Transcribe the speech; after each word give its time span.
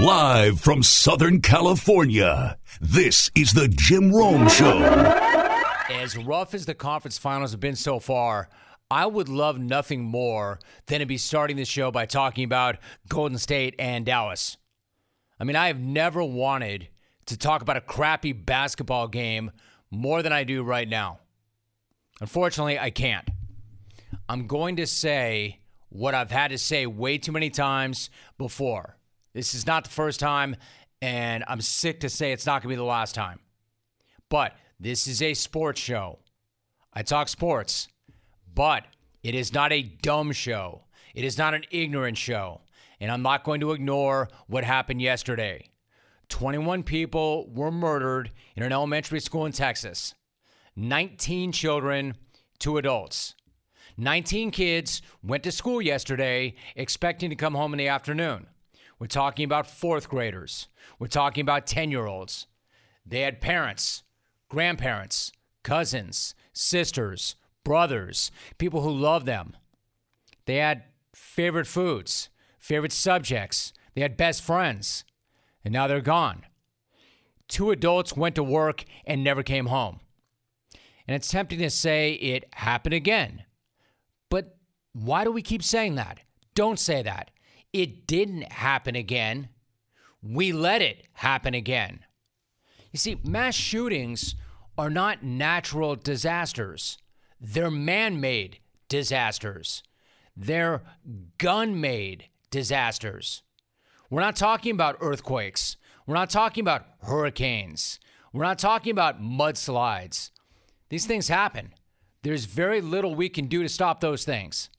Live 0.00 0.58
from 0.58 0.82
Southern 0.82 1.42
California, 1.42 2.56
this 2.80 3.30
is 3.34 3.52
the 3.52 3.68
Jim 3.68 4.10
Rome 4.10 4.48
Show. 4.48 4.78
As 5.90 6.16
rough 6.16 6.54
as 6.54 6.64
the 6.64 6.72
conference 6.72 7.18
finals 7.18 7.50
have 7.50 7.60
been 7.60 7.76
so 7.76 7.98
far, 7.98 8.48
I 8.90 9.04
would 9.04 9.28
love 9.28 9.58
nothing 9.58 10.02
more 10.02 10.58
than 10.86 11.00
to 11.00 11.06
be 11.06 11.18
starting 11.18 11.58
the 11.58 11.66
show 11.66 11.90
by 11.90 12.06
talking 12.06 12.44
about 12.44 12.78
Golden 13.10 13.36
State 13.36 13.74
and 13.78 14.06
Dallas. 14.06 14.56
I 15.38 15.44
mean, 15.44 15.56
I 15.56 15.66
have 15.66 15.80
never 15.80 16.24
wanted 16.24 16.88
to 17.26 17.36
talk 17.36 17.60
about 17.60 17.76
a 17.76 17.82
crappy 17.82 18.32
basketball 18.32 19.06
game 19.06 19.50
more 19.90 20.22
than 20.22 20.32
I 20.32 20.44
do 20.44 20.62
right 20.62 20.88
now. 20.88 21.20
Unfortunately, 22.22 22.78
I 22.78 22.88
can't. 22.88 23.28
I'm 24.30 24.46
going 24.46 24.76
to 24.76 24.86
say 24.86 25.60
what 25.90 26.14
I've 26.14 26.30
had 26.30 26.52
to 26.52 26.58
say 26.58 26.86
way 26.86 27.18
too 27.18 27.32
many 27.32 27.50
times 27.50 28.08
before. 28.38 28.96
This 29.32 29.54
is 29.54 29.66
not 29.66 29.84
the 29.84 29.90
first 29.90 30.20
time, 30.20 30.56
and 31.00 31.44
I'm 31.46 31.60
sick 31.60 32.00
to 32.00 32.08
say 32.08 32.32
it's 32.32 32.46
not 32.46 32.62
going 32.62 32.70
to 32.70 32.74
be 32.74 32.76
the 32.76 32.84
last 32.84 33.14
time. 33.14 33.40
But 34.28 34.54
this 34.78 35.06
is 35.06 35.22
a 35.22 35.34
sports 35.34 35.80
show. 35.80 36.18
I 36.92 37.02
talk 37.02 37.28
sports, 37.28 37.88
but 38.52 38.84
it 39.22 39.34
is 39.34 39.52
not 39.52 39.72
a 39.72 39.82
dumb 39.82 40.32
show. 40.32 40.84
It 41.14 41.24
is 41.24 41.38
not 41.38 41.54
an 41.54 41.64
ignorant 41.70 42.16
show. 42.16 42.62
And 43.00 43.10
I'm 43.10 43.22
not 43.22 43.44
going 43.44 43.60
to 43.60 43.72
ignore 43.72 44.28
what 44.46 44.64
happened 44.64 45.00
yesterday. 45.00 45.70
21 46.28 46.82
people 46.82 47.50
were 47.52 47.70
murdered 47.70 48.30
in 48.56 48.62
an 48.62 48.72
elementary 48.72 49.20
school 49.20 49.46
in 49.46 49.52
Texas. 49.52 50.14
19 50.76 51.52
children, 51.52 52.14
two 52.58 52.78
adults. 52.78 53.34
19 53.96 54.50
kids 54.50 55.02
went 55.22 55.42
to 55.42 55.52
school 55.52 55.82
yesterday 55.82 56.54
expecting 56.76 57.30
to 57.30 57.36
come 57.36 57.54
home 57.54 57.74
in 57.74 57.78
the 57.78 57.88
afternoon. 57.88 58.46
We're 59.00 59.06
talking 59.06 59.46
about 59.46 59.66
fourth 59.66 60.08
graders. 60.10 60.68
We're 60.98 61.08
talking 61.08 61.40
about 61.40 61.66
10 61.66 61.90
year 61.90 62.06
olds. 62.06 62.46
They 63.04 63.22
had 63.22 63.40
parents, 63.40 64.04
grandparents, 64.50 65.32
cousins, 65.62 66.34
sisters, 66.52 67.34
brothers, 67.64 68.30
people 68.58 68.82
who 68.82 68.90
loved 68.90 69.24
them. 69.24 69.56
They 70.44 70.56
had 70.56 70.84
favorite 71.14 71.66
foods, 71.66 72.28
favorite 72.58 72.92
subjects. 72.92 73.72
They 73.94 74.02
had 74.02 74.18
best 74.18 74.42
friends. 74.42 75.04
And 75.64 75.72
now 75.72 75.86
they're 75.86 76.02
gone. 76.02 76.44
Two 77.48 77.70
adults 77.70 78.16
went 78.16 78.34
to 78.34 78.44
work 78.44 78.84
and 79.06 79.24
never 79.24 79.42
came 79.42 79.66
home. 79.66 80.00
And 81.08 81.14
it's 81.14 81.30
tempting 81.30 81.58
to 81.60 81.70
say 81.70 82.12
it 82.12 82.44
happened 82.52 82.94
again. 82.94 83.44
But 84.28 84.56
why 84.92 85.24
do 85.24 85.32
we 85.32 85.42
keep 85.42 85.62
saying 85.62 85.94
that? 85.94 86.20
Don't 86.54 86.78
say 86.78 87.02
that. 87.02 87.30
It 87.72 88.06
didn't 88.06 88.52
happen 88.52 88.96
again. 88.96 89.48
We 90.22 90.52
let 90.52 90.82
it 90.82 91.06
happen 91.12 91.54
again. 91.54 92.00
You 92.92 92.98
see, 92.98 93.20
mass 93.24 93.54
shootings 93.54 94.34
are 94.76 94.90
not 94.90 95.22
natural 95.22 95.94
disasters, 95.94 96.98
they're 97.40 97.70
man 97.70 98.20
made 98.20 98.58
disasters, 98.88 99.82
they're 100.36 100.82
gun 101.38 101.80
made 101.80 102.28
disasters. 102.50 103.42
We're 104.08 104.22
not 104.22 104.36
talking 104.36 104.72
about 104.72 104.96
earthquakes, 105.00 105.76
we're 106.06 106.14
not 106.14 106.30
talking 106.30 106.62
about 106.62 106.86
hurricanes, 107.02 108.00
we're 108.32 108.44
not 108.44 108.58
talking 108.58 108.90
about 108.90 109.22
mudslides. 109.22 110.30
These 110.88 111.06
things 111.06 111.28
happen. 111.28 111.72
There's 112.22 112.44
very 112.44 112.80
little 112.80 113.14
we 113.14 113.28
can 113.28 113.46
do 113.46 113.62
to 113.62 113.68
stop 113.68 114.00
those 114.00 114.24
things. 114.24 114.70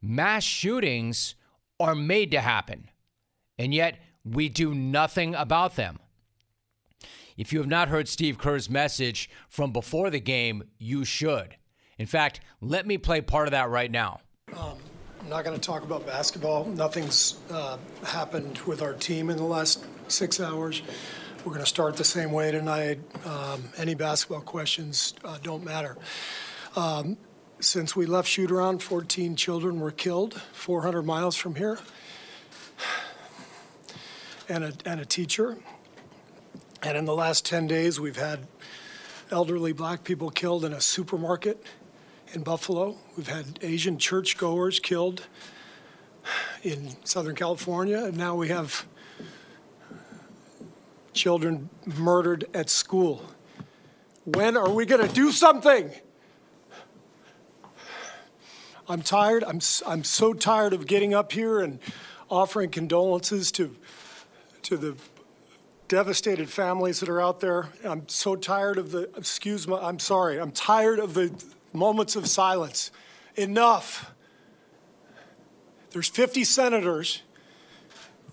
Mass 0.00 0.44
shootings 0.44 1.34
are 1.80 1.94
made 1.94 2.30
to 2.30 2.40
happen, 2.40 2.90
and 3.58 3.74
yet 3.74 3.98
we 4.24 4.48
do 4.48 4.74
nothing 4.74 5.34
about 5.34 5.76
them. 5.76 5.98
If 7.36 7.52
you 7.52 7.58
have 7.58 7.68
not 7.68 7.88
heard 7.88 8.06
Steve 8.06 8.36
Kerr's 8.36 8.68
message 8.68 9.30
from 9.48 9.72
before 9.72 10.10
the 10.10 10.20
game, 10.20 10.64
you 10.78 11.04
should. 11.06 11.56
In 11.98 12.06
fact, 12.06 12.40
let 12.60 12.86
me 12.86 12.98
play 12.98 13.22
part 13.22 13.48
of 13.48 13.52
that 13.52 13.70
right 13.70 13.90
now. 13.90 14.20
Um, 14.56 14.76
I'm 15.20 15.28
not 15.28 15.44
going 15.44 15.58
to 15.58 15.60
talk 15.60 15.82
about 15.82 16.06
basketball. 16.06 16.66
Nothing's 16.66 17.38
uh, 17.50 17.78
happened 18.04 18.58
with 18.66 18.82
our 18.82 18.92
team 18.92 19.30
in 19.30 19.36
the 19.36 19.44
last 19.44 19.84
six 20.08 20.38
hours. 20.40 20.82
We're 21.44 21.52
going 21.52 21.64
to 21.64 21.66
start 21.66 21.96
the 21.96 22.04
same 22.04 22.32
way 22.32 22.50
tonight. 22.50 23.00
Um, 23.24 23.64
any 23.78 23.94
basketball 23.94 24.42
questions 24.42 25.14
uh, 25.24 25.38
don't 25.42 25.64
matter. 25.64 25.96
Um, 26.76 27.16
since 27.60 27.94
we 27.94 28.06
left 28.06 28.28
shoot 28.28 28.50
around, 28.50 28.82
14 28.82 29.36
children 29.36 29.80
were 29.80 29.90
killed 29.90 30.40
400 30.52 31.02
miles 31.02 31.36
from 31.36 31.56
here, 31.56 31.78
and 34.48 34.64
a, 34.64 34.72
and 34.84 35.00
a 35.00 35.04
teacher. 35.04 35.58
And 36.82 36.96
in 36.96 37.04
the 37.04 37.14
last 37.14 37.44
10 37.44 37.66
days, 37.66 38.00
we've 38.00 38.16
had 38.16 38.46
elderly 39.30 39.72
black 39.72 40.02
people 40.02 40.30
killed 40.30 40.64
in 40.64 40.72
a 40.72 40.80
supermarket 40.80 41.62
in 42.32 42.42
Buffalo. 42.42 42.96
We've 43.16 43.28
had 43.28 43.58
Asian 43.62 43.98
churchgoers 43.98 44.80
killed 44.80 45.26
in 46.62 46.96
Southern 47.04 47.34
California. 47.34 48.04
And 48.04 48.16
now 48.16 48.34
we 48.34 48.48
have 48.48 48.86
children 51.12 51.68
murdered 51.84 52.46
at 52.54 52.70
school. 52.70 53.24
When 54.24 54.56
are 54.56 54.70
we 54.70 54.86
going 54.86 55.06
to 55.06 55.12
do 55.12 55.32
something? 55.32 55.90
I'm 58.90 59.02
tired. 59.02 59.44
I'm, 59.44 59.60
I'm 59.86 60.02
so 60.02 60.32
tired 60.34 60.72
of 60.72 60.84
getting 60.84 61.14
up 61.14 61.30
here 61.30 61.60
and 61.60 61.78
offering 62.28 62.70
condolences 62.70 63.52
to, 63.52 63.76
to 64.62 64.76
the 64.76 64.96
devastated 65.86 66.50
families 66.50 66.98
that 66.98 67.08
are 67.08 67.20
out 67.20 67.38
there. 67.38 67.68
I'm 67.84 68.08
so 68.08 68.34
tired 68.34 68.78
of 68.78 68.90
the, 68.90 69.02
excuse 69.16 69.68
me, 69.68 69.78
I'm 69.80 70.00
sorry, 70.00 70.38
I'm 70.40 70.50
tired 70.50 70.98
of 70.98 71.14
the 71.14 71.32
moments 71.72 72.16
of 72.16 72.26
silence. 72.26 72.90
Enough. 73.36 74.12
There's 75.92 76.08
50 76.08 76.42
senators 76.42 77.22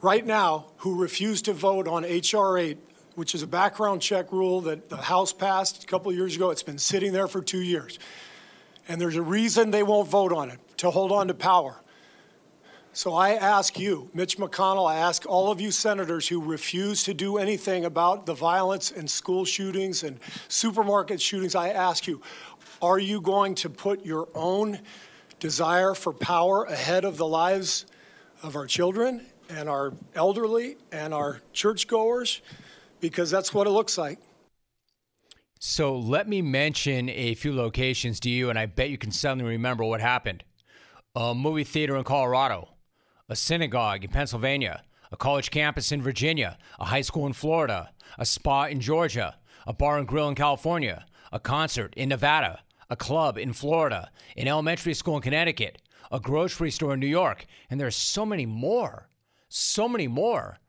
right 0.02 0.26
now 0.26 0.66
who 0.78 1.00
refuse 1.00 1.44
to 1.44 1.54
vote 1.54 1.88
on 1.88 2.04
H.R. 2.04 2.58
8, 2.58 2.78
which 3.14 3.36
is 3.36 3.44
a 3.44 3.48
background 3.48 4.02
check 4.02 4.32
rule 4.32 4.62
that 4.62 4.90
the 4.90 4.98
House 4.98 5.34
passed 5.34 5.84
a 5.84 5.88
couple 5.88 6.12
years 6.12 6.36
ago. 6.36 6.50
It's 6.50 6.64
been 6.64 6.80
sitting 6.80 7.14
there 7.14 7.28
for 7.28 7.44
two 7.44 7.62
years. 7.62 8.00
And 8.88 9.02
there's 9.02 9.16
a 9.16 9.22
reason 9.22 9.72
they 9.72 9.84
won't 9.84 10.10
vote 10.10 10.32
on 10.32 10.50
it 10.50 10.60
to 10.78 10.92
hold 10.92 11.12
on 11.12 11.28
to 11.28 11.34
power. 11.34 11.82
So 12.94 13.14
I 13.14 13.34
ask 13.34 13.78
you, 13.78 14.10
Mitch 14.16 14.40
McConnell, 14.40 14.90
I 14.90 14.96
ask 14.96 15.24
all 15.28 15.52
of 15.52 15.62
you 15.62 15.70
senators 15.70 16.28
who 16.28 16.42
refuse 16.42 17.04
to 17.04 17.14
do 17.14 17.38
anything 17.38 17.86
about 17.86 18.26
the 18.26 18.34
violence 18.34 18.90
and 18.90 19.08
school 19.08 19.46
shootings 19.46 20.02
and 20.02 20.20
supermarket 20.48 21.22
shootings, 21.22 21.54
I 21.54 21.70
ask 21.70 22.08
you, 22.08 22.22
are 22.82 22.98
you 22.98 23.22
going 23.22 23.54
to 23.56 23.70
put 23.70 24.04
your 24.04 24.30
own 24.34 24.80
desire 25.40 25.94
for 25.94 26.12
power 26.12 26.64
ahead 26.64 27.06
of 27.06 27.18
the 27.18 27.28
lives 27.28 27.86
of 28.42 28.56
our 28.56 28.66
children 28.66 29.28
and 29.50 29.70
our 29.70 29.94
elderly 30.16 30.78
and 30.92 31.14
our 31.14 31.42
churchgoers? 31.54 32.42
Because 33.00 33.30
that's 33.30 33.54
what 33.54 33.68
it 33.68 33.72
looks 33.72 34.00
like. 34.00 34.18
So 35.60 35.98
let 35.98 36.30
me 36.30 36.44
mention 36.44 37.10
a 37.10 37.34
few 37.34 37.54
locations 37.54 38.20
to 38.22 38.30
you, 38.30 38.50
and 38.52 38.60
I 38.60 38.68
bet 38.68 38.92
you 38.92 38.98
can 38.98 39.12
suddenly 39.12 39.50
remember 39.50 39.84
what 39.84 40.02
happened. 40.02 40.44
A 41.16 41.34
movie 41.34 41.64
theater 41.64 41.96
in 41.96 42.04
Colorado, 42.04 42.70
a 43.28 43.36
synagogue 43.36 44.04
in 44.04 44.12
Pennsylvania, 44.12 44.84
a 45.12 45.18
college 45.18 45.50
campus 45.50 45.92
in 45.92 46.02
Virginia, 46.02 46.60
a 46.80 46.86
high 46.86 47.02
school 47.02 47.26
in 47.26 47.34
Florida, 47.34 47.92
a 48.20 48.26
spa 48.26 48.66
in 48.66 48.80
Georgia, 48.80 49.36
a 49.66 49.74
bar 49.74 49.98
and 49.98 50.08
grill 50.08 50.30
in 50.30 50.36
California, 50.36 51.06
a 51.32 51.40
concert 51.40 51.94
in 51.98 52.10
Nevada, 52.10 52.60
a 52.90 52.96
club 52.96 53.38
in 53.38 53.52
Florida, 53.52 54.12
an 54.36 54.48
elementary 54.48 54.94
school 54.94 55.16
in 55.16 55.24
Connecticut, 55.24 55.82
a 56.12 56.20
grocery 56.20 56.70
store 56.70 56.94
in 56.94 57.00
New 57.00 57.08
York, 57.08 57.46
and 57.70 57.80
there 57.80 57.88
are 57.88 57.92
so 57.92 58.26
many 58.26 58.46
more. 58.46 59.10
So 59.50 59.90
many 59.90 60.08
more. 60.08 60.60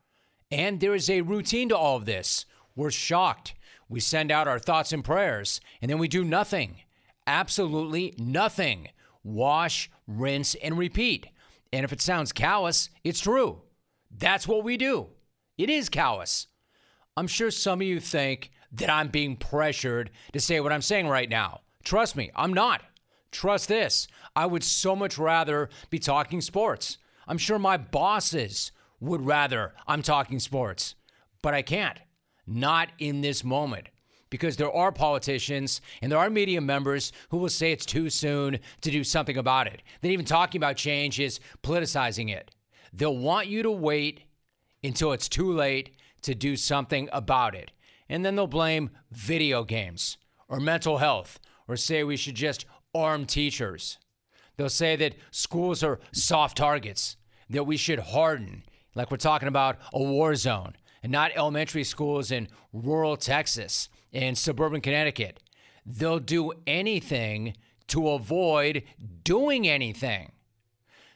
And 0.50 0.80
there 0.80 0.94
is 0.94 1.10
a 1.10 1.20
routine 1.20 1.68
to 1.68 1.76
all 1.76 1.96
of 1.96 2.06
this. 2.06 2.46
We're 2.74 2.90
shocked. 2.90 3.54
We 3.88 4.00
send 4.00 4.30
out 4.30 4.48
our 4.48 4.58
thoughts 4.58 4.92
and 4.92 5.04
prayers, 5.04 5.60
and 5.80 5.90
then 5.90 5.98
we 5.98 6.08
do 6.08 6.24
nothing. 6.24 6.76
Absolutely 7.26 8.14
nothing. 8.18 8.88
Wash, 9.24 9.90
rinse, 10.06 10.54
and 10.56 10.76
repeat. 10.76 11.26
And 11.72 11.84
if 11.84 11.92
it 11.92 12.00
sounds 12.00 12.32
callous, 12.32 12.90
it's 13.04 13.20
true. 13.20 13.62
That's 14.10 14.48
what 14.48 14.64
we 14.64 14.76
do. 14.76 15.08
It 15.56 15.70
is 15.70 15.88
callous. 15.88 16.46
I'm 17.16 17.26
sure 17.26 17.50
some 17.50 17.80
of 17.80 17.86
you 17.86 18.00
think 18.00 18.50
that 18.72 18.90
I'm 18.90 19.08
being 19.08 19.36
pressured 19.36 20.10
to 20.32 20.40
say 20.40 20.60
what 20.60 20.72
I'm 20.72 20.82
saying 20.82 21.08
right 21.08 21.28
now. 21.28 21.60
Trust 21.84 22.16
me, 22.16 22.30
I'm 22.36 22.52
not. 22.52 22.82
Trust 23.30 23.68
this. 23.68 24.08
I 24.36 24.46
would 24.46 24.64
so 24.64 24.94
much 24.94 25.18
rather 25.18 25.68
be 25.90 25.98
talking 25.98 26.40
sports. 26.40 26.98
I'm 27.26 27.38
sure 27.38 27.58
my 27.58 27.76
bosses 27.76 28.72
would 29.00 29.24
rather 29.24 29.74
I'm 29.86 30.02
talking 30.02 30.38
sports, 30.38 30.94
but 31.42 31.54
I 31.54 31.62
can't. 31.62 31.98
Not 32.48 32.88
in 32.98 33.20
this 33.20 33.44
moment. 33.44 33.88
Because 34.30 34.56
there 34.56 34.72
are 34.72 34.92
politicians 34.92 35.80
and 36.02 36.10
there 36.10 36.18
are 36.18 36.28
media 36.30 36.60
members 36.60 37.12
who 37.30 37.38
will 37.38 37.48
say 37.48 37.72
it's 37.72 37.86
too 37.86 38.10
soon 38.10 38.58
to 38.80 38.90
do 38.90 39.04
something 39.04 39.36
about 39.36 39.66
it. 39.66 39.82
Then 40.00 40.10
even 40.10 40.26
talking 40.26 40.58
about 40.58 40.76
change 40.76 41.20
is 41.20 41.40
politicizing 41.62 42.30
it. 42.34 42.50
They'll 42.92 43.16
want 43.16 43.46
you 43.46 43.62
to 43.62 43.70
wait 43.70 44.22
until 44.82 45.12
it's 45.12 45.28
too 45.28 45.52
late 45.52 45.96
to 46.22 46.34
do 46.34 46.56
something 46.56 47.08
about 47.12 47.54
it. 47.54 47.72
And 48.08 48.24
then 48.24 48.36
they'll 48.36 48.46
blame 48.46 48.90
video 49.10 49.64
games 49.64 50.18
or 50.48 50.60
mental 50.60 50.98
health 50.98 51.38
or 51.66 51.76
say 51.76 52.02
we 52.02 52.16
should 52.16 52.34
just 52.34 52.66
arm 52.94 53.26
teachers. 53.26 53.98
They'll 54.56 54.68
say 54.68 54.96
that 54.96 55.14
schools 55.30 55.82
are 55.82 56.00
soft 56.12 56.56
targets, 56.56 57.16
that 57.50 57.64
we 57.64 57.76
should 57.76 57.98
harden, 57.98 58.64
like 58.94 59.10
we're 59.10 59.18
talking 59.18 59.48
about 59.48 59.78
a 59.92 60.02
war 60.02 60.34
zone, 60.34 60.74
and 61.02 61.12
not 61.12 61.32
elementary 61.34 61.84
schools 61.84 62.30
in 62.30 62.48
rural 62.72 63.16
Texas 63.16 63.88
and 64.12 64.36
suburban 64.36 64.80
Connecticut. 64.80 65.40
They'll 65.84 66.18
do 66.18 66.52
anything 66.66 67.54
to 67.88 68.10
avoid 68.10 68.82
doing 69.24 69.66
anything. 69.68 70.32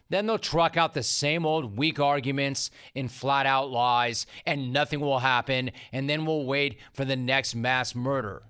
Then 0.08 0.26
they'll 0.26 0.38
truck 0.38 0.76
out 0.76 0.92
the 0.92 1.02
same 1.02 1.46
old 1.46 1.78
weak 1.78 1.98
arguments 1.98 2.70
and 2.94 3.10
flat 3.10 3.46
out 3.46 3.70
lies, 3.70 4.26
and 4.44 4.72
nothing 4.72 5.00
will 5.00 5.20
happen, 5.20 5.70
and 5.90 6.08
then 6.08 6.26
we'll 6.26 6.44
wait 6.44 6.78
for 6.92 7.06
the 7.06 7.16
next 7.16 7.54
mass 7.54 7.94
murder. 7.94 8.42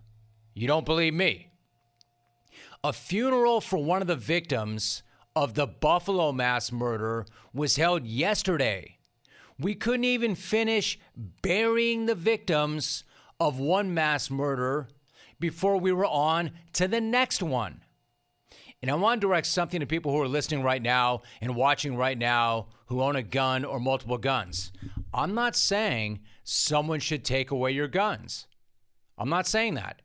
You 0.55 0.67
don't 0.67 0.85
believe 0.85 1.15
me? 1.15 1.49
A 2.83 2.93
funeral 2.93 3.61
for 3.61 3.79
one 3.79 4.03
of 4.03 4.09
the 4.09 4.17
victims 4.17 5.05
of 5.37 5.55
the 5.55 5.69
Buffalo 5.69 6.33
mass 6.33 6.73
murder 6.73 7.27
was 7.55 7.77
held 7.77 8.05
yesterday. 8.05 8.99
We 9.63 9.75
couldn't 9.75 10.05
even 10.05 10.35
finish 10.35 10.99
burying 11.17 12.07
the 12.07 12.15
victims 12.15 13.05
of 13.39 13.59
one 13.59 13.95
mass 13.95 14.31
murder 14.31 14.89
before 15.39 15.77
we 15.77 15.93
were 15.93 16.07
on 16.07 16.51
to 16.75 16.89
the 16.89 17.01
next 17.01 17.43
one. 17.43 17.83
And 18.83 18.91
I 18.91 18.95
want 18.95 19.21
to 19.21 19.27
direct 19.27 19.47
something 19.47 19.79
to 19.79 19.87
people 19.87 20.11
who 20.11 20.21
are 20.21 20.29
listening 20.29 20.65
right 20.65 20.83
now 20.83 21.23
and 21.41 21.55
watching 21.55 21.97
right 21.97 22.19
now 22.19 22.67
who 22.87 23.01
own 23.01 23.15
a 23.15 23.23
gun 23.23 23.65
or 23.65 23.79
multiple 23.79 24.19
guns. 24.19 24.73
I'm 25.15 25.35
not 25.35 25.55
saying 25.55 26.21
someone 26.43 26.99
should 26.99 27.25
take 27.25 27.53
away 27.53 27.71
your 27.71 27.87
guns. 27.87 28.47
I'm 29.17 29.29
not 29.29 29.47
saying 29.47 29.75
that. 29.75 30.03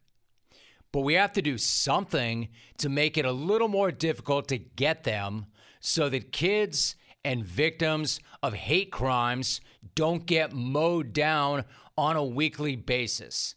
But 0.91 1.01
we 1.01 1.15
have 1.15 1.33
to 1.33 1.41
do 1.41 1.57
something 1.57 2.49
to 2.77 2.89
make 2.89 3.17
it 3.17 3.25
a 3.25 3.31
little 3.31 3.67
more 3.67 3.91
difficult 3.91 4.47
to 4.49 4.57
get 4.57 5.03
them 5.03 5.47
so 5.79 6.09
that 6.09 6.31
kids 6.31 6.95
and 7.27 7.45
victims 7.45 8.21
of 8.41 8.53
hate 8.53 8.89
crimes 8.89 9.59
don't 9.95 10.25
get 10.25 10.53
mowed 10.53 11.11
down 11.11 11.65
on 11.97 12.15
a 12.15 12.23
weekly 12.23 12.77
basis. 12.77 13.53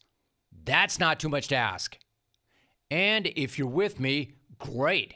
That's 0.65 0.99
not 0.99 1.21
too 1.21 1.29
much 1.29 1.47
to 1.49 1.55
ask. 1.55 1.97
And 2.91 3.29
if 3.37 3.61
you're 3.61 3.69
with 3.69 4.01
me, 4.01 4.33
great. 4.59 5.15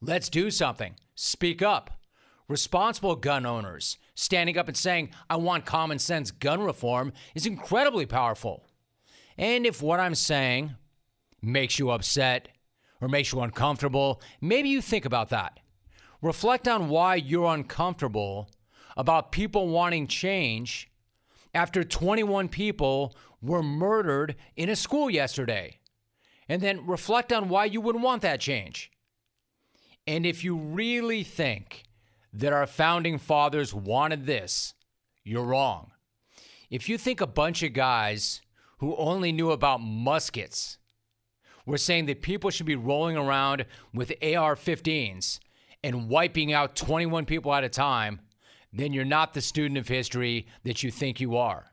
Let's 0.00 0.28
do 0.28 0.50
something. 0.50 0.96
Speak 1.14 1.62
up. 1.62 1.92
Responsible 2.48 3.14
gun 3.14 3.46
owners 3.46 3.98
standing 4.16 4.58
up 4.58 4.66
and 4.66 4.76
saying, 4.76 5.10
I 5.30 5.36
want 5.36 5.64
common 5.64 6.00
sense 6.00 6.32
gun 6.32 6.60
reform 6.60 7.12
is 7.36 7.46
incredibly 7.46 8.06
powerful. 8.06 8.66
And 9.38 9.64
if 9.64 9.80
what 9.80 10.00
I'm 10.00 10.16
saying 10.16 10.74
makes 11.40 11.78
you 11.78 11.90
upset 11.90 12.48
or 13.00 13.06
makes 13.06 13.32
you 13.32 13.40
uncomfortable, 13.42 14.20
maybe 14.40 14.70
you 14.70 14.82
think 14.82 15.04
about 15.04 15.28
that. 15.28 15.60
Reflect 16.22 16.68
on 16.68 16.88
why 16.88 17.16
you're 17.16 17.52
uncomfortable 17.52 18.48
about 18.96 19.32
people 19.32 19.68
wanting 19.68 20.06
change 20.06 20.88
after 21.52 21.82
21 21.82 22.48
people 22.48 23.16
were 23.40 23.62
murdered 23.62 24.36
in 24.56 24.68
a 24.68 24.76
school 24.76 25.10
yesterday. 25.10 25.78
And 26.48 26.62
then 26.62 26.86
reflect 26.86 27.32
on 27.32 27.48
why 27.48 27.64
you 27.64 27.80
wouldn't 27.80 28.04
want 28.04 28.22
that 28.22 28.40
change. 28.40 28.90
And 30.06 30.24
if 30.24 30.44
you 30.44 30.56
really 30.56 31.24
think 31.24 31.84
that 32.32 32.52
our 32.52 32.66
founding 32.66 33.18
fathers 33.18 33.74
wanted 33.74 34.26
this, 34.26 34.74
you're 35.24 35.44
wrong. 35.44 35.90
If 36.70 36.88
you 36.88 36.98
think 36.98 37.20
a 37.20 37.26
bunch 37.26 37.62
of 37.62 37.72
guys 37.72 38.40
who 38.78 38.96
only 38.96 39.32
knew 39.32 39.50
about 39.50 39.80
muskets 39.80 40.78
were 41.66 41.78
saying 41.78 42.06
that 42.06 42.22
people 42.22 42.50
should 42.50 42.66
be 42.66 42.76
rolling 42.76 43.16
around 43.16 43.66
with 43.92 44.10
AR 44.22 44.56
15s 44.56 45.38
and 45.82 46.08
wiping 46.08 46.52
out 46.52 46.76
21 46.76 47.24
people 47.24 47.52
at 47.54 47.64
a 47.64 47.68
time, 47.68 48.20
then 48.72 48.92
you're 48.92 49.04
not 49.04 49.34
the 49.34 49.40
student 49.40 49.78
of 49.78 49.88
history 49.88 50.46
that 50.64 50.82
you 50.82 50.90
think 50.90 51.20
you 51.20 51.36
are. 51.36 51.72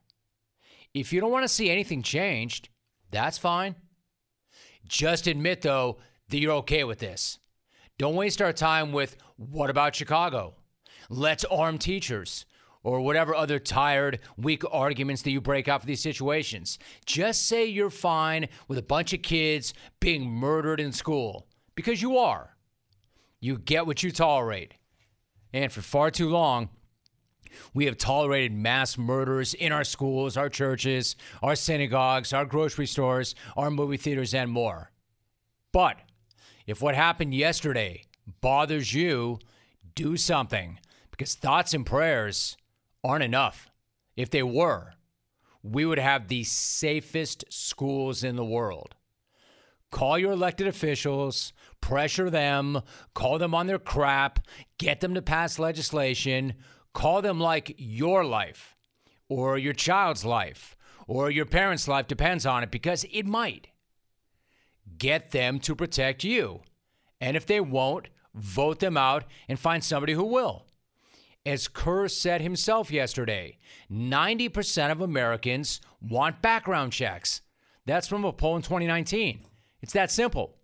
If 0.93 1.13
you 1.13 1.21
don't 1.21 1.31
want 1.31 1.43
to 1.43 1.53
see 1.53 1.69
anything 1.69 2.01
changed, 2.01 2.69
that's 3.11 3.37
fine. 3.37 3.75
Just 4.87 5.27
admit, 5.27 5.61
though, 5.61 5.99
that 6.29 6.39
you're 6.39 6.53
okay 6.53 6.83
with 6.83 6.99
this. 6.99 7.39
Don't 7.97 8.15
waste 8.15 8.41
our 8.41 8.53
time 8.53 8.91
with, 8.91 9.17
what 9.35 9.69
about 9.69 9.95
Chicago? 9.95 10.55
Let's 11.09 11.45
arm 11.45 11.77
teachers 11.77 12.45
or 12.83 13.01
whatever 13.01 13.35
other 13.35 13.59
tired, 13.59 14.19
weak 14.37 14.63
arguments 14.71 15.21
that 15.23 15.31
you 15.31 15.41
break 15.41 15.67
out 15.67 15.81
for 15.81 15.87
these 15.87 16.01
situations. 16.01 16.79
Just 17.05 17.47
say 17.47 17.65
you're 17.65 17.89
fine 17.89 18.47
with 18.67 18.77
a 18.77 18.83
bunch 18.83 19.13
of 19.13 19.21
kids 19.21 19.73
being 19.99 20.29
murdered 20.29 20.79
in 20.79 20.91
school 20.91 21.47
because 21.75 22.01
you 22.01 22.17
are. 22.17 22.55
You 23.39 23.57
get 23.57 23.85
what 23.85 24.03
you 24.03 24.11
tolerate. 24.11 24.73
And 25.53 25.71
for 25.71 25.81
far 25.81 26.11
too 26.11 26.29
long, 26.29 26.69
we 27.73 27.85
have 27.85 27.97
tolerated 27.97 28.53
mass 28.53 28.97
murders 28.97 29.53
in 29.53 29.71
our 29.71 29.83
schools, 29.83 30.37
our 30.37 30.49
churches, 30.49 31.15
our 31.41 31.55
synagogues, 31.55 32.33
our 32.33 32.45
grocery 32.45 32.85
stores, 32.85 33.35
our 33.57 33.71
movie 33.71 33.97
theaters, 33.97 34.33
and 34.33 34.51
more. 34.51 34.91
But 35.71 35.97
if 36.67 36.81
what 36.81 36.95
happened 36.95 37.33
yesterday 37.33 38.03
bothers 38.41 38.93
you, 38.93 39.39
do 39.95 40.17
something 40.17 40.79
because 41.11 41.35
thoughts 41.35 41.73
and 41.73 41.85
prayers 41.85 42.55
aren't 43.03 43.23
enough. 43.23 43.69
If 44.15 44.29
they 44.29 44.43
were, 44.43 44.93
we 45.63 45.85
would 45.85 45.99
have 45.99 46.27
the 46.27 46.43
safest 46.43 47.45
schools 47.49 48.23
in 48.23 48.35
the 48.35 48.45
world. 48.45 48.95
Call 49.91 50.17
your 50.19 50.31
elected 50.31 50.67
officials, 50.67 51.51
pressure 51.81 52.29
them, 52.29 52.81
call 53.13 53.37
them 53.37 53.55
on 53.55 53.67
their 53.67 53.79
crap, 53.79 54.39
get 54.77 54.99
them 55.01 55.13
to 55.13 55.21
pass 55.21 55.59
legislation, 55.59 56.53
call 56.93 57.21
them 57.21 57.39
like 57.39 57.75
your 57.77 58.23
life 58.23 58.75
or 59.27 59.57
your 59.57 59.73
child's 59.73 60.25
life 60.25 60.75
or 61.07 61.31
your 61.31 61.45
parents' 61.45 61.87
life 61.87 62.07
depends 62.07 62.45
on 62.45 62.63
it 62.63 62.71
because 62.71 63.05
it 63.11 63.25
might. 63.25 63.67
Get 64.97 65.31
them 65.31 65.59
to 65.59 65.75
protect 65.75 66.23
you. 66.23 66.61
And 67.21 67.35
if 67.35 67.45
they 67.45 67.59
won't, 67.59 68.09
vote 68.33 68.79
them 68.79 68.97
out 68.97 69.25
and 69.47 69.59
find 69.59 69.83
somebody 69.83 70.13
who 70.13 70.23
will. 70.23 70.65
As 71.45 71.67
Kerr 71.67 72.07
said 72.07 72.41
himself 72.41 72.91
yesterday, 72.91 73.57
90% 73.91 74.91
of 74.91 75.01
Americans 75.01 75.81
want 76.01 76.41
background 76.41 76.91
checks. 76.91 77.41
That's 77.85 78.07
from 78.07 78.25
a 78.25 78.33
poll 78.33 78.57
in 78.57 78.61
2019. 78.61 79.45
It's 79.81 79.93
that 79.93 80.11
simple. 80.11 80.58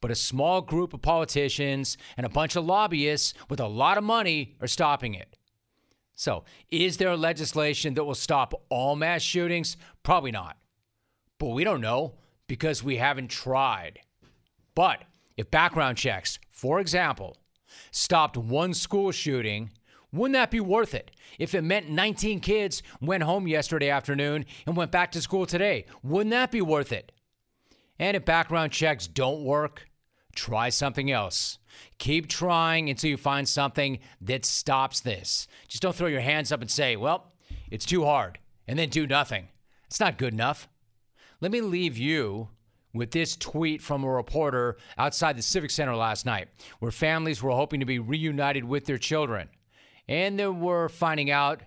But 0.00 0.10
a 0.10 0.14
small 0.14 0.62
group 0.62 0.94
of 0.94 1.02
politicians 1.02 1.98
and 2.16 2.24
a 2.24 2.30
bunch 2.30 2.56
of 2.56 2.64
lobbyists 2.64 3.34
with 3.48 3.60
a 3.60 3.66
lot 3.66 3.98
of 3.98 4.04
money 4.04 4.56
are 4.60 4.66
stopping 4.66 5.14
it. 5.14 5.36
So, 6.14 6.44
is 6.70 6.98
there 6.98 7.16
legislation 7.16 7.94
that 7.94 8.04
will 8.04 8.14
stop 8.14 8.52
all 8.68 8.96
mass 8.96 9.22
shootings? 9.22 9.76
Probably 10.02 10.30
not. 10.30 10.58
But 11.38 11.48
we 11.48 11.64
don't 11.64 11.80
know 11.80 12.14
because 12.46 12.82
we 12.82 12.96
haven't 12.96 13.28
tried. 13.28 14.00
But 14.74 15.04
if 15.36 15.50
background 15.50 15.96
checks, 15.96 16.38
for 16.50 16.80
example, 16.80 17.36
stopped 17.90 18.36
one 18.36 18.74
school 18.74 19.12
shooting, 19.12 19.70
wouldn't 20.12 20.34
that 20.34 20.50
be 20.50 20.60
worth 20.60 20.94
it? 20.94 21.10
If 21.38 21.54
it 21.54 21.62
meant 21.62 21.88
19 21.88 22.40
kids 22.40 22.82
went 23.00 23.22
home 23.22 23.46
yesterday 23.46 23.90
afternoon 23.90 24.44
and 24.66 24.76
went 24.76 24.90
back 24.90 25.12
to 25.12 25.22
school 25.22 25.46
today, 25.46 25.86
wouldn't 26.02 26.32
that 26.32 26.50
be 26.50 26.60
worth 26.60 26.92
it? 26.92 27.12
And 27.98 28.16
if 28.16 28.24
background 28.24 28.72
checks 28.72 29.06
don't 29.06 29.44
work, 29.44 29.88
try 30.34 30.68
something 30.68 31.10
else. 31.10 31.58
Keep 31.98 32.28
trying 32.28 32.90
until 32.90 33.10
you 33.10 33.16
find 33.16 33.48
something 33.48 33.98
that 34.20 34.44
stops 34.44 35.00
this. 35.00 35.46
Just 35.68 35.82
don't 35.82 35.94
throw 35.94 36.08
your 36.08 36.20
hands 36.20 36.52
up 36.52 36.60
and 36.60 36.70
say, 36.70 36.96
well, 36.96 37.32
it's 37.70 37.86
too 37.86 38.04
hard, 38.04 38.38
and 38.66 38.78
then 38.78 38.88
do 38.88 39.06
nothing. 39.06 39.48
It's 39.86 40.00
not 40.00 40.18
good 40.18 40.32
enough. 40.32 40.68
Let 41.40 41.52
me 41.52 41.60
leave 41.60 41.96
you 41.96 42.48
with 42.92 43.12
this 43.12 43.36
tweet 43.36 43.80
from 43.80 44.04
a 44.04 44.10
reporter 44.10 44.76
outside 44.98 45.36
the 45.36 45.42
Civic 45.42 45.70
Center 45.70 45.94
last 45.94 46.26
night, 46.26 46.48
where 46.80 46.90
families 46.90 47.42
were 47.42 47.52
hoping 47.52 47.80
to 47.80 47.86
be 47.86 47.98
reunited 47.98 48.64
with 48.64 48.84
their 48.84 48.98
children. 48.98 49.48
And 50.08 50.38
they 50.38 50.48
were 50.48 50.88
finding 50.88 51.30
out 51.30 51.62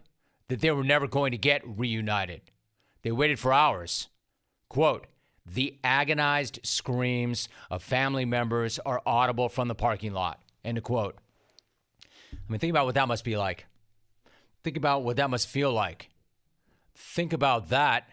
that 0.49 0.59
they 0.59 0.71
were 0.71 0.83
never 0.83 1.07
going 1.07 1.31
to 1.31 1.37
get 1.37 1.61
reunited. 1.65 2.41
They 3.01 3.11
waited 3.11 3.39
for 3.39 3.53
hours. 3.53 4.09
Quote, 4.69 5.07
the 5.45 5.77
agonized 5.83 6.59
screams 6.63 7.49
of 7.69 7.83
family 7.83 8.25
members 8.25 8.79
are 8.79 9.01
audible 9.05 9.49
from 9.49 9.67
the 9.67 9.75
parking 9.75 10.13
lot. 10.13 10.41
End 10.63 10.77
of 10.77 10.83
quote. 10.83 11.17
I 12.33 12.37
mean, 12.51 12.59
think 12.59 12.71
about 12.71 12.85
what 12.85 12.95
that 12.95 13.07
must 13.07 13.23
be 13.23 13.37
like. 13.37 13.65
Think 14.63 14.77
about 14.77 15.03
what 15.03 15.17
that 15.17 15.29
must 15.29 15.47
feel 15.47 15.71
like. 15.71 16.09
Think 16.95 17.33
about 17.33 17.69
that 17.69 18.09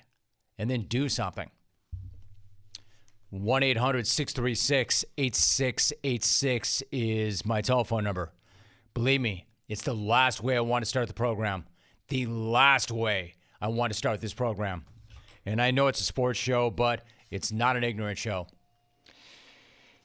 and 0.58 0.68
then 0.68 0.82
do 0.82 1.08
something. 1.08 1.50
1 3.30 3.62
800 3.62 4.06
636 4.06 5.04
8686 5.16 6.82
is 6.90 7.44
my 7.44 7.60
telephone 7.60 8.02
number. 8.02 8.32
Believe 8.92 9.20
me, 9.20 9.46
it's 9.68 9.82
the 9.82 9.94
last 9.94 10.42
way 10.42 10.56
I 10.56 10.60
want 10.60 10.84
to 10.84 10.88
start 10.88 11.06
the 11.06 11.14
program. 11.14 11.64
the 12.08 12.26
last 12.26 12.90
way 12.90 13.34
I 13.60 13.68
want 13.68 13.92
to 13.92 13.96
start 13.96 14.20
this 14.20 14.34
program. 14.34 14.84
And 15.46 15.62
I 15.62 15.70
know 15.70 15.86
it's 15.86 16.00
a 16.00 16.04
sports 16.04 16.40
show, 16.40 16.70
but 16.70 17.04
it's 17.30 17.52
not 17.52 17.76
an 17.76 17.84
ignorant 17.84 18.18
show. 18.18 18.46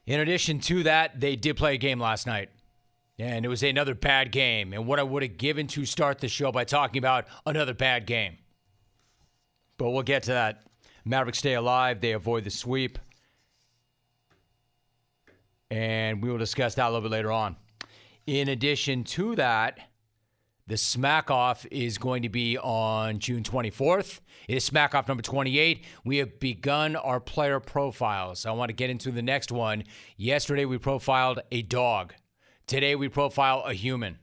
In 0.05 0.19
addition 0.19 0.59
to 0.61 0.83
that, 0.83 1.19
they 1.19 1.35
did 1.35 1.57
play 1.57 1.75
a 1.75 1.77
game 1.77 1.99
last 1.99 2.27
night. 2.27 2.49
And 3.17 3.45
it 3.45 3.47
was 3.47 3.63
another 3.63 3.95
bad 3.95 4.31
game. 4.31 4.73
And 4.73 4.85
what 4.85 4.99
I 4.99 5.03
would 5.03 5.23
have 5.23 5.37
given 5.37 5.67
to 5.67 5.85
start 5.85 6.19
the 6.19 6.27
show 6.27 6.51
by 6.51 6.63
talking 6.65 6.99
about 6.99 7.25
another 7.45 7.73
bad 7.73 8.05
game. 8.05 8.37
But 9.77 9.91
we'll 9.91 10.03
get 10.03 10.23
to 10.23 10.31
that. 10.31 10.63
Mavericks 11.05 11.39
stay 11.39 11.53
alive. 11.53 12.01
They 12.01 12.11
avoid 12.11 12.43
the 12.43 12.49
sweep. 12.49 12.99
And 15.71 16.21
we 16.21 16.29
will 16.29 16.37
discuss 16.37 16.75
that 16.75 16.85
a 16.85 16.89
little 16.89 17.01
bit 17.01 17.11
later 17.11 17.31
on. 17.31 17.55
In 18.27 18.49
addition 18.49 19.03
to 19.05 19.35
that, 19.35 19.79
the 20.67 20.77
Smack 20.77 21.29
Off 21.29 21.65
is 21.69 21.97
going 21.97 22.23
to 22.23 22.29
be 22.29 22.57
on 22.57 23.19
June 23.19 23.43
24th. 23.43 24.19
It 24.47 24.57
is 24.57 24.63
Smack 24.63 24.95
Off 24.95 25.07
number 25.07 25.21
28. 25.21 25.85
We 26.03 26.17
have 26.17 26.39
begun 26.39 26.95
our 26.95 27.19
player 27.19 27.59
profiles. 27.59 28.45
I 28.45 28.51
want 28.51 28.69
to 28.69 28.73
get 28.73 28.89
into 28.89 29.11
the 29.11 29.21
next 29.21 29.51
one. 29.51 29.83
Yesterday, 30.17 30.65
we 30.65 30.79
profiled 30.79 31.39
a 31.51 31.61
dog. 31.61 32.15
Today, 32.65 32.95
we 32.95 33.09
profile 33.09 33.61
a 33.65 33.73
human. 33.73 34.17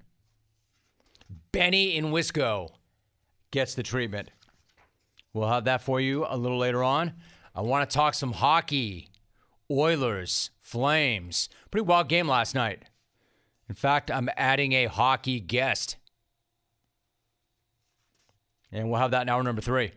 Benny 1.52 1.96
in 1.96 2.06
Wisco 2.06 2.70
gets 3.52 3.74
the 3.74 3.84
treatment. 3.84 4.30
We'll 5.32 5.48
have 5.48 5.64
that 5.66 5.82
for 5.82 6.00
you 6.00 6.26
a 6.28 6.36
little 6.36 6.58
later 6.58 6.82
on. 6.82 7.12
I 7.54 7.60
want 7.60 7.88
to 7.88 7.94
talk 7.94 8.14
some 8.14 8.32
hockey. 8.32 9.10
Oilers, 9.70 10.50
Flames. 10.58 11.48
Pretty 11.70 11.86
wild 11.86 12.08
game 12.08 12.26
last 12.26 12.54
night. 12.54 12.82
In 13.68 13.74
fact, 13.74 14.10
I'm 14.10 14.28
adding 14.36 14.72
a 14.72 14.86
hockey 14.86 15.38
guest. 15.38 15.96
And 18.72 18.90
we'll 18.90 19.00
have 19.00 19.10
that 19.10 19.22
in 19.22 19.28
hour 19.28 19.42
number 19.42 19.60
three. 19.60 19.92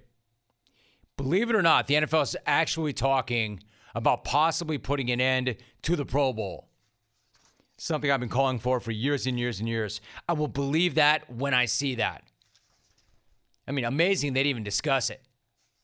Believe 1.17 1.49
it 1.49 1.55
or 1.55 1.61
not, 1.61 1.87
the 1.87 1.95
NFL 1.95 2.23
is 2.23 2.37
actually 2.45 2.93
talking 2.93 3.61
about 3.93 4.25
possibly 4.25 4.77
putting 4.77 5.09
an 5.11 5.21
end 5.21 5.55
to 5.83 5.95
the 5.95 6.05
Pro 6.05 6.33
Bowl. 6.33 6.67
Something 7.77 8.11
I've 8.11 8.19
been 8.19 8.29
calling 8.29 8.59
for 8.59 8.79
for 8.79 8.91
years 8.91 9.25
and 9.25 9.39
years 9.39 9.59
and 9.59 9.67
years. 9.67 10.01
I 10.27 10.33
will 10.33 10.47
believe 10.47 10.95
that 10.95 11.29
when 11.31 11.53
I 11.53 11.65
see 11.65 11.95
that. 11.95 12.23
I 13.67 13.71
mean, 13.71 13.85
amazing 13.85 14.33
they'd 14.33 14.45
even 14.45 14.63
discuss 14.63 15.09
it, 15.09 15.21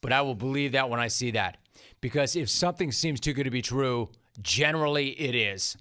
but 0.01 0.11
I 0.11 0.21
will 0.21 0.35
believe 0.35 0.73
that 0.73 0.89
when 0.89 0.99
I 0.99 1.07
see 1.07 1.31
that. 1.31 1.57
Because 2.01 2.35
if 2.35 2.49
something 2.49 2.91
seems 2.91 3.19
too 3.19 3.33
good 3.33 3.45
to 3.45 3.51
be 3.51 3.61
true, 3.61 4.09
generally 4.41 5.09
it 5.19 5.35
is. 5.35 5.77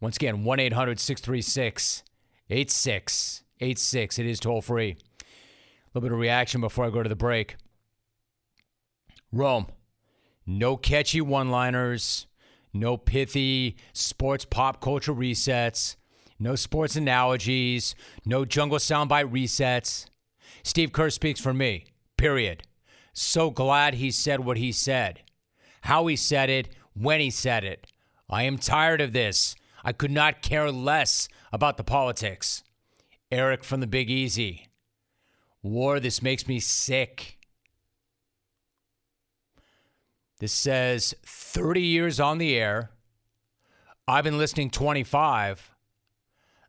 Once 0.00 0.16
again, 0.16 0.44
1 0.44 0.60
800 0.60 0.98
636 0.98 2.02
8686. 2.48 4.18
It 4.18 4.26
is 4.26 4.40
toll 4.40 4.62
free. 4.62 4.96
Little 5.92 6.08
bit 6.08 6.12
of 6.12 6.20
reaction 6.20 6.60
before 6.60 6.84
I 6.84 6.90
go 6.90 7.02
to 7.02 7.08
the 7.08 7.16
break. 7.16 7.56
Rome, 9.32 9.66
no 10.46 10.76
catchy 10.76 11.20
one 11.20 11.50
liners, 11.50 12.26
no 12.72 12.96
pithy 12.96 13.76
sports 13.92 14.44
pop 14.44 14.80
culture 14.80 15.14
resets, 15.14 15.96
no 16.38 16.54
sports 16.54 16.96
analogies, 16.96 17.94
no 18.24 18.44
jungle 18.44 18.78
soundbite 18.78 19.30
resets. 19.30 20.06
Steve 20.62 20.92
Kerr 20.92 21.10
speaks 21.10 21.40
for 21.40 21.52
me, 21.52 21.86
period. 22.16 22.62
So 23.12 23.50
glad 23.50 23.94
he 23.94 24.10
said 24.10 24.40
what 24.40 24.56
he 24.56 24.72
said, 24.72 25.20
how 25.82 26.06
he 26.06 26.16
said 26.16 26.50
it, 26.50 26.68
when 26.94 27.20
he 27.20 27.30
said 27.30 27.64
it. 27.64 27.86
I 28.28 28.44
am 28.44 28.58
tired 28.58 29.00
of 29.00 29.12
this. 29.12 29.56
I 29.84 29.92
could 29.92 30.10
not 30.10 30.42
care 30.42 30.70
less 30.70 31.28
about 31.52 31.76
the 31.76 31.84
politics. 31.84 32.62
Eric 33.32 33.64
from 33.64 33.80
the 33.80 33.86
Big 33.86 34.10
Easy. 34.10 34.69
War, 35.62 36.00
this 36.00 36.22
makes 36.22 36.46
me 36.48 36.60
sick. 36.60 37.38
This 40.38 40.52
says 40.52 41.14
30 41.24 41.82
years 41.82 42.18
on 42.18 42.38
the 42.38 42.56
air. 42.56 42.90
I've 44.08 44.24
been 44.24 44.38
listening 44.38 44.70
25. 44.70 45.70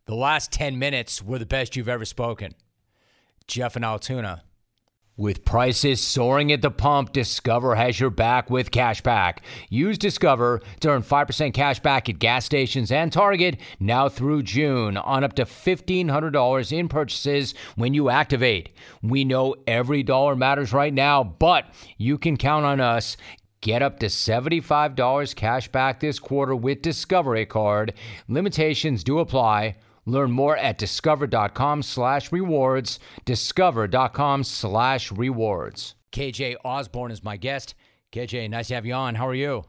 The 0.06 0.16
last 0.16 0.52
10 0.52 0.78
minutes 0.78 1.24
were 1.24 1.40
the 1.40 1.46
best 1.46 1.76
you've 1.76 1.88
ever 1.88 2.06
spoken. 2.06 2.54
Jeff 3.48 3.76
and 3.76 3.86
Altoona. 3.86 4.44
With 5.22 5.46
prices 5.46 6.02
soaring 6.02 6.52
at 6.52 6.64
the 6.64 6.72
pump, 6.72 7.14
Discover 7.14 7.76
has 7.76 8.00
your 8.00 8.10
back 8.10 8.50
with 8.50 8.72
cashback. 8.72 9.42
Use 9.70 10.00
Discover 10.00 10.64
to 10.80 10.90
earn 10.90 11.04
5% 11.04 11.54
cash 11.54 11.80
back 11.80 12.10
at 12.10 12.18
gas 12.18 12.44
stations 12.44 12.92
and 12.92 13.14
Target 13.14 13.60
now 13.80 14.10
through 14.10 14.42
June 14.42 14.98
on 14.98 15.24
up 15.24 15.34
to 15.34 15.46
$1,500 15.46 16.72
in 16.72 16.88
purchases 16.88 17.54
when 17.76 17.94
you 17.94 18.10
activate. 18.10 18.72
We 19.04 19.24
know 19.24 19.54
every 19.68 20.02
dollar 20.02 20.36
matters 20.36 20.74
right 20.74 20.92
now, 20.92 21.24
but 21.24 21.66
you 22.00 22.18
can 22.18 22.36
count 22.36 22.66
on 22.66 22.82
us. 22.82 23.16
Get 23.62 23.84
up 23.84 24.00
to 24.00 24.08
$75 24.08 25.36
cash 25.36 25.68
back 25.68 26.00
this 26.00 26.18
quarter 26.18 26.56
with 26.56 26.82
Discovery 26.82 27.46
Card. 27.46 27.94
Limitations 28.28 29.04
do 29.04 29.20
apply. 29.20 29.76
Learn 30.06 30.32
more 30.32 30.58
at 30.58 30.78
discover.com 30.78 31.84
slash 31.84 32.32
rewards. 32.32 33.00
Discover.com 33.26 34.44
slash 34.44 35.12
rewards. 35.12 35.96
KJ 36.12 36.56
Osborn 36.66 37.12
is 37.12 37.24
my 37.24 37.38
guest. 37.38 37.76
KJ, 38.12 38.50
nice 38.50 38.68
to 38.68 38.76
have 38.76 38.86
you 38.86 38.94
on. 38.94 39.16
How 39.16 39.28
are 39.28 39.36
you? 39.36 39.64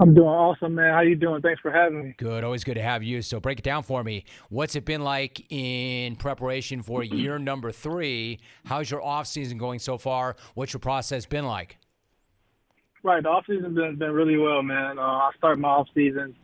I'm 0.00 0.14
doing 0.14 0.28
awesome, 0.28 0.76
man. 0.76 0.94
How 0.94 1.02
you 1.02 1.14
doing? 1.14 1.42
Thanks 1.42 1.60
for 1.60 1.70
having 1.70 2.02
me. 2.02 2.14
Good. 2.16 2.42
Always 2.42 2.64
good 2.64 2.76
to 2.76 2.82
have 2.82 3.02
you. 3.02 3.20
So 3.20 3.38
break 3.38 3.58
it 3.58 3.64
down 3.64 3.82
for 3.82 4.02
me. 4.02 4.24
What's 4.48 4.74
it 4.74 4.86
been 4.86 5.02
like 5.02 5.44
in 5.52 6.16
preparation 6.16 6.80
for 6.80 7.04
year 7.04 7.38
number 7.38 7.70
three? 7.70 8.40
How's 8.64 8.90
your 8.90 9.02
off 9.02 9.26
season 9.26 9.58
going 9.58 9.78
so 9.78 9.98
far? 9.98 10.36
What's 10.54 10.72
your 10.72 10.80
process 10.80 11.26
been 11.26 11.44
like? 11.44 11.76
Right. 13.02 13.22
The 13.22 13.28
off 13.28 13.44
season's 13.46 13.76
been 13.76 13.96
been 13.96 14.12
really 14.12 14.38
well, 14.38 14.62
man. 14.62 14.98
Uh, 14.98 15.02
I 15.02 15.30
start 15.36 15.58
my 15.58 15.68
off 15.68 15.88
season 15.94 16.34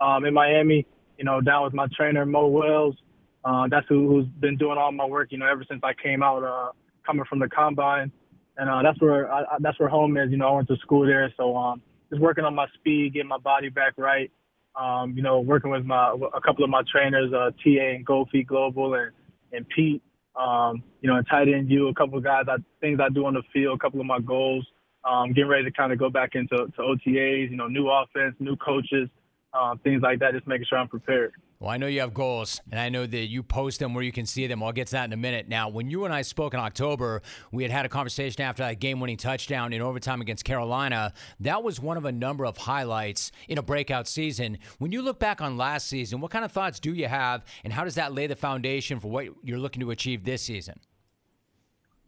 um, 0.00 0.26
in 0.26 0.34
Miami 0.34 0.86
you 1.18 1.24
know, 1.24 1.40
down 1.40 1.64
with 1.64 1.74
my 1.74 1.86
trainer 1.96 2.26
Mo 2.26 2.46
Wells. 2.46 2.96
Uh, 3.44 3.68
that's 3.70 3.86
who, 3.88 4.08
who's 4.08 4.26
been 4.40 4.56
doing 4.56 4.76
all 4.76 4.90
my 4.90 5.04
work, 5.04 5.30
you 5.30 5.38
know, 5.38 5.46
ever 5.46 5.64
since 5.68 5.80
I 5.84 5.92
came 5.94 6.22
out, 6.22 6.42
uh, 6.42 6.72
coming 7.06 7.24
from 7.28 7.38
the 7.38 7.48
combine, 7.48 8.10
and 8.56 8.68
uh, 8.68 8.82
that's 8.82 9.00
where 9.00 9.32
I, 9.32 9.44
that's 9.60 9.78
where 9.78 9.88
home 9.88 10.16
is. 10.16 10.30
You 10.30 10.36
know, 10.36 10.48
I 10.48 10.52
went 10.52 10.68
to 10.68 10.76
school 10.78 11.06
there, 11.06 11.32
so 11.36 11.56
um, 11.56 11.80
just 12.10 12.20
working 12.20 12.44
on 12.44 12.54
my 12.54 12.66
speed, 12.74 13.14
getting 13.14 13.28
my 13.28 13.38
body 13.38 13.68
back 13.68 13.94
right. 13.96 14.30
Um, 14.74 15.12
you 15.16 15.22
know, 15.22 15.40
working 15.40 15.70
with 15.70 15.84
my 15.84 16.14
a 16.34 16.40
couple 16.40 16.64
of 16.64 16.70
my 16.70 16.82
trainers, 16.90 17.32
uh, 17.32 17.50
TA 17.62 17.94
and 17.94 18.06
Goldfeet 18.06 18.46
Global, 18.46 18.94
and 18.94 19.12
and 19.52 19.66
Pete. 19.68 20.02
Um, 20.34 20.82
you 21.00 21.08
know, 21.08 21.16
and 21.16 21.26
tight 21.30 21.48
end 21.48 21.70
you, 21.70 21.88
a 21.88 21.94
couple 21.94 22.18
of 22.18 22.24
guys, 22.24 22.44
I, 22.46 22.56
things 22.80 23.00
I 23.00 23.08
do 23.08 23.24
on 23.24 23.34
the 23.34 23.42
field, 23.54 23.78
a 23.78 23.78
couple 23.78 24.00
of 24.00 24.06
my 24.06 24.20
goals. 24.20 24.66
Um, 25.04 25.32
getting 25.32 25.48
ready 25.48 25.64
to 25.64 25.70
kind 25.70 25.92
of 25.92 25.98
go 26.00 26.10
back 26.10 26.30
into 26.34 26.56
to 26.56 26.82
OTAs, 26.82 27.48
you 27.48 27.56
know, 27.56 27.68
new 27.68 27.88
offense, 27.88 28.34
new 28.40 28.56
coaches 28.56 29.08
um, 29.56 29.78
things 29.78 30.02
like 30.02 30.18
that, 30.20 30.32
just 30.32 30.46
making 30.46 30.66
sure 30.68 30.78
I'm 30.78 30.88
prepared. 30.88 31.32
Well, 31.58 31.70
I 31.70 31.78
know 31.78 31.86
you 31.86 32.00
have 32.00 32.12
goals, 32.12 32.60
and 32.70 32.78
I 32.78 32.90
know 32.90 33.06
that 33.06 33.26
you 33.28 33.42
post 33.42 33.80
them 33.80 33.94
where 33.94 34.04
you 34.04 34.12
can 34.12 34.26
see 34.26 34.46
them. 34.46 34.62
I'll 34.62 34.72
get 34.72 34.88
to 34.88 34.92
that 34.92 35.06
in 35.06 35.12
a 35.14 35.16
minute. 35.16 35.48
Now, 35.48 35.70
when 35.70 35.88
you 35.88 36.04
and 36.04 36.12
I 36.12 36.20
spoke 36.20 36.52
in 36.52 36.60
October, 36.60 37.22
we 37.50 37.62
had 37.62 37.72
had 37.72 37.86
a 37.86 37.88
conversation 37.88 38.42
after 38.42 38.62
that 38.62 38.78
game 38.78 39.00
winning 39.00 39.16
touchdown 39.16 39.72
in 39.72 39.80
overtime 39.80 40.20
against 40.20 40.44
Carolina. 40.44 41.14
That 41.40 41.62
was 41.62 41.80
one 41.80 41.96
of 41.96 42.04
a 42.04 42.12
number 42.12 42.44
of 42.44 42.58
highlights 42.58 43.32
in 43.48 43.56
a 43.56 43.62
breakout 43.62 44.06
season. 44.06 44.58
When 44.78 44.92
you 44.92 45.00
look 45.00 45.18
back 45.18 45.40
on 45.40 45.56
last 45.56 45.86
season, 45.86 46.20
what 46.20 46.30
kind 46.30 46.44
of 46.44 46.52
thoughts 46.52 46.78
do 46.78 46.92
you 46.92 47.08
have, 47.08 47.42
and 47.64 47.72
how 47.72 47.84
does 47.84 47.94
that 47.94 48.12
lay 48.12 48.26
the 48.26 48.36
foundation 48.36 49.00
for 49.00 49.10
what 49.10 49.24
you're 49.42 49.58
looking 49.58 49.80
to 49.80 49.90
achieve 49.92 50.24
this 50.24 50.42
season? 50.42 50.78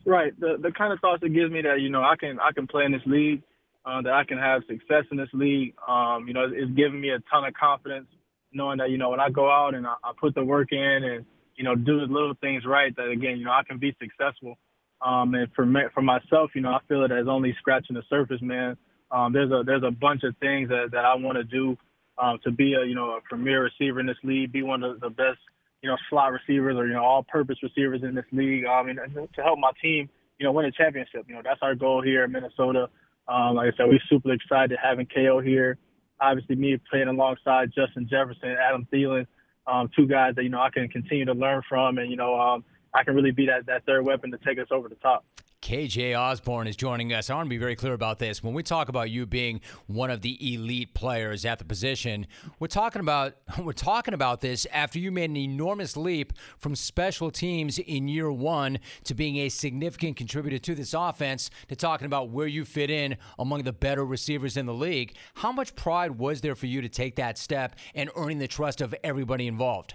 Right. 0.05 0.38
The 0.38 0.59
the 0.61 0.73
kind 0.73 0.93
of 0.93 1.00
thoughts 1.00 1.23
it 1.23 1.33
gives 1.35 1.50
me 1.50 1.62
that, 1.62 1.81
you 1.81 1.88
know, 1.88 2.02
I 2.02 2.17
can 2.17 2.38
I 2.38 2.52
can 2.52 2.67
play 2.67 2.85
in 2.85 2.93
this 2.93 3.02
league 3.07 3.43
uh, 3.88 4.02
that 4.02 4.12
I 4.12 4.25
can 4.25 4.38
have 4.38 4.62
success 4.68 5.04
in 5.11 5.16
this 5.16 5.30
league. 5.33 5.75
Um, 5.87 6.28
you 6.28 6.35
know, 6.35 6.47
it's 6.52 6.71
giving 6.73 7.00
me 7.00 7.11
a 7.11 7.21
ton 7.30 7.45
of 7.45 7.54
confidence 7.54 8.07
knowing 8.52 8.78
that, 8.78 8.90
you 8.90 8.99
know, 8.99 9.11
when 9.11 9.21
I 9.21 9.30
go 9.30 9.50
out 9.50 9.75
and 9.75 9.87
I, 9.87 9.95
I 10.04 10.12
put 10.18 10.35
the 10.35 10.45
work 10.45 10.73
in 10.73 10.78
and, 11.04 11.25
you 11.57 11.64
know, 11.64 11.75
do 11.75 12.00
the 12.00 12.12
little 12.12 12.35
things 12.40 12.64
right, 12.66 12.95
that 12.97 13.09
again, 13.09 13.38
you 13.38 13.45
know, 13.45 13.50
I 13.50 13.62
can 13.66 13.78
be 13.78 13.97
successful. 13.99 14.59
Um, 15.00 15.35
and 15.35 15.49
for 15.54 15.64
me, 15.64 15.80
for 15.95 16.02
myself, 16.02 16.50
you 16.54 16.61
know, 16.61 16.71
I 16.71 16.80
feel 16.88 17.04
it 17.04 17.12
as 17.12 17.28
only 17.28 17.54
scratching 17.59 17.95
the 17.95 18.02
surface, 18.11 18.42
man. 18.42 18.76
Um, 19.11 19.33
there's 19.33 19.50
a 19.50 19.62
there's 19.64 19.85
a 19.87 19.90
bunch 19.90 20.23
of 20.25 20.37
things 20.38 20.68
that, 20.68 20.90
that 20.92 21.04
I 21.04 21.14
want 21.14 21.38
to 21.38 21.45
do 21.45 21.76
um, 22.18 22.38
to 22.45 22.50
be 22.50 22.75
a 22.75 22.85
you 22.85 22.95
know 22.95 23.16
a 23.16 23.21
premier 23.23 23.62
receiver 23.62 24.00
in 24.00 24.07
this 24.07 24.18
league, 24.23 24.52
be 24.52 24.62
one 24.62 24.83
of 24.83 25.00
the 25.00 25.09
best 25.09 25.38
you 25.83 25.88
know 25.88 25.97
slot 26.11 26.33
receivers 26.33 26.76
or 26.76 26.87
you 26.87 26.92
know 26.92 27.04
all-purpose 27.04 27.59
receivers 27.62 28.02
in 28.02 28.14
this 28.14 28.26
league. 28.33 28.66
I 28.66 28.83
mean, 28.83 28.97
to 28.97 29.42
help 29.42 29.59
my 29.59 29.71
team, 29.80 30.11
you 30.38 30.45
know, 30.45 30.52
win 30.52 30.66
a 30.66 30.73
championship. 30.73 31.25
You 31.28 31.37
know, 31.37 31.42
that's 31.45 31.61
our 31.62 31.75
goal 31.75 32.02
here 32.02 32.25
in 32.25 32.33
Minnesota. 32.33 32.90
Um, 33.29 33.57
like 33.57 33.75
I 33.75 33.77
said, 33.77 33.89
we're 33.89 34.01
super 34.09 34.33
excited 34.33 34.75
to 34.75 34.81
having 34.83 35.07
KO 35.07 35.41
here. 35.41 35.79
Obviously, 36.21 36.57
me 36.57 36.79
playing 36.91 37.09
alongside 37.09 37.73
Justin 37.75 38.09
Jefferson, 38.09 38.51
Adam 38.51 38.87
Thielen, 38.93 39.27
um, 39.67 39.91
two 39.95 40.07
guys 40.07 40.35
that 40.37 40.43
you 40.43 40.49
know 40.49 40.61
I 40.61 40.71
can 40.71 40.89
continue 40.89 41.27
to 41.27 41.35
learn 41.35 41.63
from, 41.69 41.99
and 41.99 42.11
you 42.11 42.17
know 42.17 42.39
um, 42.41 42.65
I 42.95 43.05
can 43.05 43.15
really 43.15 43.31
be 43.31 43.47
that 43.47 43.67
that 43.67 43.85
third 43.85 44.05
weapon 44.05 44.31
to 44.31 44.39
take 44.39 44.59
us 44.59 44.69
over 44.71 44.89
the 44.89 44.97
top. 44.97 45.25
KJ 45.61 46.17
Osborn 46.19 46.69
is 46.69 46.77
joining 46.77 47.12
us. 47.12 47.29
I 47.29 47.35
want 47.35 47.47
to 47.47 47.50
be 47.50 47.59
very 47.59 47.75
clear 47.75 47.93
about 47.93 48.21
this. 48.21 48.43
When 48.43 48.55
we 48.55 48.62
talk 48.62 48.88
about 48.88 49.11
you 49.11 49.27
being 49.27 49.61
one 49.87 50.09
of 50.11 50.23
the 50.23 50.55
elite 50.55 50.95
players 50.95 51.45
at 51.45 51.59
the 51.59 51.65
position, 51.65 52.29
we're 52.61 52.69
talking 52.69 53.00
about 53.00 53.35
we're 53.59 53.73
talking 53.73 54.15
about 54.15 54.41
this 54.41 54.67
after 54.73 55.00
you 55.00 55.11
made 55.11 55.31
an 55.31 55.37
enormous 55.37 55.97
leap 55.97 56.33
from 56.59 56.77
special 56.77 57.31
teams 57.31 57.79
in 57.81 58.07
year 58.07 58.31
1 58.31 58.79
to 59.05 59.15
being 59.15 59.38
a 59.38 59.49
significant 59.49 60.17
contributor 60.17 60.59
to 60.59 60.75
this 60.77 60.95
offense 60.95 61.50
to 61.67 61.75
talking 61.75 62.07
about 62.07 62.31
where 62.31 62.47
you 62.47 62.65
fit 62.65 62.88
in 62.88 63.17
among 63.38 63.65
the 63.65 63.73
better 63.73 64.07
receivers 64.07 64.57
in 64.57 64.65
the 64.65 64.75
league. 64.75 65.17
How 65.35 65.50
much 65.50 65.75
pride 65.75 66.12
was 66.12 66.41
there 66.41 66.55
for 66.55 66.67
you 66.67 66.81
to 66.83 66.88
take 66.88 67.17
that 67.17 67.37
step 67.37 67.75
and 67.97 68.11
earning 68.17 68.38
the 68.38 68.49
trust 68.49 68.81
of 68.81 68.95
everybody 69.03 69.49
involved? 69.49 69.95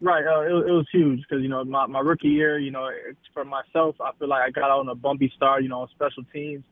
Right, 0.00 0.24
uh, 0.24 0.42
it, 0.42 0.68
it 0.68 0.72
was 0.72 0.86
huge 0.92 1.20
because 1.20 1.42
you 1.42 1.48
know 1.48 1.64
my, 1.64 1.86
my 1.86 1.98
rookie 1.98 2.28
year, 2.28 2.58
you 2.58 2.70
know, 2.70 2.88
for 3.34 3.44
myself, 3.44 3.96
I 4.00 4.12
feel 4.18 4.28
like 4.28 4.42
I 4.46 4.50
got 4.50 4.70
out 4.70 4.80
on 4.80 4.88
a 4.88 4.94
bumpy 4.94 5.32
start, 5.34 5.64
you 5.64 5.68
know, 5.68 5.80
on 5.80 5.88
special 5.90 6.22
teams. 6.32 6.62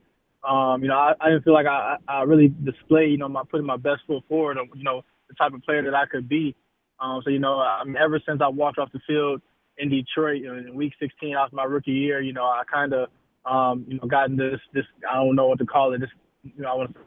Um, 0.48 0.80
you 0.82 0.88
know, 0.88 0.94
I, 0.94 1.14
I 1.20 1.30
didn't 1.30 1.42
feel 1.42 1.54
like 1.54 1.66
I, 1.66 1.96
I 2.06 2.22
really 2.22 2.54
displayed, 2.62 3.10
you 3.10 3.18
know, 3.18 3.28
my 3.28 3.42
putting 3.50 3.66
my 3.66 3.76
best 3.76 4.02
foot 4.06 4.22
forward, 4.28 4.58
you 4.76 4.84
know, 4.84 5.02
the 5.28 5.34
type 5.34 5.52
of 5.52 5.62
player 5.62 5.82
that 5.82 5.94
I 5.94 6.06
could 6.06 6.28
be. 6.28 6.54
Um, 7.00 7.20
so 7.24 7.30
you 7.30 7.40
know, 7.40 7.58
I 7.58 7.82
mean, 7.84 7.96
ever 7.96 8.20
since 8.24 8.40
I 8.40 8.48
walked 8.48 8.78
off 8.78 8.92
the 8.92 9.00
field 9.08 9.42
in 9.78 9.88
Detroit 9.88 10.42
you 10.42 10.46
know, 10.46 10.58
in 10.58 10.74
Week 10.76 10.92
16 11.00 11.34
after 11.34 11.56
my 11.56 11.64
rookie 11.64 11.90
year, 11.90 12.20
you 12.20 12.32
know, 12.32 12.44
I 12.44 12.62
kind 12.72 12.94
of, 12.94 13.08
um, 13.44 13.84
you 13.88 13.98
know, 13.98 14.06
got 14.06 14.30
into 14.30 14.50
this, 14.50 14.60
this, 14.72 14.84
I 15.10 15.16
don't 15.16 15.34
know 15.34 15.48
what 15.48 15.58
to 15.58 15.66
call 15.66 15.92
it, 15.94 15.98
this, 15.98 16.10
you 16.44 16.62
know, 16.62 16.70
I 16.70 16.74
want 16.74 16.94
to 16.94 17.00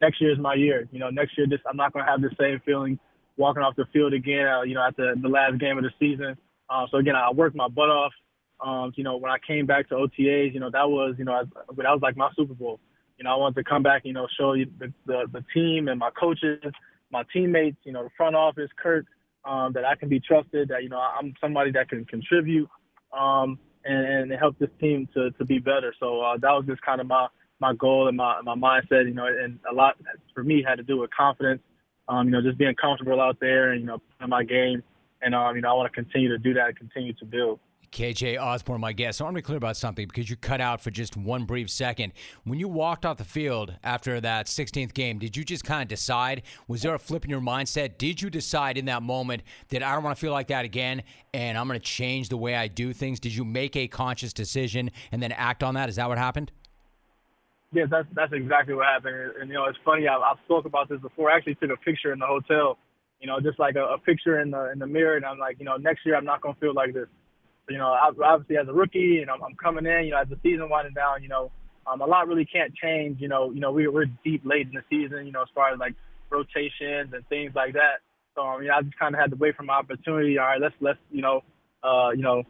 next 0.00 0.20
year 0.20 0.32
is 0.32 0.38
my 0.38 0.54
year. 0.54 0.88
You 0.92 0.98
know, 0.98 1.10
next 1.10 1.36
year, 1.36 1.46
this 1.48 1.60
I'm 1.68 1.76
not 1.76 1.92
going 1.92 2.04
to 2.04 2.10
have 2.10 2.20
the 2.20 2.30
same 2.38 2.60
feeling 2.64 2.98
walking 3.36 3.62
off 3.62 3.76
the 3.76 3.86
field 3.92 4.12
again, 4.12 4.46
uh, 4.46 4.62
you 4.62 4.74
know, 4.74 4.86
at 4.86 4.96
the, 4.96 5.14
the 5.20 5.28
last 5.28 5.58
game 5.58 5.78
of 5.78 5.84
the 5.84 5.90
season. 5.98 6.36
Uh, 6.68 6.86
so 6.90 6.98
again, 6.98 7.14
I 7.14 7.30
worked 7.32 7.56
my 7.56 7.68
butt 7.68 7.90
off. 7.90 8.12
Um, 8.64 8.92
you 8.96 9.04
know, 9.04 9.16
when 9.16 9.30
I 9.30 9.36
came 9.46 9.66
back 9.66 9.88
to 9.90 9.94
OTAs, 9.94 10.54
you 10.54 10.60
know, 10.60 10.70
that 10.70 10.88
was, 10.88 11.14
you 11.18 11.24
know, 11.24 11.32
I, 11.32 11.42
that 11.42 11.90
was 11.90 12.00
like 12.02 12.16
my 12.16 12.30
Super 12.34 12.54
Bowl. 12.54 12.80
You 13.18 13.24
know, 13.24 13.30
I 13.30 13.36
wanted 13.36 13.56
to 13.56 13.64
come 13.64 13.82
back, 13.82 14.02
you 14.04 14.12
know, 14.12 14.26
show 14.38 14.54
you 14.54 14.66
the, 14.78 14.92
the, 15.04 15.26
the 15.32 15.44
team 15.52 15.88
and 15.88 15.98
my 15.98 16.10
coaches, 16.18 16.60
my 17.10 17.22
teammates, 17.32 17.76
you 17.84 17.92
know, 17.92 18.04
the 18.04 18.10
front 18.16 18.34
office, 18.34 18.70
Kurt, 18.82 19.06
um, 19.44 19.72
that 19.74 19.84
I 19.84 19.94
can 19.94 20.08
be 20.08 20.20
trusted, 20.20 20.68
that, 20.68 20.82
you 20.82 20.88
know, 20.88 20.98
I'm 20.98 21.34
somebody 21.40 21.70
that 21.72 21.88
can 21.88 22.04
contribute, 22.06 22.68
um, 23.16 23.58
and, 23.84 24.32
and 24.32 24.40
help 24.40 24.58
this 24.58 24.70
team 24.80 25.08
to, 25.14 25.30
to 25.32 25.44
be 25.44 25.58
better. 25.58 25.94
So, 26.00 26.20
uh, 26.20 26.36
that 26.38 26.50
was 26.50 26.64
just 26.66 26.82
kind 26.82 27.00
of 27.00 27.06
my, 27.06 27.28
my 27.60 27.74
goal 27.74 28.08
and 28.08 28.16
my, 28.16 28.40
my 28.42 28.54
mindset, 28.54 29.06
you 29.06 29.14
know, 29.14 29.26
and 29.26 29.58
a 29.70 29.74
lot 29.74 29.96
for 30.34 30.42
me 30.42 30.64
had 30.66 30.76
to 30.76 30.82
do 30.82 30.98
with 30.98 31.10
confidence 31.16 31.62
um, 32.08 32.26
you 32.26 32.32
know, 32.32 32.42
just 32.42 32.58
being 32.58 32.74
comfortable 32.74 33.20
out 33.20 33.38
there 33.40 33.72
and, 33.72 33.80
you 33.80 33.86
know, 33.86 34.00
playing 34.18 34.30
my 34.30 34.44
game. 34.44 34.82
And, 35.22 35.34
um, 35.34 35.56
you 35.56 35.62
know, 35.62 35.70
I 35.70 35.72
want 35.72 35.92
to 35.92 36.02
continue 36.02 36.28
to 36.28 36.38
do 36.38 36.54
that 36.54 36.68
and 36.68 36.76
continue 36.76 37.12
to 37.14 37.24
build. 37.24 37.58
KJ 37.92 38.40
Osborn, 38.40 38.80
my 38.80 38.92
guest. 38.92 39.20
I 39.20 39.24
want 39.24 39.34
to 39.34 39.38
be 39.38 39.42
clear 39.42 39.56
about 39.56 39.76
something 39.76 40.06
because 40.06 40.28
you 40.28 40.36
cut 40.36 40.60
out 40.60 40.80
for 40.80 40.90
just 40.90 41.16
one 41.16 41.44
brief 41.44 41.70
second. 41.70 42.12
When 42.44 42.58
you 42.58 42.68
walked 42.68 43.06
off 43.06 43.16
the 43.16 43.24
field 43.24 43.74
after 43.82 44.20
that 44.20 44.46
16th 44.46 44.92
game, 44.92 45.18
did 45.18 45.36
you 45.36 45.44
just 45.44 45.64
kind 45.64 45.82
of 45.82 45.88
decide? 45.88 46.42
Was 46.68 46.82
there 46.82 46.94
a 46.94 46.98
flip 46.98 47.24
in 47.24 47.30
your 47.30 47.40
mindset? 47.40 47.96
Did 47.96 48.20
you 48.20 48.28
decide 48.28 48.76
in 48.76 48.84
that 48.86 49.02
moment 49.02 49.42
that 49.68 49.82
I 49.82 49.94
don't 49.94 50.02
want 50.02 50.16
to 50.16 50.20
feel 50.20 50.32
like 50.32 50.48
that 50.48 50.64
again 50.64 51.02
and 51.32 51.56
I'm 51.56 51.66
going 51.66 51.80
to 51.80 51.84
change 51.84 52.28
the 52.28 52.36
way 52.36 52.54
I 52.54 52.68
do 52.68 52.92
things? 52.92 53.20
Did 53.20 53.34
you 53.34 53.44
make 53.44 53.76
a 53.76 53.88
conscious 53.88 54.32
decision 54.32 54.90
and 55.12 55.22
then 55.22 55.32
act 55.32 55.62
on 55.62 55.74
that? 55.74 55.88
Is 55.88 55.96
that 55.96 56.08
what 56.08 56.18
happened? 56.18 56.52
Yes, 57.72 57.88
that's 57.90 58.06
that's 58.14 58.32
exactly 58.32 58.74
what 58.74 58.86
happened. 58.86 59.32
And, 59.40 59.48
you 59.48 59.54
know, 59.54 59.66
it's 59.66 59.78
funny. 59.84 60.06
I've, 60.08 60.22
I've 60.22 60.42
spoke 60.44 60.64
about 60.66 60.88
this 60.88 61.00
before. 61.00 61.30
I 61.30 61.36
actually 61.36 61.56
took 61.56 61.70
a 61.70 61.76
picture 61.76 62.12
in 62.12 62.18
the 62.18 62.26
hotel. 62.26 62.78
You 63.20 63.26
know, 63.26 63.40
just 63.40 63.58
like 63.58 63.76
a, 63.76 63.84
a 63.84 63.98
picture 63.98 64.40
in 64.40 64.50
the 64.50 64.70
in 64.72 64.78
the 64.78 64.86
mirror, 64.86 65.16
and 65.16 65.24
I'm 65.24 65.38
like, 65.38 65.58
you 65.58 65.64
know, 65.64 65.76
next 65.76 66.04
year 66.04 66.16
I'm 66.16 66.24
not 66.24 66.42
gonna 66.42 66.54
feel 66.60 66.74
like 66.74 66.94
this. 66.94 67.08
You 67.68 67.78
know, 67.78 67.86
obviously 67.86 68.56
as 68.56 68.68
a 68.68 68.72
rookie, 68.72 69.18
and 69.20 69.30
I'm, 69.30 69.42
I'm 69.42 69.56
coming 69.56 69.86
in. 69.86 70.04
You 70.04 70.12
know, 70.12 70.20
as 70.20 70.28
the 70.28 70.38
season 70.42 70.68
winding 70.68 70.94
down, 70.94 71.22
you 71.22 71.28
know, 71.28 71.50
um, 71.86 72.00
a 72.00 72.06
lot 72.06 72.28
really 72.28 72.44
can't 72.44 72.74
change. 72.74 73.20
You 73.20 73.28
know, 73.28 73.50
you 73.50 73.60
know, 73.60 73.72
we, 73.72 73.88
we're 73.88 74.06
deep 74.22 74.42
late 74.44 74.68
in 74.68 74.74
the 74.74 74.84
season. 74.88 75.26
You 75.26 75.32
know, 75.32 75.42
as 75.42 75.48
far 75.54 75.72
as 75.72 75.78
like 75.78 75.94
rotations 76.30 77.12
and 77.12 77.26
things 77.28 77.52
like 77.54 77.72
that. 77.72 78.00
So 78.34 78.42
I 78.42 78.60
mean, 78.60 78.70
I 78.70 78.82
just 78.82 78.98
kind 78.98 79.14
of 79.14 79.20
had 79.20 79.30
to 79.30 79.36
wait 79.36 79.56
for 79.56 79.64
my 79.64 79.74
opportunity. 79.74 80.38
All 80.38 80.46
right, 80.46 80.60
let's 80.60 80.74
let's 80.80 80.98
you 81.10 81.22
know, 81.22 81.42
uh, 81.82 82.10
you 82.10 82.22
know, 82.22 82.44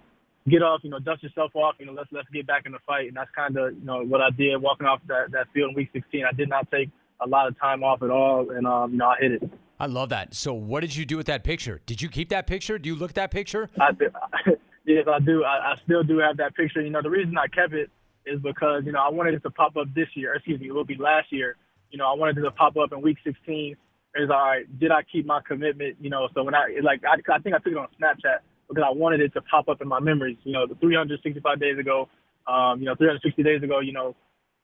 get 0.49 0.63
off, 0.63 0.81
you 0.83 0.91
know, 0.91 0.99
dust 0.99 1.23
yourself 1.23 1.55
off, 1.55 1.75
you 1.79 1.87
know, 1.87 1.93
let's 1.93 2.09
let's 2.13 2.29
get 2.31 2.47
back 2.47 2.67
in 2.67 2.73
the 2.73 2.79
fight. 2.87 3.09
And 3.09 3.17
that's 3.17 3.31
kind 3.35 3.57
of, 3.57 3.75
you 3.75 3.85
know, 3.85 4.03
what 4.03 4.21
I 4.21 4.31
did 4.31 4.57
walking 4.61 4.87
off 4.87 5.01
that, 5.09 5.33
that 5.33 5.47
field 5.53 5.71
in 5.71 5.77
week 5.77 5.91
16. 5.93 6.25
I 6.25 6.33
did 6.33 6.49
not 6.49 6.71
take 6.71 6.91
a 7.21 7.29
lot 7.29 7.49
of 7.49 7.59
time 7.59 7.83
off 7.83 8.03
at 8.03 8.11
all, 8.11 8.51
and 8.51 8.67
um, 8.67 8.93
you 8.93 8.99
know, 8.99 9.07
I 9.07 9.17
hit 9.21 9.33
it. 9.33 9.51
I 9.79 9.87
love 9.87 10.09
that. 10.11 10.35
So, 10.35 10.55
what 10.55 10.81
did 10.81 10.95
you 10.95 11.05
do 11.05 11.17
with 11.17 11.27
that 11.27 11.45
picture? 11.45 11.81
Did 11.87 12.01
you 12.01 12.09
keep 12.09 12.31
that 12.31 12.47
picture? 12.47 12.79
Do 12.79 12.89
you 12.89 12.97
look 12.97 13.11
at 13.11 13.17
that 13.17 13.31
picture? 13.31 13.69
I 13.81 13.93
do. 13.93 14.07
yes, 14.85 15.07
I 15.11 15.21
do. 15.21 15.45
I, 15.45 15.73
I 15.73 15.75
still 15.85 16.03
do 16.03 16.19
have 16.19 16.37
that 16.39 16.55
picture. 16.55 16.81
You 16.81 16.91
know, 16.91 17.03
the 17.03 17.11
reason 17.11 17.37
I 17.37 17.47
kept 17.47 17.73
it 17.73 17.91
is 18.25 18.41
because 18.41 18.83
you 18.85 18.93
know 18.93 19.01
I 19.01 19.11
wanted 19.11 19.35
it 19.35 19.43
to 19.45 19.51
pop 19.51 19.77
up 19.77 19.89
this 19.95 20.09
year. 20.15 20.35
Excuse 20.35 20.61
me, 20.61 20.69
it 20.69 20.75
will 20.75 20.85
be 20.85 20.97
last 20.97 21.33
year. 21.33 21.57
You 21.91 21.99
know, 21.99 22.07
I 22.11 22.15
wanted 22.15 22.39
it 22.39 22.43
to 22.43 22.51
pop 22.51 22.77
up 22.77 22.93
in 22.93 23.01
week 23.01 23.19
16. 23.25 23.77
Is 24.19 24.31
all 24.31 24.37
right. 24.37 24.81
Did 24.81 24.93
I 24.93 25.03
keep 25.03 25.27
my 25.27 25.41
commitment? 25.47 25.97
You 26.01 26.09
know, 26.09 26.29
so 26.35 26.43
when 26.43 26.55
I 26.55 26.69
like, 26.83 27.03
I, 27.05 27.17
I 27.31 27.39
think 27.39 27.55
I 27.55 27.59
took 27.59 27.73
it 27.73 27.77
on 27.77 27.89
Snapchat 28.01 28.39
because 28.69 28.85
I 28.87 28.93
wanted 28.93 29.21
it 29.21 29.33
to 29.35 29.43
pop 29.43 29.69
up 29.69 29.81
in 29.81 29.89
my 29.89 30.01
memories. 30.01 30.39
You 30.45 30.53
know, 30.53 30.67
the 30.67 30.75
365 30.77 31.61
days 31.61 31.79
ago, 31.79 32.09
um, 32.47 32.81
you 32.81 32.87
know, 32.87 32.95
360 32.95 33.43
days 33.43 33.63
ago, 33.63 33.81
you 33.81 33.93
know, 33.93 34.15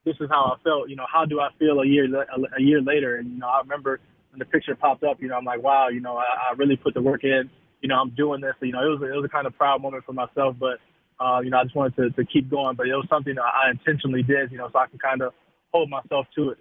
this 0.05 0.17
is 0.21 0.29
how 0.31 0.57
I 0.57 0.63
felt. 0.63 0.89
You 0.89 0.97
know, 0.97 1.07
how 1.11 1.25
do 1.25 1.41
I 1.41 1.51
feel 1.59 1.81
a 1.81 1.87
year 1.87 2.07
a 2.07 2.61
year 2.61 2.81
later? 2.81 3.17
And 3.17 3.33
you 3.33 3.39
know, 3.39 3.49
I 3.49 3.61
remember 3.61 4.01
when 4.31 4.39
the 4.39 4.45
picture 4.45 4.75
popped 4.75 5.05
up. 5.05 5.21
You 5.21 5.29
know, 5.29 5.37
I'm 5.37 5.45
like, 5.45 5.63
wow, 5.63 5.89
you 5.89 6.01
know, 6.01 6.17
I, 6.17 6.25
I 6.51 6.55
really 6.57 6.77
put 6.77 6.95
the 6.95 7.03
work 7.03 7.25
in. 7.25 7.51
You 7.81 7.89
know, 7.89 7.97
I'm 7.97 8.11
doing 8.11 8.41
this. 8.41 8.55
You 8.61 8.73
know, 8.73 8.85
it 8.85 9.01
was 9.01 9.03
it 9.03 9.17
was 9.17 9.25
a 9.25 9.29
kind 9.29 9.47
of 9.47 9.57
proud 9.57 9.83
moment 9.83 10.05
for 10.05 10.13
myself, 10.13 10.57
but 10.59 10.79
uh, 11.21 11.41
you 11.41 11.51
know, 11.51 11.59
I 11.59 11.65
just 11.65 11.77
wanted 11.77 11.97
to, 11.97 12.11
to 12.11 12.25
keep 12.25 12.51
going. 12.51 12.77
But 12.77 12.89
it 12.89 12.95
was 12.95 13.07
something 13.09 13.35
that 13.35 13.43
I 13.43 13.71
intentionally 13.71 14.23
did. 14.23 14.51
You 14.51 14.59
know, 14.59 14.69
so 14.73 14.79
I 14.79 14.87
can 14.87 14.99
kind 14.99 15.23
of 15.23 15.33
hold 15.73 15.89
myself 15.91 16.27
to 16.37 16.51
it. 16.51 16.59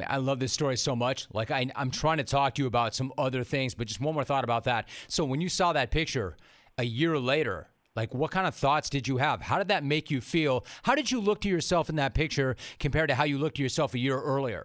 I, 0.00 0.14
I 0.14 0.16
love 0.16 0.40
this 0.40 0.52
story 0.52 0.76
so 0.76 0.94
much. 0.96 1.26
Like 1.32 1.50
I, 1.50 1.70
I'm 1.76 1.90
trying 1.90 2.18
to 2.18 2.24
talk 2.24 2.54
to 2.56 2.62
you 2.62 2.68
about 2.68 2.94
some 2.94 3.12
other 3.18 3.44
things, 3.44 3.74
but 3.74 3.86
just 3.86 4.00
one 4.00 4.14
more 4.14 4.24
thought 4.24 4.44
about 4.44 4.64
that. 4.64 4.88
So 5.08 5.24
when 5.24 5.40
you 5.40 5.48
saw 5.48 5.72
that 5.72 5.90
picture, 5.90 6.36
a 6.80 6.84
year 6.84 7.18
later, 7.18 7.68
like 7.94 8.14
what 8.14 8.30
kind 8.30 8.46
of 8.46 8.54
thoughts 8.54 8.88
did 8.88 9.06
you 9.06 9.18
have? 9.18 9.42
How 9.42 9.58
did 9.58 9.68
that 9.68 9.84
make 9.84 10.10
you 10.10 10.22
feel? 10.22 10.64
How 10.82 10.94
did 10.94 11.10
you 11.10 11.20
look 11.20 11.42
to 11.42 11.48
yourself 11.48 11.90
in 11.90 11.96
that 11.96 12.14
picture 12.14 12.56
compared 12.78 13.10
to 13.10 13.14
how 13.14 13.24
you 13.24 13.36
looked 13.36 13.56
to 13.56 13.62
yourself 13.62 13.92
a 13.92 13.98
year 13.98 14.18
earlier? 14.18 14.64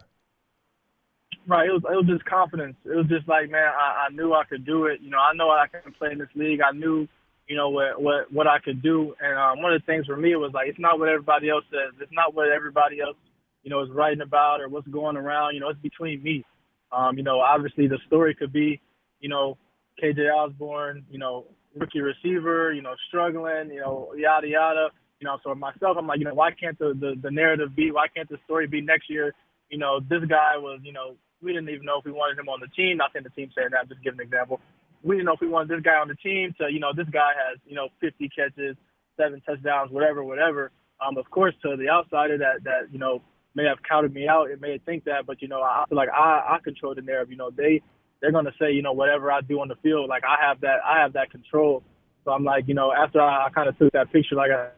Right, 1.46 1.68
it 1.68 1.74
was 1.74 1.84
it 1.84 1.96
was 1.96 2.06
just 2.08 2.24
confidence. 2.24 2.78
It 2.86 2.96
was 2.96 3.08
just 3.08 3.28
like, 3.28 3.52
man, 3.52 3.68
I, 3.68 4.08
I 4.08 4.10
knew 4.16 4.34
I 4.34 4.46
could 4.46 4.66
do 4.66 4.86
it. 4.86 5.02
You 5.02 5.10
know, 5.10 5.20
I 5.20 5.34
know 5.34 5.50
I 5.50 5.66
can 5.68 5.92
play 5.92 6.12
in 6.14 6.20
this 6.20 6.30
league. 6.36 6.62
I 6.62 6.72
knew, 6.72 7.06
you 7.48 7.58
know, 7.58 7.70
what 7.70 8.02
what 8.02 8.32
what 8.32 8.48
I 8.48 8.60
could 8.60 8.82
do. 8.82 9.14
And 9.20 9.38
um, 9.38 9.62
one 9.62 9.74
of 9.74 9.82
the 9.82 9.86
things 9.86 10.06
for 10.06 10.16
me 10.16 10.34
was 10.38 10.52
like, 10.54 10.70
it's 10.70 10.80
not 10.80 10.98
what 10.98 11.10
everybody 11.10 11.50
else 11.50 11.66
says. 11.70 11.94
It's 12.00 12.14
not 12.14 12.34
what 12.34 12.48
everybody 12.50 13.02
else, 13.02 13.18
you 13.64 13.70
know, 13.70 13.84
is 13.84 13.90
writing 13.92 14.22
about 14.22 14.62
or 14.62 14.70
what's 14.70 14.88
going 14.88 15.18
around. 15.18 15.54
You 15.54 15.60
know, 15.60 15.70
it's 15.70 15.82
between 15.82 16.24
me. 16.24 16.46
Um, 16.94 17.18
you 17.18 17.24
know, 17.24 17.42
obviously 17.42 17.88
the 17.88 18.00
story 18.08 18.34
could 18.34 18.54
be, 18.54 18.80
you 19.20 19.28
know, 19.28 19.58
KJ 20.02 20.34
Osborn, 20.34 21.06
you 21.12 21.20
know, 21.20 21.46
rookie 21.76 22.02
receiver, 22.02 22.74
you 22.74 22.82
know, 22.82 22.96
struggling, 23.08 23.70
you 23.70 23.80
know, 23.80 24.14
yada 24.16 24.48
yada. 24.48 24.90
You 25.20 25.26
know, 25.26 25.38
so 25.44 25.56
myself, 25.56 25.98
I'm 25.98 26.08
like, 26.08 26.20
you 26.20 26.26
know, 26.26 26.34
why 26.34 26.52
can't 26.52 26.78
the, 26.78 26.94
the 27.00 27.16
the 27.22 27.32
narrative 27.32 27.76
be? 27.76 27.92
Why 27.92 28.08
can't 28.08 28.30
the 28.30 28.38
story 28.46 28.68
be 28.68 28.82
next 28.82 29.10
year? 29.10 29.34
You 29.70 29.78
know, 29.78 30.00
this 30.00 30.24
guy 30.28 30.58
was, 30.58 30.80
you 30.84 30.92
know, 30.92 31.16
we 31.42 31.54
didn't 31.54 31.70
even 31.70 31.86
know 31.86 32.00
if 32.00 32.06
we 32.06 32.12
wanted 32.12 32.40
him 32.40 32.50
on 32.50 32.60
the 32.60 32.68
team. 32.68 32.98
Not 32.98 33.12
saying 33.14 33.24
the 33.24 33.30
team 33.30 33.50
saying 33.56 33.70
that, 33.72 33.90
just 33.90 34.04
give 34.04 34.14
an 34.14 34.20
example. 34.20 34.60
We 35.04 35.16
didn't 35.16 35.26
know 35.26 35.34
if 35.34 35.42
we 35.42 35.48
wanted 35.48 35.70
this 35.70 35.84
guy 35.84 35.96
on 35.96 36.08
the 36.08 36.16
team. 36.16 36.54
To 36.60 36.72
you 36.72 36.80
know, 36.80 36.92
this 36.96 37.08
guy 37.12 37.32
has, 37.36 37.60
you 37.66 37.76
know, 37.76 37.90
50 38.02 38.30
catches, 38.30 38.76
seven 39.18 39.42
touchdowns, 39.46 39.92
whatever, 39.92 40.24
whatever. 40.24 40.72
Um, 41.06 41.18
of 41.18 41.30
course, 41.30 41.54
to 41.64 41.76
the 41.76 41.90
outsider 41.90 42.38
that 42.40 42.64
that 42.64 42.92
you 42.92 43.00
know 43.00 43.22
may 43.54 43.66
have 43.66 43.78
counted 43.88 44.14
me 44.14 44.28
out, 44.28 44.50
it 44.50 44.60
may 44.60 44.78
think 44.80 45.06
that, 45.06 45.26
but 45.26 45.42
you 45.42 45.48
know, 45.48 45.62
I 45.62 45.86
feel 45.88 45.98
like 45.98 46.10
I 46.10 46.56
I 46.56 46.58
control 46.64 46.96
the 46.96 47.02
narrative. 47.02 47.32
You 47.32 47.38
know, 47.38 47.52
they 47.52 47.82
they're 48.22 48.32
going 48.32 48.46
to 48.46 48.54
say, 48.60 48.72
you 48.72 48.82
know, 48.82 48.94
whatever 48.94 49.32
I 49.32 49.42
do 49.42 49.60
on 49.62 49.68
the 49.68 49.76
field, 49.84 50.10
like 50.10 50.24
I 50.24 50.48
have 50.48 50.62
that, 50.62 50.78
I 50.86 51.02
have 51.02 51.14
that 51.14 51.32
control. 51.32 51.84
So 52.24 52.32
I'm 52.32 52.44
like, 52.44 52.68
you 52.68 52.74
know, 52.74 52.92
after 52.92 53.22
I, 53.22 53.48
I 53.48 53.50
kind 53.50 53.70
of 53.70 53.78
took 53.78 53.94
that 53.94 54.12
picture, 54.12 54.36
like 54.36 54.52
I, 54.52 54.70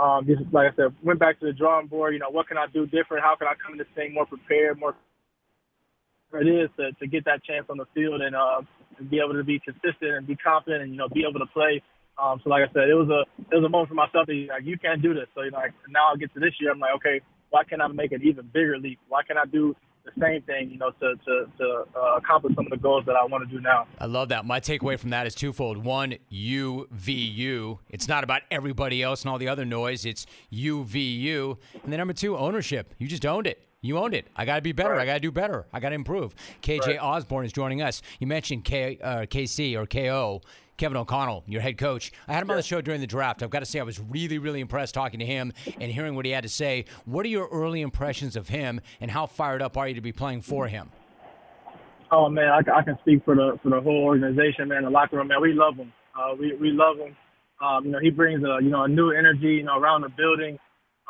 um, 0.00 0.26
just 0.26 0.40
like 0.52 0.72
I 0.72 0.76
said, 0.76 0.94
went 1.02 1.18
back 1.18 1.38
to 1.40 1.46
the 1.46 1.52
drawing 1.52 1.86
board. 1.86 2.14
You 2.14 2.20
know, 2.20 2.30
what 2.30 2.48
can 2.48 2.56
I 2.56 2.66
do 2.72 2.86
different? 2.86 3.22
How 3.22 3.36
can 3.36 3.48
I 3.48 3.52
come 3.62 3.72
in 3.72 3.78
this 3.78 3.88
thing 3.94 4.14
more 4.14 4.26
prepared, 4.26 4.78
more 4.78 4.94
it 6.32 6.46
is 6.46 6.70
to, 6.78 6.92
to 6.92 7.06
get 7.08 7.24
that 7.24 7.42
chance 7.42 7.66
on 7.68 7.76
the 7.76 7.86
field 7.92 8.20
and, 8.22 8.36
uh, 8.36 8.62
and 8.98 9.10
be 9.10 9.18
able 9.18 9.34
to 9.34 9.42
be 9.42 9.58
consistent 9.58 10.14
and 10.14 10.26
be 10.26 10.36
confident 10.36 10.82
and 10.82 10.92
you 10.92 10.98
know 10.98 11.08
be 11.08 11.24
able 11.28 11.40
to 11.40 11.50
play. 11.52 11.82
Um, 12.22 12.40
so 12.44 12.50
like 12.50 12.62
I 12.62 12.72
said, 12.72 12.88
it 12.88 12.94
was 12.94 13.08
a 13.10 13.26
it 13.50 13.56
was 13.56 13.64
a 13.64 13.68
moment 13.68 13.88
for 13.88 13.94
myself 13.94 14.26
that 14.26 14.46
like 14.48 14.64
you 14.64 14.78
can't 14.78 15.02
do 15.02 15.12
this. 15.12 15.26
So 15.34 15.42
you 15.42 15.50
know, 15.50 15.58
like, 15.58 15.74
now 15.88 16.12
I 16.12 16.16
get 16.16 16.32
to 16.34 16.40
this 16.40 16.54
year, 16.60 16.70
I'm 16.70 16.78
like, 16.78 16.94
okay, 16.96 17.20
why 17.50 17.64
can't 17.64 17.82
I 17.82 17.88
make 17.88 18.12
an 18.12 18.22
even 18.22 18.46
bigger 18.52 18.78
leap? 18.78 18.98
Why 19.08 19.22
can't 19.26 19.38
I 19.38 19.46
do 19.46 19.74
the 20.04 20.12
same 20.20 20.42
thing, 20.42 20.70
you 20.70 20.78
know, 20.78 20.90
to 20.90 21.14
to, 21.16 21.46
to 21.58 21.84
uh, 21.96 22.16
accomplish 22.16 22.54
some 22.54 22.66
of 22.66 22.70
the 22.70 22.76
goals 22.76 23.04
that 23.06 23.16
I 23.16 23.24
want 23.24 23.48
to 23.48 23.54
do 23.54 23.60
now. 23.60 23.86
I 23.98 24.06
love 24.06 24.28
that. 24.30 24.44
My 24.44 24.60
takeaway 24.60 24.98
from 24.98 25.10
that 25.10 25.26
is 25.26 25.34
twofold. 25.34 25.78
One, 25.78 26.16
you 26.28 26.88
v 26.90 27.12
you. 27.12 27.80
It's 27.88 28.08
not 28.08 28.24
about 28.24 28.42
everybody 28.50 29.02
else 29.02 29.22
and 29.22 29.30
all 29.30 29.38
the 29.38 29.48
other 29.48 29.64
noise. 29.64 30.04
It's 30.04 30.26
you 30.50 30.84
v 30.84 31.00
you. 31.00 31.58
And 31.82 31.92
then 31.92 31.98
number 31.98 32.14
two, 32.14 32.36
ownership. 32.36 32.94
You 32.98 33.08
just 33.08 33.26
owned 33.26 33.46
it. 33.46 33.66
You 33.82 33.96
owned 33.96 34.14
it. 34.14 34.26
I 34.36 34.44
got 34.44 34.56
to 34.56 34.62
be 34.62 34.72
better. 34.72 34.90
Right. 34.90 35.00
I 35.00 35.06
got 35.06 35.14
to 35.14 35.20
do 35.20 35.30
better. 35.30 35.66
I 35.72 35.80
got 35.80 35.90
to 35.90 35.94
improve. 35.94 36.34
KJ 36.62 36.86
right. 36.86 36.98
Osborn 36.98 37.46
is 37.46 37.52
joining 37.52 37.80
us. 37.80 38.02
You 38.18 38.26
mentioned 38.26 38.64
K, 38.64 38.98
uh, 39.02 39.20
KC 39.20 39.74
or 39.74 39.86
KO. 39.86 40.42
Kevin 40.80 40.96
O'Connell, 40.96 41.44
your 41.46 41.60
head 41.60 41.76
coach. 41.76 42.10
I 42.26 42.32
had 42.32 42.42
him 42.42 42.50
on 42.50 42.56
the 42.56 42.62
show 42.62 42.80
during 42.80 43.02
the 43.02 43.06
draft. 43.06 43.42
I've 43.42 43.50
got 43.50 43.58
to 43.58 43.66
say, 43.66 43.80
I 43.80 43.82
was 43.82 44.00
really, 44.00 44.38
really 44.38 44.60
impressed 44.60 44.94
talking 44.94 45.20
to 45.20 45.26
him 45.26 45.52
and 45.78 45.92
hearing 45.92 46.14
what 46.14 46.24
he 46.24 46.30
had 46.30 46.42
to 46.44 46.48
say. 46.48 46.86
What 47.04 47.26
are 47.26 47.28
your 47.28 47.48
early 47.48 47.82
impressions 47.82 48.34
of 48.34 48.48
him, 48.48 48.80
and 48.98 49.10
how 49.10 49.26
fired 49.26 49.60
up 49.60 49.76
are 49.76 49.86
you 49.86 49.94
to 49.94 50.00
be 50.00 50.12
playing 50.12 50.40
for 50.40 50.68
him? 50.68 50.90
Oh 52.10 52.30
man, 52.30 52.48
I, 52.48 52.78
I 52.78 52.82
can 52.82 52.98
speak 53.02 53.22
for 53.26 53.34
the 53.34 53.58
for 53.62 53.68
the 53.68 53.80
whole 53.82 54.04
organization, 54.04 54.68
man. 54.68 54.84
The 54.84 54.90
locker 54.90 55.16
room, 55.16 55.28
man, 55.28 55.42
we 55.42 55.52
love 55.52 55.76
him. 55.76 55.92
Uh, 56.18 56.34
we 56.34 56.56
we 56.56 56.70
love 56.72 56.96
him. 56.96 57.14
Um, 57.62 57.84
you 57.84 57.90
know, 57.90 57.98
he 58.00 58.08
brings 58.08 58.42
a 58.42 58.64
you 58.64 58.70
know 58.70 58.84
a 58.84 58.88
new 58.88 59.10
energy, 59.10 59.56
you 59.56 59.64
know, 59.64 59.78
around 59.78 60.00
the 60.00 60.08
building. 60.08 60.58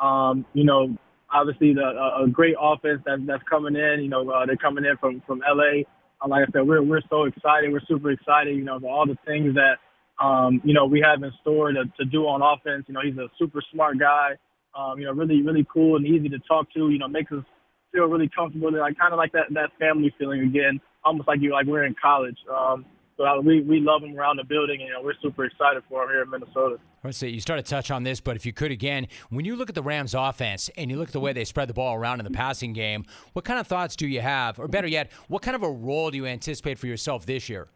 Um, 0.01 0.45
you 0.53 0.65
know, 0.65 0.97
obviously 1.33 1.73
the 1.73 1.81
a, 1.81 2.25
a 2.25 2.27
great 2.27 2.55
offense 2.61 3.01
that, 3.05 3.25
that's 3.25 3.43
coming 3.49 3.77
in. 3.77 4.01
You 4.03 4.09
know, 4.09 4.29
uh, 4.29 4.45
they're 4.45 4.57
coming 4.57 4.83
in 4.83 4.97
from 4.97 5.23
from 5.25 5.39
LA. 5.39 5.83
Uh, 6.21 6.27
like 6.27 6.47
I 6.47 6.51
said, 6.51 6.67
we're 6.67 6.81
we're 6.83 7.01
so 7.09 7.23
excited. 7.23 7.71
We're 7.71 7.81
super 7.87 8.11
excited. 8.11 8.55
You 8.55 8.63
know, 8.63 8.79
all 8.87 9.05
the 9.05 9.17
things 9.25 9.55
that 9.55 9.77
um, 10.23 10.61
you 10.63 10.73
know 10.73 10.85
we 10.85 11.01
have 11.01 11.23
in 11.23 11.31
store 11.41 11.71
to, 11.71 11.83
to 11.99 12.05
do 12.05 12.23
on 12.27 12.41
offense. 12.41 12.85
You 12.87 12.93
know, 12.93 13.01
he's 13.03 13.17
a 13.17 13.27
super 13.39 13.61
smart 13.73 13.97
guy. 13.99 14.37
Um, 14.77 14.99
you 14.99 15.05
know, 15.05 15.13
really 15.13 15.41
really 15.41 15.65
cool 15.71 15.97
and 15.97 16.05
easy 16.05 16.29
to 16.29 16.39
talk 16.39 16.71
to. 16.73 16.89
You 16.89 16.99
know, 16.99 17.07
makes 17.07 17.31
us 17.31 17.43
feel 17.91 18.05
really 18.05 18.29
comfortable. 18.35 18.71
Like 18.71 18.97
kind 18.97 19.13
of 19.13 19.17
like 19.17 19.31
that 19.33 19.47
that 19.51 19.71
family 19.79 20.13
feeling 20.17 20.41
again, 20.41 20.79
almost 21.03 21.27
like 21.27 21.41
you 21.41 21.51
like 21.51 21.65
we're 21.65 21.85
in 21.85 21.95
college. 22.01 22.37
Um, 22.49 22.85
so 23.21 23.27
uh, 23.27 23.41
we 23.41 23.61
we 23.61 23.79
love 23.79 24.03
him 24.03 24.17
around 24.17 24.37
the 24.37 24.43
building, 24.43 24.81
and 24.81 24.87
you 24.87 24.93
know, 24.93 25.01
we're 25.01 25.13
super 25.21 25.45
excited 25.45 25.83
for 25.87 26.03
him 26.03 26.09
here 26.09 26.23
in 26.23 26.29
Minnesota. 26.29 26.77
To 27.05 27.13
say 27.13 27.29
you 27.29 27.39
started 27.39 27.65
to 27.65 27.69
touch 27.69 27.91
on 27.91 28.03
this, 28.03 28.19
but 28.19 28.35
if 28.35 28.45
you 28.45 28.53
could 28.53 28.71
again, 28.71 29.07
when 29.29 29.45
you 29.45 29.55
look 29.55 29.69
at 29.69 29.75
the 29.75 29.83
Rams' 29.83 30.15
offense 30.15 30.69
and 30.77 30.89
you 30.89 30.97
look 30.97 31.09
at 31.09 31.13
the 31.13 31.19
way 31.19 31.33
they 31.33 31.45
spread 31.45 31.69
the 31.69 31.73
ball 31.73 31.95
around 31.95 32.19
in 32.19 32.25
the 32.25 32.31
passing 32.31 32.73
game, 32.73 33.05
what 33.33 33.45
kind 33.45 33.59
of 33.59 33.67
thoughts 33.67 33.95
do 33.95 34.07
you 34.07 34.21
have, 34.21 34.59
or 34.59 34.67
better 34.67 34.87
yet, 34.87 35.11
what 35.27 35.41
kind 35.41 35.55
of 35.55 35.63
a 35.63 35.69
role 35.69 36.09
do 36.09 36.17
you 36.17 36.25
anticipate 36.25 36.79
for 36.79 36.87
yourself 36.87 37.25
this 37.25 37.49
year? 37.49 37.67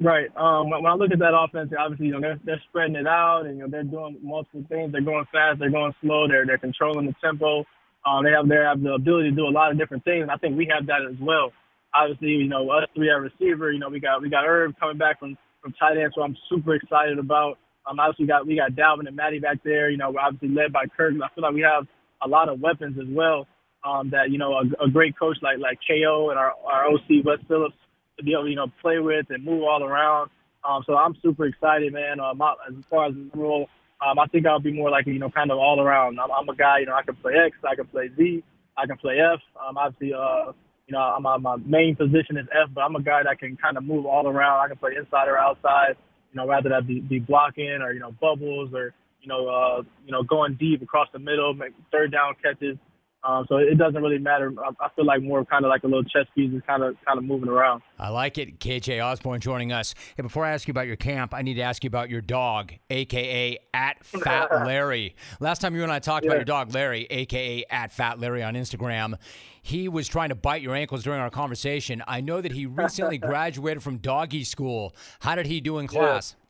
Right. 0.00 0.28
Um, 0.36 0.70
when 0.70 0.86
I 0.86 0.94
look 0.94 1.10
at 1.10 1.18
that 1.20 1.34
offense, 1.34 1.72
obviously, 1.78 2.06
you 2.06 2.12
know, 2.12 2.20
they're, 2.20 2.40
they're 2.44 2.62
spreading 2.68 2.96
it 2.96 3.06
out, 3.06 3.46
and 3.46 3.58
you 3.58 3.62
know, 3.64 3.70
they're 3.70 3.82
doing 3.82 4.18
multiple 4.22 4.64
things. 4.68 4.92
They're 4.92 5.00
going 5.00 5.26
fast, 5.32 5.58
they're 5.58 5.70
going 5.70 5.94
slow, 6.00 6.26
they're 6.28 6.46
they're 6.46 6.58
controlling 6.58 7.06
the 7.06 7.14
tempo. 7.22 7.64
Um, 8.06 8.24
they 8.24 8.30
have 8.30 8.48
they 8.48 8.56
have 8.56 8.82
the 8.82 8.92
ability 8.94 9.30
to 9.30 9.36
do 9.36 9.46
a 9.46 9.50
lot 9.50 9.72
of 9.72 9.78
different 9.78 10.04
things. 10.04 10.22
And 10.22 10.30
I 10.30 10.36
think 10.36 10.56
we 10.56 10.70
have 10.72 10.86
that 10.86 11.00
as 11.10 11.16
well 11.20 11.52
obviously, 11.94 12.28
you 12.28 12.48
know, 12.48 12.68
us 12.70 12.88
three 12.94 13.10
at 13.10 13.20
receiver, 13.20 13.72
you 13.72 13.78
know, 13.78 13.88
we 13.88 14.00
got 14.00 14.22
we 14.22 14.28
got 14.28 14.46
Irv 14.46 14.74
coming 14.78 14.98
back 14.98 15.18
from 15.18 15.36
from 15.62 15.72
tight 15.72 15.98
end, 15.98 16.12
so 16.14 16.22
I'm 16.22 16.36
super 16.48 16.74
excited 16.74 17.18
about. 17.18 17.58
Um, 17.88 18.00
obviously, 18.00 18.26
got 18.26 18.46
we 18.46 18.56
got 18.56 18.72
Dalvin 18.72 19.06
and 19.06 19.16
Maddie 19.16 19.38
back 19.38 19.58
there. 19.64 19.90
You 19.90 19.96
know, 19.96 20.10
we're 20.10 20.20
obviously 20.20 20.48
led 20.48 20.72
by 20.72 20.86
Kirk. 20.96 21.14
I 21.14 21.34
feel 21.34 21.42
like 21.42 21.54
we 21.54 21.62
have 21.62 21.86
a 22.22 22.28
lot 22.28 22.48
of 22.48 22.60
weapons 22.60 22.96
as 23.00 23.08
well. 23.08 23.46
Um, 23.84 24.10
that 24.10 24.30
you 24.30 24.38
know, 24.38 24.54
a, 24.54 24.84
a 24.84 24.90
great 24.90 25.18
coach 25.18 25.36
like 25.42 25.58
like 25.58 25.78
Ko 25.86 26.30
and 26.30 26.38
our 26.38 26.52
our 26.64 26.86
OC 26.86 27.24
Wes 27.24 27.38
Phillips 27.46 27.76
to 28.18 28.24
be 28.24 28.32
able 28.32 28.48
you 28.48 28.56
know 28.56 28.66
play 28.80 28.98
with 28.98 29.26
and 29.30 29.44
move 29.44 29.62
all 29.62 29.82
around. 29.82 30.30
Um, 30.68 30.82
so 30.86 30.96
I'm 30.96 31.16
super 31.22 31.46
excited, 31.46 31.92
man. 31.92 32.18
Um, 32.18 32.42
as 32.42 32.84
far 32.90 33.06
as 33.06 33.14
the 33.14 33.30
role, 33.38 33.68
um, 34.04 34.18
I 34.18 34.26
think 34.26 34.46
I'll 34.46 34.58
be 34.58 34.72
more 34.72 34.90
like 34.90 35.06
you 35.06 35.18
know 35.18 35.30
kind 35.30 35.50
of 35.50 35.58
all 35.58 35.80
around. 35.80 36.18
I'm, 36.18 36.30
I'm 36.30 36.48
a 36.48 36.56
guy, 36.56 36.80
you 36.80 36.86
know, 36.86 36.94
I 36.94 37.02
can 37.02 37.14
play 37.16 37.34
X, 37.34 37.56
I 37.64 37.76
can 37.76 37.86
play 37.86 38.10
Z, 38.16 38.42
I 38.76 38.86
can 38.86 38.96
play 38.96 39.18
F. 39.20 39.40
Um, 39.56 39.76
obviously, 39.76 40.12
uh, 40.12 40.52
you 40.86 40.92
know, 40.92 41.18
my, 41.20 41.36
my 41.36 41.56
main 41.56 41.96
position 41.96 42.36
is 42.36 42.46
F, 42.52 42.70
but 42.74 42.82
I'm 42.82 42.94
a 42.94 43.02
guy 43.02 43.22
that 43.24 43.38
can 43.38 43.56
kind 43.56 43.76
of 43.76 43.84
move 43.84 44.06
all 44.06 44.28
around. 44.28 44.60
I 44.60 44.68
can 44.68 44.76
play 44.76 44.92
inside 44.96 45.28
or 45.28 45.36
outside, 45.36 45.96
you 46.32 46.36
know, 46.36 46.46
rather 46.46 46.68
that 46.68 46.86
be, 46.86 47.00
be 47.00 47.18
blocking 47.18 47.80
or, 47.82 47.92
you 47.92 48.00
know, 48.00 48.12
bubbles 48.12 48.72
or, 48.72 48.94
you 49.20 49.28
know, 49.28 49.48
uh, 49.48 49.82
you 50.04 50.12
know, 50.12 50.22
going 50.22 50.54
deep 50.54 50.82
across 50.82 51.08
the 51.12 51.18
middle, 51.18 51.54
make 51.54 51.72
third 51.90 52.12
down 52.12 52.34
catches. 52.40 52.78
Um, 53.26 53.44
so 53.48 53.56
it 53.56 53.76
doesn't 53.76 54.00
really 54.00 54.18
matter. 54.18 54.54
I 54.80 54.88
feel 54.94 55.04
like 55.04 55.20
more 55.20 55.44
kind 55.44 55.64
of 55.64 55.68
like 55.68 55.82
a 55.82 55.86
little 55.86 56.04
chess 56.04 56.26
piece, 56.34 56.52
is 56.52 56.62
kind 56.64 56.84
of 56.84 56.94
kind 57.04 57.18
of 57.18 57.24
moving 57.24 57.48
around. 57.48 57.82
I 57.98 58.10
like 58.10 58.38
it. 58.38 58.60
KJ 58.60 59.04
Osborn 59.04 59.40
joining 59.40 59.72
us. 59.72 59.96
Hey, 60.16 60.22
before 60.22 60.44
I 60.44 60.52
ask 60.52 60.68
you 60.68 60.72
about 60.72 60.86
your 60.86 60.96
camp, 60.96 61.34
I 61.34 61.42
need 61.42 61.54
to 61.54 61.62
ask 61.62 61.82
you 61.82 61.88
about 61.88 62.08
your 62.08 62.20
dog, 62.20 62.72
aka 62.88 63.58
at 63.74 64.04
Fat 64.04 64.64
Larry. 64.64 65.16
Last 65.40 65.60
time 65.60 65.74
you 65.74 65.82
and 65.82 65.90
I 65.90 65.98
talked 65.98 66.24
yeah. 66.24 66.30
about 66.30 66.38
your 66.38 66.44
dog, 66.44 66.72
Larry, 66.72 67.06
aka 67.10 67.64
at 67.68 67.90
Fat 67.90 68.20
Larry 68.20 68.44
on 68.44 68.54
Instagram, 68.54 69.16
he 69.60 69.88
was 69.88 70.06
trying 70.06 70.28
to 70.28 70.36
bite 70.36 70.62
your 70.62 70.76
ankles 70.76 71.02
during 71.02 71.20
our 71.20 71.30
conversation. 71.30 72.04
I 72.06 72.20
know 72.20 72.40
that 72.40 72.52
he 72.52 72.66
recently 72.66 73.18
graduated 73.18 73.82
from 73.82 73.96
doggy 73.98 74.44
school. 74.44 74.94
How 75.18 75.34
did 75.34 75.46
he 75.46 75.60
do 75.60 75.78
in 75.78 75.88
class? 75.88 76.36
Yeah. 76.38 76.42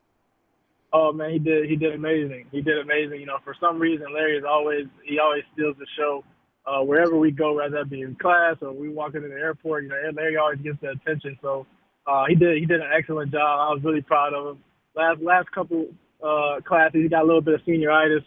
Oh 0.92 1.12
man, 1.12 1.30
he 1.30 1.38
did. 1.38 1.70
He 1.70 1.76
did 1.76 1.94
amazing. 1.94 2.46
He 2.52 2.60
did 2.60 2.78
amazing. 2.78 3.20
You 3.20 3.26
know, 3.26 3.38
for 3.44 3.54
some 3.58 3.78
reason, 3.78 4.12
Larry 4.12 4.36
is 4.36 4.44
always 4.44 4.86
he 5.04 5.18
always 5.18 5.42
steals 5.54 5.76
the 5.78 5.86
show 5.96 6.22
uh, 6.66 6.80
wherever 6.82 7.16
we 7.16 7.30
go, 7.30 7.54
whether 7.54 7.78
that 7.78 7.90
be 7.90 8.02
in 8.02 8.16
class 8.16 8.56
or 8.60 8.72
we 8.72 8.88
walk 8.88 9.14
into 9.14 9.28
the 9.28 9.34
airport, 9.34 9.84
you 9.84 9.88
know, 9.88 9.96
Larry 10.14 10.36
always 10.36 10.58
gets 10.60 10.80
the 10.80 10.90
attention. 10.90 11.38
So 11.40 11.66
uh, 12.06 12.24
he 12.28 12.34
did 12.34 12.58
he 12.58 12.66
did 12.66 12.80
an 12.80 12.90
excellent 12.96 13.32
job. 13.32 13.42
I 13.42 13.72
was 13.72 13.82
really 13.84 14.02
proud 14.02 14.34
of 14.34 14.56
him. 14.56 14.64
Last 14.94 15.20
last 15.22 15.50
couple 15.52 15.86
uh, 16.22 16.60
classes, 16.64 17.02
he 17.02 17.08
got 17.08 17.22
a 17.22 17.26
little 17.26 17.40
bit 17.40 17.54
of 17.54 17.60
senioritis. 17.62 18.24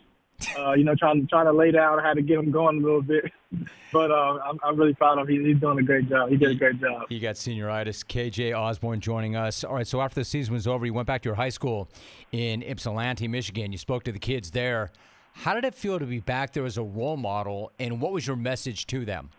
Uh, 0.58 0.72
you 0.72 0.86
know, 0.86 0.96
trying 0.96 1.28
trying 1.28 1.48
to 1.48 1.52
lay 1.52 1.72
down, 1.72 2.00
had 2.00 2.14
to 2.14 2.22
get 2.22 2.40
him 2.40 2.50
going 2.50 2.78
a 2.78 2.82
little 2.82 3.02
bit. 3.02 3.26
but 3.92 4.10
uh, 4.10 4.40
I'm, 4.46 4.58
I'm 4.64 4.78
really 4.78 4.94
proud 4.94 5.18
of 5.18 5.28
him. 5.28 5.44
He, 5.44 5.52
he's 5.52 5.60
doing 5.60 5.78
a 5.80 5.84
great 5.84 6.08
job. 6.08 6.30
He 6.30 6.38
did 6.38 6.52
a 6.52 6.56
great 6.56 6.80
job. 6.80 7.08
He 7.10 7.20
got 7.20 7.36
senioritis. 7.36 8.06
KJ 8.06 8.58
Osborn 8.58 9.02
joining 9.02 9.36
us. 9.36 9.66
All 9.66 9.76
right, 9.76 9.88
so 9.88 10.00
after 10.00 10.22
the 10.22 10.26
season 10.26 10.54
was 10.54 10.66
over, 10.66 10.86
you 10.86 10.94
went 10.94 11.08
back 11.08 11.24
to 11.24 11.28
your 11.28 11.36
high 11.36 11.50
school 11.50 11.90
in 12.32 12.64
Ypsilanti, 12.64 13.28
Michigan. 13.28 13.74
You 13.74 13.78
spoke 13.78 14.04
to 14.04 14.14
the 14.14 14.20
kids 14.20 14.52
there. 14.52 14.92
How 15.40 15.54
did 15.54 15.64
it 15.64 15.74
feel 15.74 15.98
to 16.00 16.06
be 16.06 16.20
back 16.20 16.52
there 16.52 16.66
as 16.66 16.78
a 16.78 16.84
role 16.84 17.16
model, 17.16 17.72
and 17.80 18.02
what 18.02 18.12
was 18.12 18.28
your 18.28 18.36
message 18.36 18.86
to 18.88 19.06
them? 19.06 19.30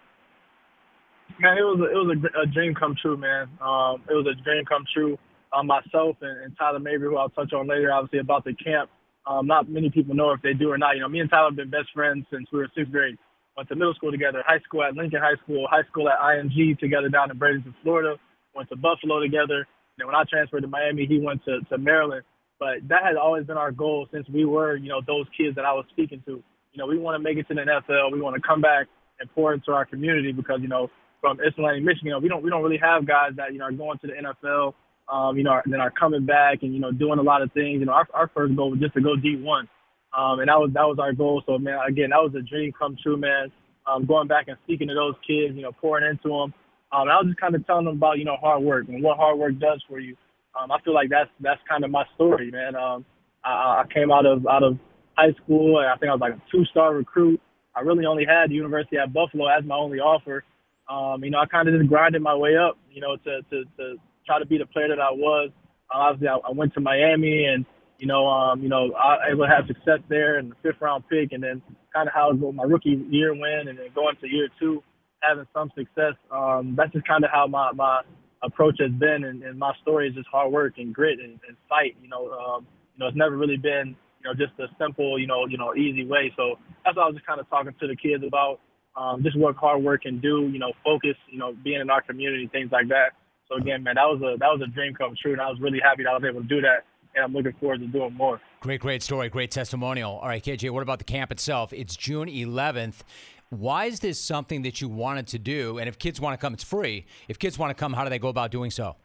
Man, 1.38 1.58
it 1.58 1.60
was 1.60 1.78
a, 1.78 1.84
it 1.92 1.94
was 1.94 2.16
a, 2.16 2.40
a 2.40 2.46
dream 2.46 2.74
come 2.74 2.96
true, 2.96 3.18
man. 3.18 3.50
Um, 3.60 4.00
it 4.08 4.14
was 4.14 4.24
a 4.24 4.42
dream 4.42 4.64
come 4.64 4.84
true. 4.94 5.18
Um, 5.52 5.66
myself 5.66 6.16
and, 6.22 6.44
and 6.44 6.56
Tyler 6.56 6.78
Mabry, 6.78 7.08
who 7.08 7.18
I'll 7.18 7.28
touch 7.28 7.52
on 7.52 7.68
later, 7.68 7.92
obviously 7.92 8.20
about 8.20 8.44
the 8.44 8.54
camp. 8.54 8.88
Um, 9.26 9.46
not 9.46 9.68
many 9.68 9.90
people 9.90 10.14
know 10.14 10.32
if 10.32 10.40
they 10.40 10.54
do 10.54 10.70
or 10.70 10.78
not. 10.78 10.94
You 10.94 11.02
know, 11.02 11.08
me 11.08 11.20
and 11.20 11.28
Tyler 11.28 11.50
have 11.50 11.56
been 11.56 11.68
best 11.68 11.88
friends 11.92 12.24
since 12.32 12.48
we 12.50 12.60
were 12.60 12.68
sixth 12.74 12.90
grade. 12.90 13.18
Went 13.58 13.68
to 13.68 13.74
middle 13.74 13.92
school 13.92 14.10
together, 14.10 14.42
high 14.46 14.60
school 14.60 14.82
at 14.82 14.94
Lincoln 14.94 15.20
High 15.20 15.36
School, 15.44 15.68
high 15.70 15.84
school 15.90 16.08
at 16.08 16.18
IMG 16.18 16.78
together 16.78 17.10
down 17.10 17.30
in 17.30 17.38
Bradenton, 17.38 17.74
Florida. 17.82 18.16
Went 18.54 18.70
to 18.70 18.76
Buffalo 18.76 19.20
together. 19.20 19.68
Then 19.98 20.06
when 20.06 20.16
I 20.16 20.24
transferred 20.24 20.62
to 20.62 20.68
Miami, 20.68 21.04
he 21.04 21.18
went 21.18 21.44
to, 21.44 21.60
to 21.68 21.76
Maryland. 21.76 22.24
But 22.60 22.86
that 22.88 23.02
has 23.02 23.16
always 23.20 23.46
been 23.46 23.56
our 23.56 23.72
goal 23.72 24.06
since 24.12 24.28
we 24.28 24.44
were, 24.44 24.76
you 24.76 24.90
know, 24.90 25.00
those 25.04 25.24
kids 25.36 25.56
that 25.56 25.64
I 25.64 25.72
was 25.72 25.86
speaking 25.90 26.22
to. 26.26 26.42
You 26.72 26.78
know, 26.78 26.86
we 26.86 26.98
want 26.98 27.16
to 27.16 27.18
make 27.18 27.38
it 27.38 27.48
to 27.48 27.54
the 27.54 27.62
NFL. 27.62 28.12
We 28.12 28.20
want 28.20 28.36
to 28.36 28.42
come 28.46 28.60
back 28.60 28.86
and 29.18 29.28
pour 29.34 29.54
into 29.54 29.72
our 29.72 29.86
community 29.86 30.30
because, 30.30 30.60
you 30.60 30.68
know, 30.68 30.90
from 31.20 31.38
Ypsilanti, 31.40 31.80
Michigan, 31.80 32.06
you 32.06 32.12
know, 32.12 32.18
we 32.18 32.28
don't 32.28 32.42
we 32.42 32.50
don't 32.50 32.62
really 32.62 32.78
have 32.78 33.06
guys 33.06 33.32
that 33.36 33.52
you 33.52 33.58
know 33.58 33.66
are 33.66 33.72
going 33.72 33.98
to 33.98 34.06
the 34.06 34.14
NFL, 34.14 34.74
um, 35.12 35.36
you 35.36 35.44
know, 35.44 35.50
are, 35.50 35.62
then 35.66 35.80
are 35.80 35.90
coming 35.90 36.24
back 36.24 36.62
and 36.62 36.72
you 36.72 36.80
know 36.80 36.92
doing 36.92 37.18
a 37.18 37.22
lot 37.22 37.42
of 37.42 37.52
things. 37.52 37.80
You 37.80 37.86
know, 37.86 37.92
our 37.92 38.08
our 38.14 38.30
first 38.34 38.56
goal 38.56 38.70
was 38.70 38.80
just 38.80 38.94
to 38.94 39.00
go 39.00 39.16
D1, 39.16 39.68
um, 40.16 40.40
and 40.40 40.48
that 40.48 40.58
was 40.58 40.70
that 40.74 40.84
was 40.84 40.98
our 40.98 41.12
goal. 41.12 41.42
So 41.46 41.58
man, 41.58 41.78
again, 41.86 42.10
that 42.10 42.22
was 42.22 42.34
a 42.34 42.42
dream 42.42 42.72
come 42.72 42.96
true, 43.02 43.16
man. 43.16 43.52
Um, 43.86 44.06
going 44.06 44.28
back 44.28 44.48
and 44.48 44.56
speaking 44.64 44.88
to 44.88 44.94
those 44.94 45.14
kids, 45.26 45.56
you 45.56 45.62
know, 45.62 45.72
pouring 45.72 46.08
into 46.08 46.28
them. 46.28 46.54
Um, 46.92 47.02
and 47.02 47.10
I 47.10 47.16
was 47.16 47.26
just 47.28 47.40
kind 47.40 47.54
of 47.54 47.66
telling 47.66 47.84
them 47.84 47.96
about 47.96 48.18
you 48.18 48.24
know 48.24 48.36
hard 48.36 48.62
work 48.62 48.88
and 48.88 49.02
what 49.02 49.16
hard 49.16 49.38
work 49.38 49.58
does 49.58 49.82
for 49.88 50.00
you 50.00 50.16
um, 50.58 50.70
I 50.70 50.80
feel 50.80 50.94
like 50.94 51.08
that's 51.10 51.30
that's 51.40 51.60
kind 51.68 51.84
of 51.84 51.90
my 51.90 52.04
story, 52.14 52.50
man. 52.50 52.74
Um, 52.76 53.04
I, 53.44 53.82
I 53.82 53.84
came 53.92 54.10
out 54.10 54.26
of 54.26 54.46
out 54.46 54.62
of 54.62 54.78
high 55.16 55.32
school, 55.44 55.78
and 55.78 55.88
I 55.88 55.96
think 55.96 56.10
I 56.10 56.14
was 56.14 56.20
like 56.20 56.34
a 56.34 56.42
two-star 56.50 56.94
recruit. 56.94 57.40
I 57.74 57.80
really 57.80 58.06
only 58.06 58.24
had 58.24 58.50
the 58.50 58.54
University 58.54 58.96
at 58.98 59.12
Buffalo 59.12 59.46
as 59.46 59.64
my 59.64 59.76
only 59.76 59.98
offer. 59.98 60.44
Um, 60.88 61.22
you 61.22 61.30
know, 61.30 61.38
I 61.38 61.46
kind 61.46 61.68
of 61.68 61.78
just 61.78 61.88
grinded 61.88 62.22
my 62.22 62.34
way 62.34 62.56
up, 62.56 62.76
you 62.90 63.00
know, 63.00 63.16
to 63.16 63.42
to, 63.50 63.64
to 63.78 63.96
try 64.26 64.38
to 64.38 64.46
be 64.46 64.58
the 64.58 64.66
player 64.66 64.88
that 64.88 65.00
I 65.00 65.12
was. 65.12 65.50
Uh, 65.94 65.98
obviously, 65.98 66.28
I, 66.28 66.36
I 66.36 66.52
went 66.52 66.74
to 66.74 66.80
Miami, 66.80 67.44
and 67.44 67.64
you 67.98 68.06
know, 68.06 68.26
um, 68.26 68.62
you 68.62 68.68
know, 68.68 68.92
I 68.94 69.30
able 69.30 69.46
to 69.46 69.50
have 69.50 69.66
success 69.66 70.00
there 70.08 70.38
in 70.38 70.48
the 70.48 70.54
fifth 70.62 70.80
round 70.80 71.04
pick, 71.08 71.32
and 71.32 71.42
then 71.42 71.62
kind 71.94 72.08
of 72.08 72.14
how 72.14 72.32
my 72.32 72.64
rookie 72.64 73.04
year 73.08 73.32
went, 73.34 73.68
and 73.68 73.78
then 73.78 73.86
going 73.94 74.16
to 74.20 74.28
year 74.28 74.48
two, 74.58 74.82
having 75.20 75.46
some 75.54 75.70
success. 75.76 76.14
Um, 76.30 76.74
that's 76.76 76.92
just 76.92 77.06
kind 77.06 77.24
of 77.24 77.30
how 77.30 77.46
my 77.46 77.72
my 77.72 78.02
approach 78.42 78.76
has 78.80 78.92
been, 78.92 79.24
and, 79.24 79.42
and 79.42 79.58
my 79.58 79.72
story 79.82 80.08
is 80.08 80.14
just 80.14 80.28
hard 80.28 80.52
work 80.52 80.74
and 80.78 80.94
grit 80.94 81.18
and, 81.18 81.38
and 81.46 81.56
fight. 81.68 81.96
You 82.02 82.08
know, 82.08 82.30
um, 82.32 82.66
you 82.94 83.00
know, 83.00 83.08
it's 83.08 83.16
never 83.16 83.36
really 83.36 83.56
been 83.56 83.96
you 84.22 84.28
know 84.28 84.34
just 84.34 84.58
a 84.58 84.66
simple 84.78 85.18
you 85.18 85.26
know 85.26 85.46
you 85.46 85.58
know 85.58 85.74
easy 85.74 86.06
way. 86.06 86.32
So 86.36 86.56
that's 86.84 86.96
what 86.96 87.04
I 87.04 87.06
was 87.06 87.16
just 87.16 87.26
kind 87.26 87.40
of 87.40 87.48
talking 87.48 87.74
to 87.78 87.86
the 87.86 87.96
kids 87.96 88.24
about. 88.26 88.60
Um, 88.96 89.22
just 89.22 89.38
what 89.38 89.54
hard 89.56 89.82
work 89.82 90.02
can 90.02 90.20
do. 90.20 90.50
You 90.52 90.58
know, 90.58 90.72
focus. 90.84 91.16
You 91.28 91.38
know, 91.38 91.54
being 91.64 91.80
in 91.80 91.90
our 91.90 92.02
community, 92.02 92.48
things 92.50 92.70
like 92.72 92.88
that. 92.88 93.12
So 93.48 93.56
again, 93.56 93.82
man, 93.82 93.96
that 93.96 94.04
was 94.04 94.20
a 94.22 94.38
that 94.38 94.46
was 94.46 94.60
a 94.62 94.70
dream 94.70 94.94
come 94.94 95.14
true, 95.20 95.32
and 95.32 95.40
I 95.40 95.48
was 95.48 95.58
really 95.60 95.80
happy 95.82 96.04
that 96.04 96.10
I 96.10 96.14
was 96.14 96.24
able 96.28 96.42
to 96.42 96.48
do 96.48 96.60
that. 96.62 96.84
And 97.12 97.24
I'm 97.24 97.32
looking 97.32 97.54
forward 97.58 97.80
to 97.80 97.88
doing 97.88 98.14
more. 98.14 98.40
Great, 98.60 98.80
great 98.80 99.02
story, 99.02 99.28
great 99.28 99.50
testimonial. 99.50 100.12
All 100.12 100.28
right, 100.28 100.42
KJ, 100.42 100.70
what 100.70 100.84
about 100.84 100.98
the 100.98 101.04
camp 101.04 101.32
itself? 101.32 101.72
It's 101.72 101.96
June 101.96 102.28
11th. 102.28 103.02
Why 103.50 103.86
is 103.86 104.00
this 104.00 104.18
something 104.18 104.62
that 104.62 104.80
you 104.80 104.88
wanted 104.88 105.26
to 105.28 105.38
do? 105.38 105.78
And 105.78 105.88
if 105.88 105.98
kids 105.98 106.20
want 106.20 106.38
to 106.38 106.44
come, 106.44 106.54
it's 106.54 106.64
free. 106.64 107.06
If 107.28 107.38
kids 107.38 107.58
want 107.58 107.70
to 107.70 107.74
come, 107.74 107.92
how 107.92 108.04
do 108.04 108.10
they 108.10 108.18
go 108.18 108.28
about 108.28 108.50
doing 108.50 108.70
so? 108.70 108.96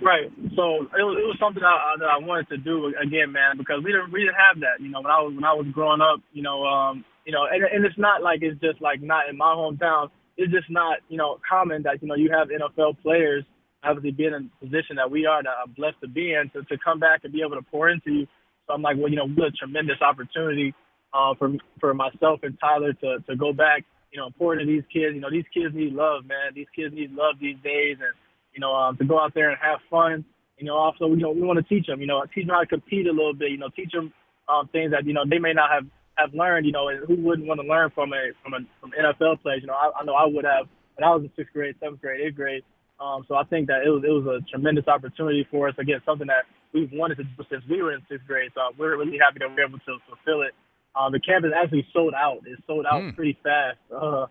Right. 0.00 0.30
So 0.56 0.88
it 0.88 1.04
was, 1.04 1.16
it 1.20 1.26
was 1.26 1.36
something 1.40 1.62
I, 1.62 1.96
that 1.98 2.08
I 2.08 2.18
wanted 2.18 2.48
to 2.48 2.56
do 2.56 2.92
again, 3.00 3.32
man, 3.32 3.56
because 3.58 3.82
we 3.84 3.92
didn't 3.92 4.12
we 4.12 4.20
didn't 4.20 4.36
have 4.40 4.60
that. 4.60 4.80
You 4.80 4.88
know, 4.88 5.00
when 5.00 5.12
I 5.12 5.20
was 5.20 5.34
when 5.34 5.44
I 5.44 5.52
was 5.52 5.66
growing 5.72 6.00
up, 6.00 6.20
you 6.32 6.42
know, 6.42 6.64
um, 6.64 7.04
you 7.26 7.32
know, 7.32 7.44
and, 7.50 7.62
and 7.64 7.84
it's 7.84 7.98
not 7.98 8.22
like 8.22 8.40
it's 8.42 8.58
just 8.60 8.80
like 8.80 9.02
not 9.02 9.28
in 9.28 9.36
my 9.36 9.52
hometown. 9.52 10.08
It's 10.38 10.50
just 10.50 10.70
not 10.70 10.98
you 11.08 11.18
know 11.18 11.38
common 11.46 11.82
that 11.82 12.00
you 12.00 12.08
know 12.08 12.14
you 12.14 12.30
have 12.32 12.48
NFL 12.48 13.02
players 13.02 13.44
obviously 13.84 14.12
being 14.12 14.32
in 14.32 14.50
the 14.60 14.66
position 14.66 14.96
that 14.96 15.10
we 15.10 15.26
are, 15.26 15.42
that 15.42 15.54
I'm 15.64 15.72
blessed 15.72 16.00
to 16.02 16.08
be 16.08 16.32
in, 16.34 16.50
to, 16.50 16.62
to 16.62 16.76
come 16.82 17.00
back 17.00 17.20
and 17.24 17.32
be 17.32 17.42
able 17.42 17.56
to 17.56 17.62
pour 17.62 17.90
into 17.90 18.12
you. 18.12 18.26
So 18.66 18.74
I'm 18.74 18.82
like, 18.82 18.96
well, 18.96 19.08
you 19.10 19.16
know, 19.16 19.26
what 19.26 19.48
a 19.48 19.50
tremendous 19.50 20.00
opportunity 20.00 20.72
uh, 21.14 21.34
for 21.38 21.52
for 21.80 21.94
myself 21.94 22.40
and 22.42 22.58
Tyler 22.60 22.92
to 22.94 23.18
to 23.28 23.36
go 23.36 23.52
back, 23.52 23.84
you 24.12 24.18
know, 24.18 24.30
pour 24.38 24.54
into 24.54 24.66
these 24.66 24.84
kids. 24.92 25.14
You 25.14 25.20
know, 25.20 25.30
these 25.30 25.44
kids 25.52 25.74
need 25.74 25.92
love, 25.92 26.24
man. 26.26 26.52
These 26.54 26.68
kids 26.74 26.94
need 26.94 27.12
love 27.12 27.36
these 27.40 27.56
days, 27.62 27.96
and 28.00 28.14
you 28.54 28.60
know, 28.60 28.74
um, 28.74 28.96
to 28.98 29.04
go 29.04 29.20
out 29.20 29.34
there 29.34 29.50
and 29.50 29.58
have 29.60 29.80
fun. 29.90 30.24
You 30.58 30.66
know, 30.66 30.76
also, 30.76 31.08
you 31.08 31.16
know, 31.16 31.30
we 31.30 31.42
want 31.42 31.58
to 31.58 31.64
teach 31.64 31.86
them. 31.86 32.00
You 32.00 32.06
know, 32.06 32.22
teach 32.34 32.46
them 32.46 32.54
how 32.54 32.60
to 32.60 32.66
compete 32.66 33.06
a 33.06 33.10
little 33.10 33.34
bit. 33.34 33.50
You 33.50 33.58
know, 33.58 33.68
teach 33.74 33.90
them 33.92 34.12
um, 34.48 34.68
things 34.68 34.92
that 34.92 35.06
you 35.06 35.12
know 35.12 35.24
they 35.28 35.38
may 35.38 35.52
not 35.52 35.70
have 35.70 35.86
have 36.16 36.34
learned. 36.34 36.66
You 36.66 36.72
know, 36.72 36.88
and 36.88 37.04
who 37.06 37.16
wouldn't 37.16 37.48
want 37.48 37.60
to 37.60 37.66
learn 37.66 37.90
from 37.94 38.12
a 38.12 38.32
from 38.42 38.54
a 38.54 38.58
from 38.80 38.92
NFL 38.92 39.42
players? 39.42 39.60
You 39.62 39.68
know, 39.68 39.74
I, 39.74 39.90
I 40.00 40.04
know 40.04 40.14
I 40.14 40.26
would 40.26 40.44
have 40.44 40.68
when 40.96 41.08
I 41.08 41.14
was 41.14 41.24
in 41.24 41.30
sixth 41.36 41.52
grade, 41.52 41.74
seventh 41.80 42.00
grade, 42.00 42.20
eighth 42.20 42.36
grade. 42.36 42.62
Um, 43.00 43.24
so 43.26 43.34
I 43.34 43.42
think 43.44 43.66
that 43.66 43.82
it 43.84 43.90
was 43.90 44.04
it 44.04 44.12
was 44.12 44.26
a 44.26 44.38
tremendous 44.50 44.86
opportunity 44.86 45.46
for 45.50 45.68
us. 45.68 45.74
Again, 45.78 46.00
something 46.06 46.28
that 46.28 46.44
we've 46.72 46.92
wanted 46.92 47.16
to 47.16 47.24
do 47.24 47.42
since 47.50 47.64
we 47.68 47.82
were 47.82 47.92
in 47.92 48.00
sixth 48.08 48.26
grade. 48.26 48.52
So 48.54 48.60
we're 48.78 48.96
really 48.96 49.18
happy 49.18 49.40
that 49.40 49.48
we 49.48 49.56
we're 49.56 49.66
able 49.66 49.78
to 49.78 49.98
fulfill 50.06 50.42
it. 50.42 50.54
Um, 50.94 51.12
the 51.12 51.20
camp 51.20 51.44
is 51.44 51.52
actually 51.56 51.86
sold 51.92 52.14
out. 52.14 52.42
It 52.46 52.58
sold 52.66 52.86
out 52.86 53.02
mm. 53.02 53.14
pretty 53.14 53.38
fast. 53.42 53.78
Uh, 53.94 54.26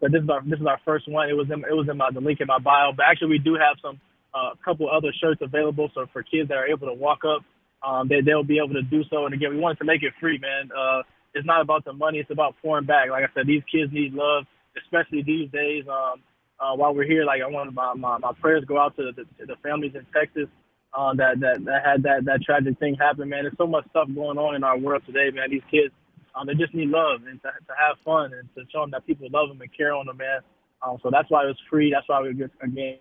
but 0.00 0.12
this 0.12 0.22
is 0.22 0.28
our 0.28 0.42
this 0.44 0.60
is 0.60 0.66
our 0.66 0.80
first 0.84 1.08
one. 1.08 1.28
It 1.28 1.34
was 1.34 1.48
in 1.50 1.60
it 1.64 1.72
was 1.72 1.88
in 1.88 1.96
my 1.96 2.10
the 2.12 2.20
link 2.20 2.40
in 2.40 2.46
my 2.46 2.58
bio. 2.58 2.92
But 2.96 3.06
actually, 3.06 3.30
we 3.30 3.38
do 3.38 3.54
have 3.54 3.76
some 3.80 4.00
a 4.34 4.38
uh, 4.38 4.50
couple 4.64 4.88
other 4.90 5.12
shirts 5.20 5.40
available. 5.42 5.90
So 5.94 6.06
for 6.12 6.22
kids 6.22 6.48
that 6.48 6.56
are 6.56 6.66
able 6.66 6.86
to 6.88 6.94
walk 6.94 7.20
up, 7.24 7.44
um, 7.86 8.08
they 8.08 8.20
they'll 8.20 8.44
be 8.44 8.58
able 8.58 8.74
to 8.74 8.82
do 8.82 9.04
so. 9.10 9.26
And 9.26 9.34
again, 9.34 9.50
we 9.50 9.58
wanted 9.58 9.78
to 9.78 9.84
make 9.84 10.02
it 10.02 10.12
free, 10.20 10.38
man. 10.38 10.70
Uh, 10.76 11.02
it's 11.34 11.46
not 11.46 11.62
about 11.62 11.84
the 11.84 11.92
money. 11.92 12.18
It's 12.18 12.30
about 12.30 12.56
pouring 12.60 12.84
back. 12.84 13.08
Like 13.10 13.24
I 13.24 13.32
said, 13.34 13.46
these 13.46 13.62
kids 13.70 13.92
need 13.92 14.12
love, 14.12 14.44
especially 14.76 15.22
these 15.22 15.50
days. 15.50 15.84
Um, 15.88 16.22
uh, 16.60 16.76
while 16.76 16.94
we're 16.94 17.06
here, 17.06 17.24
like 17.24 17.42
I 17.42 17.48
want 17.48 17.72
my, 17.74 17.94
my, 17.94 18.18
my 18.18 18.32
prayers 18.40 18.64
go 18.66 18.78
out 18.78 18.94
to 18.96 19.10
the, 19.16 19.24
to 19.24 19.46
the 19.46 19.56
families 19.62 19.94
in 19.94 20.06
Texas 20.12 20.48
uh, 20.94 21.14
that, 21.14 21.40
that 21.40 21.64
that 21.64 21.84
had 21.84 22.02
that 22.02 22.24
that 22.26 22.42
tragic 22.42 22.78
thing 22.78 22.94
happen. 22.94 23.28
Man, 23.28 23.44
there's 23.44 23.56
so 23.56 23.66
much 23.66 23.88
stuff 23.90 24.08
going 24.14 24.38
on 24.38 24.54
in 24.54 24.64
our 24.64 24.78
world 24.78 25.02
today, 25.06 25.30
man. 25.34 25.50
These 25.50 25.62
kids, 25.70 25.92
um, 26.34 26.46
they 26.46 26.54
just 26.54 26.74
need 26.74 26.88
love 26.88 27.20
and 27.28 27.40
to, 27.42 27.48
to 27.48 27.74
have 27.78 27.96
fun 28.04 28.32
and 28.32 28.48
to 28.54 28.62
show 28.72 28.80
them 28.80 28.90
that 28.92 29.06
people 29.06 29.28
love 29.32 29.48
them 29.48 29.60
and 29.60 29.70
care 29.76 29.92
on 29.94 30.06
them, 30.06 30.16
man. 30.16 30.40
Um, 30.82 30.98
so 31.02 31.10
that's 31.10 31.30
why 31.30 31.44
it 31.44 31.48
was 31.48 31.60
free. 31.70 31.92
That's 31.92 32.08
why 32.08 32.20
we 32.22 32.34
get 32.34 32.50
again 32.62 32.98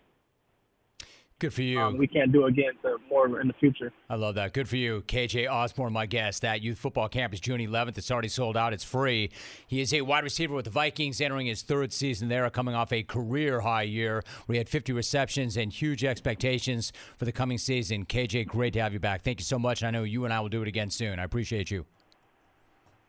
Good 1.42 1.56
for 1.56 1.64
you. 1.64 1.80
Um, 1.80 1.98
we 1.98 2.06
can't 2.06 2.32
do 2.32 2.46
again 2.46 2.74
to 2.84 2.98
more 3.10 3.42
in 3.42 3.48
the 3.48 3.56
future. 3.56 3.92
I 4.08 4.14
love 4.14 4.36
that. 4.36 4.54
Good 4.54 4.70
for 4.70 4.76
you. 4.76 5.04
KJ 5.08 5.52
Osborn, 5.52 5.92
my 5.92 6.06
guest. 6.06 6.44
That 6.44 6.62
youth 6.62 6.78
football 6.78 7.10
camp 7.10 7.34
is 7.34 7.40
June 7.40 7.60
11th. 7.60 7.98
It's 7.98 8.12
already 8.12 8.28
sold 8.28 8.56
out. 8.56 8.74
It's 8.74 8.84
free. 8.84 9.32
He 9.66 9.82
is 9.82 9.92
a 9.92 10.02
wide 10.02 10.24
receiver 10.24 10.54
with 10.54 10.66
the 10.66 10.72
Vikings, 10.72 11.20
entering 11.20 11.48
his 11.48 11.64
third 11.64 11.94
season 11.94 12.30
there, 12.30 12.48
coming 12.52 12.76
off 12.76 12.94
a 12.94 13.02
career 13.02 13.62
high 13.62 13.82
year 13.82 14.22
where 14.46 14.54
he 14.54 14.58
had 14.60 14.70
50 14.70 14.94
receptions 14.94 15.58
and 15.58 15.74
huge 15.74 16.04
expectations 16.04 16.94
for 17.18 17.26
the 17.26 17.32
coming 17.32 17.58
season. 17.58 18.06
KJ, 18.06 18.46
great 18.46 18.74
to 18.74 18.80
have 18.80 18.94
you 18.94 19.00
back. 19.00 19.24
Thank 19.24 19.40
you 19.40 19.46
so 19.46 19.58
much. 19.58 19.82
I 19.82 19.90
know 19.90 20.04
you 20.04 20.26
and 20.26 20.34
I 20.36 20.42
will 20.42 20.50
do 20.50 20.62
it 20.62 20.68
again 20.68 20.92
soon. 20.92 21.18
I 21.18 21.24
appreciate 21.24 21.72
you. 21.72 21.88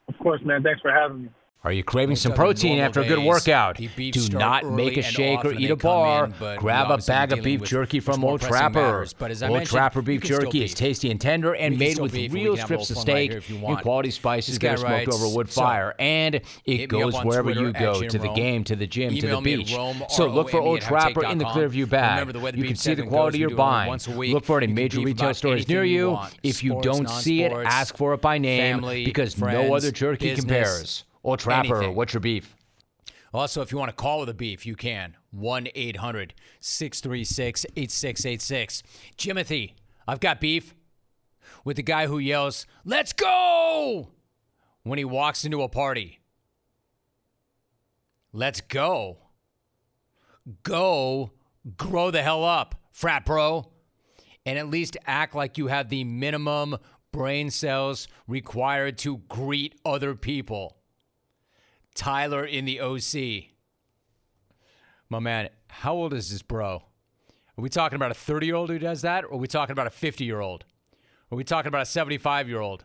Of 0.08 0.18
course, 0.18 0.40
man. 0.44 0.62
Thanks 0.62 0.80
for 0.80 0.92
having 0.92 1.24
me. 1.24 1.28
Are 1.64 1.70
you 1.70 1.84
craving 1.84 2.16
some 2.16 2.32
protein 2.32 2.80
after 2.80 3.02
a 3.02 3.06
good 3.06 3.20
workout? 3.24 3.76
Do 3.76 4.28
not 4.30 4.64
make 4.64 4.96
a 4.96 5.02
shake 5.02 5.44
or 5.44 5.52
eat 5.52 5.70
a 5.70 5.76
bar. 5.76 6.24
In, 6.24 6.56
Grab 6.56 6.90
a 6.90 6.98
bag 6.98 7.30
of 7.32 7.44
beef 7.44 7.62
jerky 7.62 8.00
from 8.00 8.24
Old 8.24 8.40
Trapper. 8.40 9.06
Old 9.44 9.64
Trapper 9.66 10.02
beef 10.02 10.22
jerky 10.22 10.64
is 10.64 10.74
tasty 10.74 11.08
and 11.08 11.20
tender 11.20 11.54
and 11.54 11.78
made 11.78 12.00
with 12.00 12.14
real 12.14 12.56
strips 12.56 12.90
of 12.90 12.98
steak 12.98 13.48
and 13.48 13.78
quality 13.78 14.10
spices 14.10 14.58
that 14.58 14.74
are 14.74 14.76
smoked 15.04 15.12
over 15.12 15.28
wood 15.28 15.48
fire. 15.48 15.94
And 16.00 16.40
it 16.64 16.88
goes 16.88 17.14
wherever 17.22 17.52
you 17.52 17.72
go 17.72 18.02
to 18.02 18.18
the 18.18 18.32
game, 18.32 18.64
to 18.64 18.74
the 18.74 18.86
gym, 18.88 19.14
to 19.14 19.28
the 19.28 19.40
beach. 19.40 19.76
So 20.08 20.26
look 20.26 20.50
for 20.50 20.60
Old 20.60 20.80
Trapper 20.80 21.24
in 21.26 21.38
the 21.38 21.44
Clearview 21.44 21.88
bag. 21.88 22.56
You 22.56 22.64
can 22.64 22.76
see 22.76 22.94
the 22.94 23.04
quality 23.04 23.38
you're 23.38 23.50
buying. 23.50 24.00
Look 24.08 24.44
for 24.44 24.58
it 24.58 24.64
in 24.64 24.74
major 24.74 25.00
retail 25.00 25.32
stores 25.32 25.68
near 25.68 25.84
you. 25.84 26.18
If 26.42 26.64
you 26.64 26.80
don't 26.82 27.08
see 27.08 27.44
it, 27.44 27.52
ask 27.52 27.96
for 27.96 28.14
it 28.14 28.20
by 28.20 28.38
name 28.38 28.80
because 28.80 29.38
no 29.38 29.76
other 29.76 29.92
jerky 29.92 30.34
compares. 30.34 31.04
Or 31.22 31.36
Trapper, 31.36 31.76
anything. 31.76 31.94
what's 31.94 32.12
your 32.14 32.20
beef? 32.20 32.56
Also, 33.32 33.62
if 33.62 33.72
you 33.72 33.78
want 33.78 33.88
to 33.88 33.96
call 33.96 34.20
with 34.20 34.28
a 34.28 34.34
beef, 34.34 34.66
you 34.66 34.76
can. 34.76 35.16
1 35.30 35.68
800 35.74 36.34
636 36.60 37.64
8686. 37.76 38.82
Jimothy, 39.16 39.72
I've 40.06 40.20
got 40.20 40.40
beef 40.40 40.74
with 41.64 41.76
the 41.76 41.82
guy 41.82 42.06
who 42.06 42.18
yells, 42.18 42.66
Let's 42.84 43.12
go! 43.12 44.08
when 44.82 44.98
he 44.98 45.04
walks 45.04 45.44
into 45.44 45.62
a 45.62 45.68
party. 45.68 46.18
Let's 48.32 48.60
go. 48.60 49.18
Go, 50.64 51.32
grow 51.76 52.10
the 52.10 52.22
hell 52.22 52.44
up, 52.44 52.74
frat 52.90 53.24
bro, 53.24 53.70
and 54.44 54.58
at 54.58 54.68
least 54.68 54.96
act 55.06 55.34
like 55.36 55.56
you 55.56 55.68
have 55.68 55.88
the 55.88 56.02
minimum 56.02 56.76
brain 57.12 57.50
cells 57.50 58.08
required 58.26 58.98
to 58.98 59.18
greet 59.28 59.78
other 59.84 60.14
people. 60.16 60.78
Tyler 61.94 62.44
in 62.44 62.64
the 62.64 62.80
OC. 62.80 63.50
My 65.08 65.18
man, 65.18 65.50
how 65.68 65.94
old 65.94 66.14
is 66.14 66.30
this 66.30 66.42
bro? 66.42 66.82
Are 67.58 67.62
we 67.62 67.68
talking 67.68 67.96
about 67.96 68.10
a 68.10 68.14
30 68.14 68.46
year 68.46 68.54
old 68.54 68.70
who 68.70 68.78
does 68.78 69.02
that? 69.02 69.24
Or 69.24 69.34
are 69.34 69.36
we 69.36 69.46
talking 69.46 69.72
about 69.72 69.86
a 69.86 69.90
50 69.90 70.24
year 70.24 70.40
old? 70.40 70.64
Are 71.30 71.36
we 71.36 71.44
talking 71.44 71.68
about 71.68 71.82
a 71.82 71.86
75 71.86 72.48
year 72.48 72.60
old? 72.60 72.84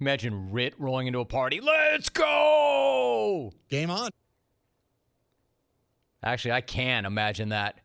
Imagine 0.00 0.52
Rit 0.52 0.74
rolling 0.78 1.06
into 1.06 1.20
a 1.20 1.24
party. 1.24 1.60
Let's 1.60 2.08
go! 2.08 3.52
Game 3.70 3.90
on. 3.90 4.10
Actually, 6.22 6.52
I 6.52 6.60
can 6.60 7.06
imagine 7.06 7.50
that. 7.50 7.80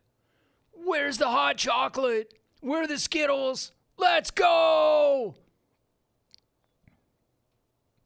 Where's 0.73 1.17
the 1.17 1.27
hot 1.27 1.57
chocolate? 1.57 2.33
Where 2.59 2.83
are 2.83 2.87
the 2.87 2.99
Skittles? 2.99 3.71
Let's 3.97 4.31
go! 4.31 5.35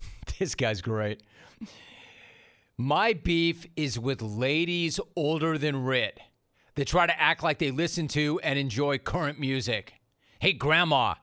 this 0.39 0.55
guy's 0.55 0.81
great. 0.81 1.23
My 2.77 3.13
beef 3.13 3.65
is 3.77 3.97
with 3.97 4.21
ladies 4.21 4.99
older 5.15 5.57
than 5.57 5.85
Rit 5.85 6.19
that 6.75 6.87
try 6.87 7.05
to 7.05 7.21
act 7.21 7.41
like 7.41 7.57
they 7.57 7.71
listen 7.71 8.09
to 8.09 8.39
and 8.43 8.59
enjoy 8.59 8.97
current 8.97 9.39
music. 9.39 9.93
Hey, 10.39 10.51
Grandma, 10.51 11.15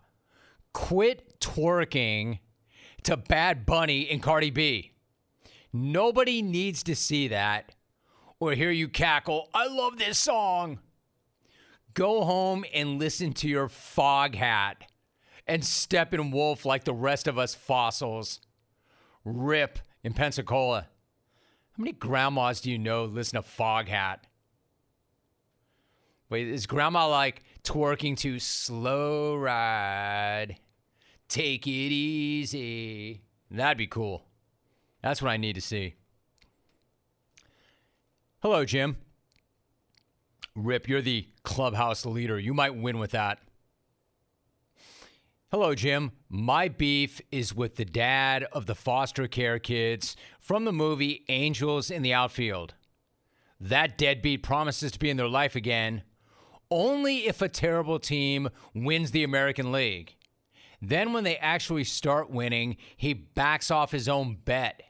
quit 0.72 1.40
twerking 1.40 2.38
to 3.02 3.18
Bad 3.18 3.66
Bunny 3.66 4.08
and 4.08 4.22
Cardi 4.22 4.50
B. 4.50 4.92
Nobody 5.74 6.40
needs 6.40 6.82
to 6.84 6.96
see 6.96 7.28
that 7.28 7.74
or 8.40 8.54
hear 8.54 8.70
you 8.70 8.88
cackle, 8.88 9.48
I 9.54 9.68
love 9.68 9.98
this 9.98 10.18
song. 10.18 10.80
Go 11.94 12.24
home 12.24 12.64
and 12.74 12.98
listen 12.98 13.34
to 13.34 13.48
your 13.48 13.68
Foghat 13.68 14.76
and 15.46 15.62
Steppenwolf 15.62 16.64
like 16.64 16.84
the 16.84 16.94
rest 16.94 17.28
of 17.28 17.38
us 17.38 17.54
fossils. 17.54 18.40
Rip 19.24 19.78
in 20.02 20.14
Pensacola. 20.14 20.88
Many 21.82 21.94
grandmas 21.94 22.60
do 22.60 22.70
you 22.70 22.78
know 22.78 23.06
listen 23.06 23.42
to 23.42 23.48
Foghat? 23.48 24.18
Wait, 26.30 26.46
is 26.46 26.64
grandma 26.64 27.08
like 27.08 27.42
twerking 27.64 28.16
to 28.18 28.38
slow 28.38 29.34
ride? 29.34 30.60
Take 31.26 31.66
it 31.66 31.70
easy. 31.70 33.22
That'd 33.50 33.78
be 33.78 33.88
cool. 33.88 34.22
That's 35.02 35.20
what 35.20 35.32
I 35.32 35.38
need 35.38 35.56
to 35.56 35.60
see. 35.60 35.94
Hello, 38.42 38.64
Jim. 38.64 38.96
Rip, 40.54 40.88
you're 40.88 41.02
the 41.02 41.26
clubhouse 41.42 42.06
leader. 42.06 42.38
You 42.38 42.54
might 42.54 42.76
win 42.76 43.00
with 43.00 43.10
that. 43.10 43.40
Hello, 45.54 45.74
Jim. 45.74 46.12
My 46.30 46.68
beef 46.68 47.20
is 47.30 47.54
with 47.54 47.76
the 47.76 47.84
dad 47.84 48.44
of 48.52 48.64
the 48.64 48.74
foster 48.74 49.28
care 49.28 49.58
kids 49.58 50.16
from 50.40 50.64
the 50.64 50.72
movie 50.72 51.26
Angels 51.28 51.90
in 51.90 52.00
the 52.00 52.14
Outfield. 52.14 52.72
That 53.60 53.98
deadbeat 53.98 54.42
promises 54.42 54.92
to 54.92 54.98
be 54.98 55.10
in 55.10 55.18
their 55.18 55.28
life 55.28 55.54
again 55.54 56.04
only 56.70 57.26
if 57.26 57.42
a 57.42 57.50
terrible 57.50 57.98
team 57.98 58.48
wins 58.74 59.10
the 59.10 59.24
American 59.24 59.72
League. 59.72 60.16
Then, 60.80 61.12
when 61.12 61.22
they 61.22 61.36
actually 61.36 61.84
start 61.84 62.30
winning, 62.30 62.78
he 62.96 63.12
backs 63.12 63.70
off 63.70 63.92
his 63.92 64.08
own 64.08 64.38
bet. 64.46 64.82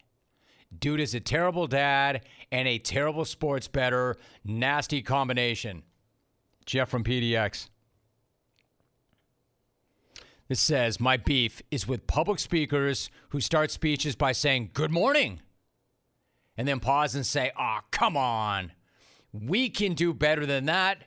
Dude 0.79 1.01
is 1.01 1.12
a 1.12 1.18
terrible 1.18 1.66
dad 1.66 2.25
and 2.53 2.68
a 2.68 2.79
terrible 2.79 3.25
sports 3.25 3.66
bettor. 3.66 4.14
Nasty 4.44 5.03
combination. 5.03 5.83
Jeff 6.66 6.88
from 6.88 7.03
PDX. 7.03 7.68
This 10.48 10.61
says, 10.61 11.00
My 11.00 11.16
beef 11.16 11.62
is 11.70 11.87
with 11.88 12.07
public 12.07 12.38
speakers 12.38 13.11
who 13.31 13.40
start 13.40 13.70
speeches 13.70 14.16
by 14.16 14.33
saying, 14.33 14.70
Good 14.74 14.90
morning, 14.90 15.40
and 16.57 16.66
then 16.66 16.81
pause 16.81 17.14
and 17.14 17.26
say, 17.26 17.52
Aw, 17.57 17.78
oh, 17.78 17.85
come 17.90 18.16
on. 18.16 18.72
We 19.33 19.70
can 19.70 19.94
do 19.94 20.12
better 20.12 20.44
than 20.44 20.66
that. 20.66 21.05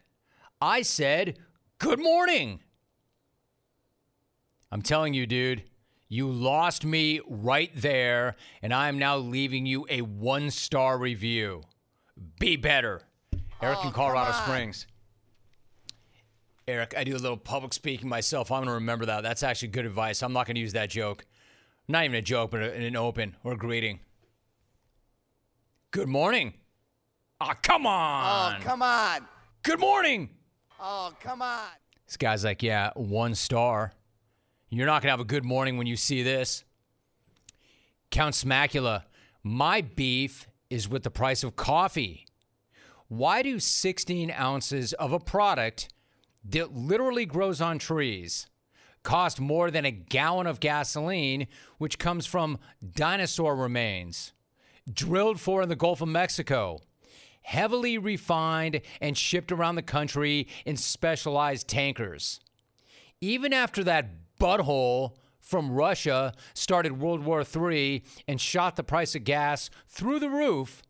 I 0.61 0.81
said, 0.81 1.37
Good 1.77 1.99
morning. 1.99 2.61
I'm 4.71 4.81
telling 4.81 5.13
you, 5.13 5.25
dude, 5.25 5.63
you 6.07 6.29
lost 6.29 6.85
me 6.85 7.21
right 7.27 7.71
there, 7.75 8.35
and 8.61 8.73
I 8.73 8.87
am 8.87 8.97
now 8.99 9.17
leaving 9.17 9.65
you 9.65 9.85
a 9.89 10.01
one 10.01 10.51
star 10.51 10.97
review. 10.97 11.61
Be 12.39 12.55
better. 12.55 13.01
Eric 13.61 13.79
oh, 13.81 13.87
in 13.87 13.93
Colorado 13.93 14.31
Springs. 14.31 14.87
Eric, 16.67 16.95
I 16.97 17.03
do 17.03 17.15
a 17.15 17.17
little 17.17 17.37
public 17.37 17.73
speaking 17.73 18.09
myself. 18.09 18.51
I'm 18.51 18.59
going 18.59 18.67
to 18.67 18.73
remember 18.73 19.05
that. 19.05 19.21
That's 19.21 19.43
actually 19.43 19.67
good 19.67 19.85
advice. 19.85 20.23
I'm 20.23 20.33
not 20.33 20.47
going 20.47 20.55
to 20.55 20.61
use 20.61 20.73
that 20.73 20.89
joke. 20.89 21.25
Not 21.87 22.05
even 22.05 22.15
a 22.15 22.21
joke, 22.23 22.51
but 22.51 22.61
in 22.61 22.81
an 22.81 22.95
open 22.95 23.35
or 23.43 23.55
greeting. 23.55 23.99
Good 25.91 26.07
morning. 26.07 26.55
Ah, 27.39 27.51
oh, 27.51 27.59
come 27.61 27.85
on. 27.85 28.55
Oh, 28.55 28.63
come 28.63 28.81
on. 28.81 29.27
Good 29.61 29.79
morning. 29.79 30.29
Oh, 30.79 31.13
come 31.19 31.43
on. 31.43 31.67
This 32.07 32.17
guy's 32.17 32.43
like, 32.43 32.63
yeah, 32.63 32.91
one 32.95 33.35
star. 33.35 33.93
You're 34.69 34.87
not 34.87 35.03
going 35.03 35.09
to 35.09 35.13
have 35.13 35.19
a 35.19 35.25
good 35.25 35.45
morning 35.45 35.77
when 35.77 35.85
you 35.85 35.95
see 35.95 36.23
this. 36.23 36.63
Count 38.09 38.33
Smacula, 38.33 39.03
my 39.43 39.81
beef 39.81 40.47
is 40.71 40.89
with 40.89 41.03
the 41.03 41.11
price 41.11 41.43
of 41.43 41.55
coffee. 41.55 42.25
Why 43.07 43.43
do 43.43 43.59
16 43.59 44.31
ounces 44.31 44.93
of 44.93 45.13
a 45.13 45.19
product 45.19 45.89
that 46.49 46.73
literally 46.75 47.25
grows 47.25 47.61
on 47.61 47.79
trees 47.79 48.47
cost 49.05 49.39
more 49.39 49.71
than 49.71 49.85
a 49.85 49.91
gallon 49.91 50.47
of 50.47 50.59
gasoline, 50.59 51.47
which 51.77 51.97
comes 51.97 52.25
from 52.25 52.57
dinosaur 52.95 53.55
remains, 53.55 54.33
drilled 54.91 55.39
for 55.39 55.61
in 55.61 55.69
the 55.69 55.75
Gulf 55.75 56.01
of 56.01 56.09
Mexico, 56.09 56.79
heavily 57.43 57.97
refined 57.97 58.81
and 58.99 59.17
shipped 59.17 59.51
around 59.51 59.75
the 59.75 59.81
country 59.81 60.47
in 60.65 60.75
specialized 60.75 61.69
tankers? 61.69 62.41
Even 63.21 63.53
after 63.53 63.83
that 63.83 64.09
butthole 64.39 65.15
from 65.39 65.71
Russia 65.71 66.33
started 66.53 66.99
World 66.99 67.23
War 67.23 67.43
III 67.43 68.03
and 68.27 68.41
shot 68.41 68.75
the 68.75 68.83
price 68.83 69.15
of 69.15 69.23
gas 69.23 69.69
through 69.87 70.19
the 70.19 70.29
roof, 70.29 70.81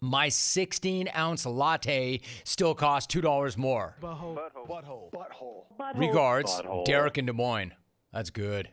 my 0.00 0.28
16 0.28 1.08
ounce 1.16 1.46
latte 1.46 2.20
still 2.44 2.74
costs 2.74 3.14
$2 3.14 3.56
more. 3.56 3.96
Butthole. 4.00 4.38
Butthole. 4.68 5.10
Butthole. 5.12 5.64
Butthole. 5.78 5.98
Regards, 5.98 6.52
Butthole. 6.52 6.84
Derek 6.84 7.18
in 7.18 7.26
Des 7.26 7.32
Moines. 7.32 7.72
That's 8.12 8.30
good. 8.30 8.70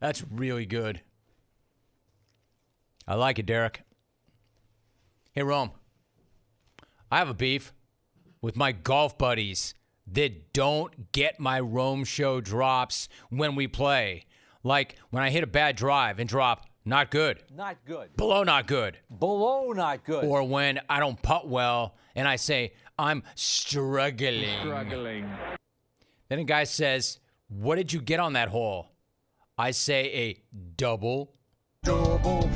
That's 0.00 0.22
really 0.30 0.66
good. 0.66 1.00
I 3.08 3.14
like 3.14 3.38
it, 3.38 3.46
Derek. 3.46 3.82
Hey, 5.32 5.42
Rome. 5.42 5.70
I 7.10 7.18
have 7.18 7.28
a 7.28 7.34
beef 7.34 7.72
with 8.40 8.56
my 8.56 8.72
golf 8.72 9.16
buddies 9.16 9.74
that 10.12 10.52
don't 10.52 11.12
get 11.12 11.40
my 11.40 11.60
Rome 11.60 12.04
show 12.04 12.40
drops 12.40 13.08
when 13.30 13.54
we 13.54 13.66
play. 13.66 14.24
Like 14.62 14.96
when 15.10 15.22
I 15.22 15.30
hit 15.30 15.44
a 15.44 15.48
bad 15.48 15.76
drive 15.76 16.18
and 16.18 16.28
drop 16.28 16.66
not 16.86 17.10
good. 17.10 17.42
Not 17.52 17.78
good. 17.84 18.16
Below 18.16 18.44
not 18.44 18.68
good. 18.68 18.96
Below 19.18 19.72
not 19.72 20.04
good. 20.04 20.24
Or 20.24 20.44
when 20.44 20.80
I 20.88 21.00
don't 21.00 21.20
putt 21.20 21.48
well 21.48 21.96
and 22.14 22.28
I 22.28 22.36
say, 22.36 22.74
I'm 22.96 23.24
struggling. 23.34 24.60
Struggling. 24.60 25.28
Then 26.28 26.38
a 26.38 26.44
guy 26.44 26.62
says, 26.62 27.18
What 27.48 27.74
did 27.74 27.92
you 27.92 28.00
get 28.00 28.20
on 28.20 28.34
that 28.34 28.48
hole? 28.48 28.92
I 29.58 29.72
say 29.72 30.04
a 30.04 30.42
double. 30.76 31.34
Double. 31.82 32.50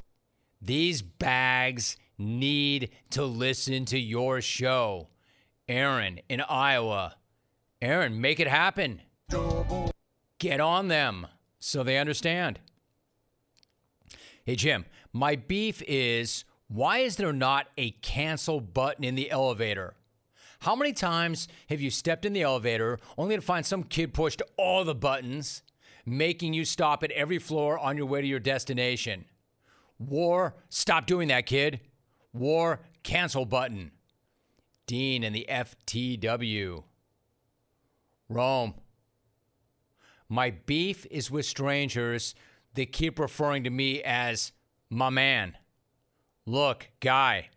These 0.62 1.02
bags 1.02 1.96
need 2.16 2.90
to 3.10 3.24
listen 3.24 3.84
to 3.86 3.98
your 3.98 4.40
show. 4.40 5.08
Aaron 5.68 6.20
in 6.28 6.40
Iowa. 6.40 7.16
Aaron, 7.82 8.20
make 8.20 8.38
it 8.38 8.48
happen. 8.48 9.00
Double. 9.28 9.90
Get 10.38 10.60
on 10.60 10.86
them 10.86 11.26
so 11.58 11.82
they 11.82 11.98
understand. 11.98 12.60
Hey, 14.44 14.56
Jim, 14.56 14.86
my 15.12 15.36
beef 15.36 15.82
is 15.86 16.44
why 16.68 16.98
is 16.98 17.16
there 17.16 17.32
not 17.32 17.68
a 17.76 17.90
cancel 17.90 18.60
button 18.60 19.04
in 19.04 19.14
the 19.14 19.30
elevator? 19.30 19.94
How 20.60 20.76
many 20.76 20.92
times 20.92 21.48
have 21.68 21.80
you 21.80 21.90
stepped 21.90 22.24
in 22.24 22.32
the 22.32 22.42
elevator 22.42 22.98
only 23.18 23.36
to 23.36 23.42
find 23.42 23.64
some 23.64 23.82
kid 23.82 24.14
pushed 24.14 24.42
all 24.56 24.84
the 24.84 24.94
buttons, 24.94 25.62
making 26.06 26.54
you 26.54 26.64
stop 26.64 27.02
at 27.02 27.10
every 27.12 27.38
floor 27.38 27.78
on 27.78 27.96
your 27.96 28.06
way 28.06 28.20
to 28.20 28.26
your 28.26 28.40
destination? 28.40 29.24
War, 29.98 30.54
stop 30.68 31.06
doing 31.06 31.28
that, 31.28 31.46
kid. 31.46 31.80
War, 32.32 32.80
cancel 33.02 33.44
button. 33.44 33.90
Dean 34.86 35.24
and 35.24 35.34
the 35.34 35.46
FTW. 35.48 36.84
Rome. 38.28 38.74
My 40.28 40.50
beef 40.50 41.06
is 41.10 41.30
with 41.30 41.46
strangers 41.46 42.34
they 42.74 42.86
keep 42.86 43.18
referring 43.18 43.64
to 43.64 43.70
me 43.70 44.02
as 44.02 44.52
my 44.88 45.10
man. 45.10 45.56
Look, 46.46 46.90
guy, 47.00 47.50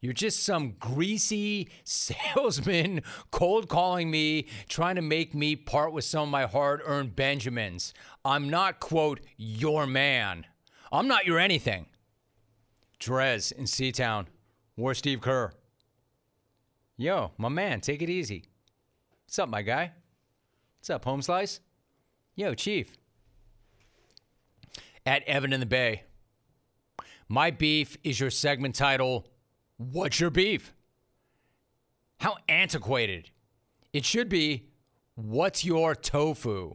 you're 0.00 0.12
just 0.12 0.44
some 0.44 0.72
greasy 0.78 1.68
salesman 1.84 3.02
cold 3.30 3.68
calling 3.68 4.10
me, 4.10 4.46
trying 4.68 4.96
to 4.96 5.02
make 5.02 5.34
me 5.34 5.56
part 5.56 5.92
with 5.92 6.04
some 6.04 6.24
of 6.24 6.28
my 6.28 6.46
hard 6.46 6.80
earned 6.84 7.16
Benjamins. 7.16 7.92
I'm 8.24 8.48
not, 8.48 8.80
quote, 8.80 9.20
your 9.36 9.86
man. 9.86 10.46
I'm 10.92 11.08
not 11.08 11.26
your 11.26 11.38
anything. 11.38 11.86
Drez 13.00 13.52
in 13.52 13.64
Seatown, 13.64 14.26
War 14.76 14.94
Steve 14.94 15.20
Kerr. 15.20 15.52
Yo, 16.96 17.30
my 17.38 17.48
man, 17.48 17.80
take 17.80 18.02
it 18.02 18.10
easy. 18.10 18.44
What's 19.24 19.38
up, 19.38 19.48
my 19.48 19.62
guy? 19.62 19.92
What's 20.78 20.90
up, 20.90 21.04
Home 21.04 21.22
Slice? 21.22 21.60
Yo, 22.34 22.54
Chief 22.54 22.96
at 25.06 25.22
Evan 25.24 25.52
in 25.52 25.60
the 25.60 25.66
Bay. 25.66 26.02
My 27.28 27.50
beef 27.50 27.96
is 28.02 28.18
your 28.18 28.30
segment 28.30 28.74
title, 28.74 29.26
What's 29.76 30.18
Your 30.18 30.30
Beef? 30.30 30.74
How 32.20 32.36
antiquated. 32.48 33.30
It 33.92 34.04
should 34.04 34.28
be, 34.28 34.68
What's 35.14 35.64
Your 35.64 35.94
Tofu? 35.94 36.74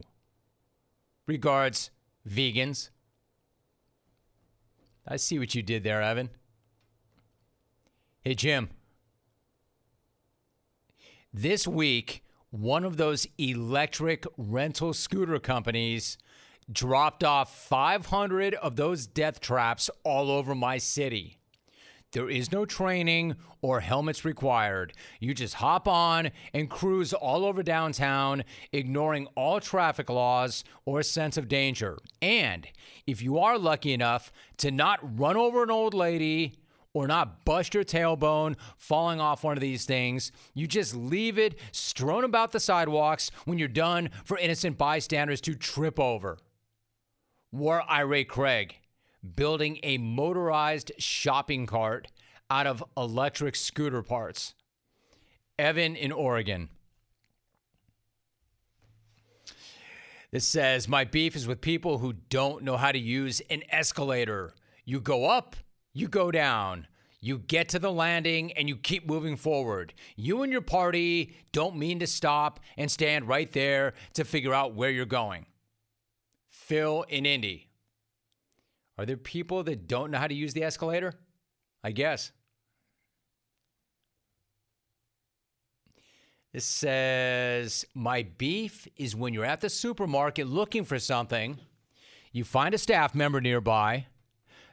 Regards, 1.26 1.90
vegans. 2.28 2.90
I 5.06 5.16
see 5.16 5.38
what 5.38 5.54
you 5.54 5.62
did 5.62 5.82
there, 5.82 6.02
Evan. 6.02 6.30
Hey, 8.22 8.34
Jim. 8.34 8.70
This 11.32 11.66
week, 11.66 12.22
one 12.50 12.84
of 12.84 12.96
those 12.96 13.26
electric 13.36 14.24
rental 14.38 14.94
scooter 14.94 15.40
companies 15.40 16.16
dropped 16.72 17.24
off 17.24 17.66
500 17.66 18.54
of 18.54 18.76
those 18.76 19.06
death 19.06 19.40
traps 19.40 19.90
all 20.02 20.30
over 20.30 20.54
my 20.54 20.78
city. 20.78 21.38
There 22.12 22.30
is 22.30 22.52
no 22.52 22.64
training 22.64 23.34
or 23.60 23.80
helmets 23.80 24.24
required. 24.24 24.92
You 25.18 25.34
just 25.34 25.54
hop 25.54 25.88
on 25.88 26.30
and 26.52 26.70
cruise 26.70 27.12
all 27.12 27.44
over 27.44 27.64
downtown, 27.64 28.44
ignoring 28.72 29.26
all 29.34 29.58
traffic 29.58 30.08
laws 30.08 30.62
or 30.84 31.02
sense 31.02 31.36
of 31.36 31.48
danger. 31.48 31.98
And 32.22 32.68
if 33.04 33.20
you 33.20 33.38
are 33.38 33.58
lucky 33.58 33.92
enough 33.92 34.30
to 34.58 34.70
not 34.70 35.18
run 35.18 35.36
over 35.36 35.64
an 35.64 35.72
old 35.72 35.92
lady, 35.92 36.54
or 36.94 37.08
not 37.08 37.44
bust 37.44 37.74
your 37.74 37.82
tailbone 37.82 38.54
falling 38.76 39.20
off 39.20 39.42
one 39.42 39.56
of 39.56 39.60
these 39.60 39.84
things. 39.84 40.30
You 40.54 40.68
just 40.68 40.94
leave 40.94 41.38
it 41.38 41.58
strewn 41.72 42.22
about 42.22 42.52
the 42.52 42.60
sidewalks 42.60 43.32
when 43.44 43.58
you're 43.58 43.66
done 43.66 44.10
for 44.24 44.38
innocent 44.38 44.78
bystanders 44.78 45.40
to 45.40 45.56
trip 45.56 45.98
over. 45.98 46.38
War 47.54 47.84
Irate 47.88 48.28
Craig 48.28 48.74
building 49.36 49.78
a 49.84 49.96
motorized 49.96 50.90
shopping 50.98 51.66
cart 51.66 52.08
out 52.50 52.66
of 52.66 52.82
electric 52.96 53.54
scooter 53.54 54.02
parts. 54.02 54.54
Evan 55.56 55.94
in 55.94 56.10
Oregon. 56.10 56.68
This 60.32 60.48
says, 60.48 60.88
My 60.88 61.04
beef 61.04 61.36
is 61.36 61.46
with 61.46 61.60
people 61.60 61.98
who 61.98 62.14
don't 62.28 62.64
know 62.64 62.76
how 62.76 62.90
to 62.90 62.98
use 62.98 63.40
an 63.50 63.62
escalator. 63.70 64.52
You 64.84 65.00
go 65.00 65.26
up, 65.26 65.54
you 65.92 66.08
go 66.08 66.32
down. 66.32 66.88
You 67.20 67.38
get 67.38 67.68
to 67.68 67.78
the 67.78 67.92
landing 67.92 68.50
and 68.54 68.68
you 68.68 68.76
keep 68.76 69.06
moving 69.06 69.36
forward. 69.36 69.94
You 70.16 70.42
and 70.42 70.50
your 70.50 70.60
party 70.60 71.36
don't 71.52 71.76
mean 71.76 72.00
to 72.00 72.08
stop 72.08 72.58
and 72.76 72.90
stand 72.90 73.28
right 73.28 73.52
there 73.52 73.94
to 74.14 74.24
figure 74.24 74.52
out 74.52 74.74
where 74.74 74.90
you're 74.90 75.06
going. 75.06 75.46
Phil 76.64 77.04
in 77.10 77.26
Indy. 77.26 77.68
Are 78.96 79.04
there 79.04 79.18
people 79.18 79.62
that 79.64 79.86
don't 79.86 80.10
know 80.10 80.18
how 80.18 80.26
to 80.26 80.34
use 80.34 80.54
the 80.54 80.62
escalator? 80.62 81.12
I 81.82 81.90
guess. 81.90 82.32
This 86.54 86.64
says, 86.64 87.84
My 87.92 88.22
beef 88.22 88.88
is 88.96 89.14
when 89.14 89.34
you're 89.34 89.44
at 89.44 89.60
the 89.60 89.68
supermarket 89.68 90.46
looking 90.46 90.84
for 90.84 90.98
something, 90.98 91.58
you 92.32 92.44
find 92.44 92.74
a 92.74 92.78
staff 92.78 93.14
member 93.14 93.42
nearby, 93.42 94.06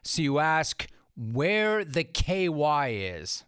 so 0.02 0.22
you 0.22 0.40
ask 0.40 0.88
where 1.18 1.84
the 1.84 2.06
KY 2.06 2.88
is. 2.90 3.44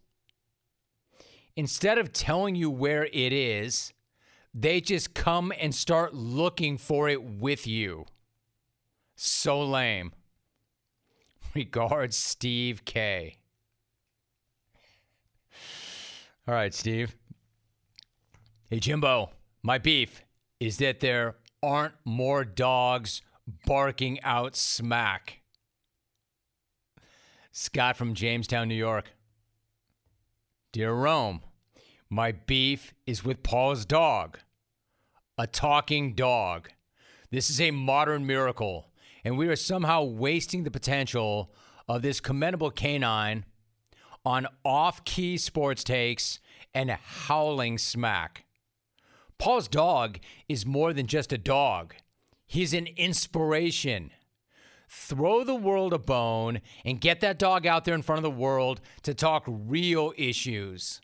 Instead 1.55 1.97
of 1.97 2.11
telling 2.11 2.55
you 2.55 2.69
where 2.69 3.05
it 3.05 3.31
is, 3.31 3.93
they 4.53 4.81
just 4.81 5.13
come 5.13 5.53
and 5.57 5.73
start 5.73 6.13
looking 6.13 6.77
for 6.77 7.07
it 7.07 7.23
with 7.23 7.65
you. 7.65 8.05
So 9.25 9.61
lame. 9.61 10.11
Regards, 11.55 12.17
Steve 12.17 12.83
K. 12.83 13.37
All 16.45 16.53
right, 16.53 16.73
Steve. 16.73 17.15
Hey, 18.69 18.81
Jimbo. 18.81 19.29
My 19.61 19.77
beef 19.77 20.25
is 20.59 20.75
that 20.79 20.99
there 20.99 21.37
aren't 21.61 21.93
more 22.03 22.43
dogs 22.43 23.21
barking 23.65 24.21
out 24.23 24.57
smack. 24.57 25.39
Scott 27.53 27.95
from 27.95 28.15
Jamestown, 28.15 28.67
New 28.67 28.75
York. 28.75 29.13
Dear 30.73 30.91
Rome, 30.91 31.39
my 32.09 32.33
beef 32.33 32.93
is 33.05 33.23
with 33.23 33.41
Paul's 33.41 33.85
dog, 33.85 34.39
a 35.37 35.47
talking 35.47 36.13
dog. 36.13 36.71
This 37.31 37.49
is 37.49 37.61
a 37.61 37.71
modern 37.71 38.27
miracle, 38.27 38.89
and 39.23 39.37
we 39.37 39.47
are 39.47 39.55
somehow 39.55 40.03
wasting 40.03 40.63
the 40.63 40.71
potential 40.71 41.53
of 41.87 42.01
this 42.01 42.19
commendable 42.19 42.71
canine 42.71 43.45
on 44.25 44.47
off 44.63 45.03
key 45.05 45.37
sports 45.37 45.83
takes 45.83 46.39
and 46.73 46.89
howling 46.91 47.77
smack. 47.77 48.45
Paul's 49.37 49.67
dog 49.67 50.19
is 50.47 50.65
more 50.65 50.93
than 50.93 51.07
just 51.07 51.33
a 51.33 51.37
dog, 51.37 51.95
he's 52.45 52.73
an 52.73 52.87
inspiration. 52.97 54.11
Throw 54.95 55.43
the 55.43 55.55
world 55.55 55.91
a 55.91 55.97
bone 55.97 56.61
and 56.85 57.01
get 57.01 57.19
that 57.21 57.39
dog 57.39 57.65
out 57.65 57.83
there 57.83 57.95
in 57.95 58.03
front 58.03 58.19
of 58.19 58.23
the 58.23 58.39
world 58.39 58.79
to 59.01 59.15
talk 59.15 59.43
real 59.47 60.13
issues. 60.17 61.01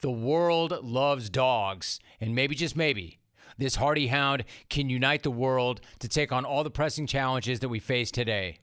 The 0.00 0.10
world 0.10 0.82
loves 0.82 1.28
dogs, 1.28 2.00
and 2.18 2.34
maybe, 2.34 2.54
just 2.54 2.76
maybe, 2.76 3.19
this 3.60 3.76
hardy 3.76 4.08
hound 4.08 4.44
can 4.68 4.90
unite 4.90 5.22
the 5.22 5.30
world 5.30 5.80
to 6.00 6.08
take 6.08 6.32
on 6.32 6.44
all 6.44 6.64
the 6.64 6.70
pressing 6.70 7.06
challenges 7.06 7.60
that 7.60 7.68
we 7.68 7.78
face 7.78 8.10
today. 8.10 8.58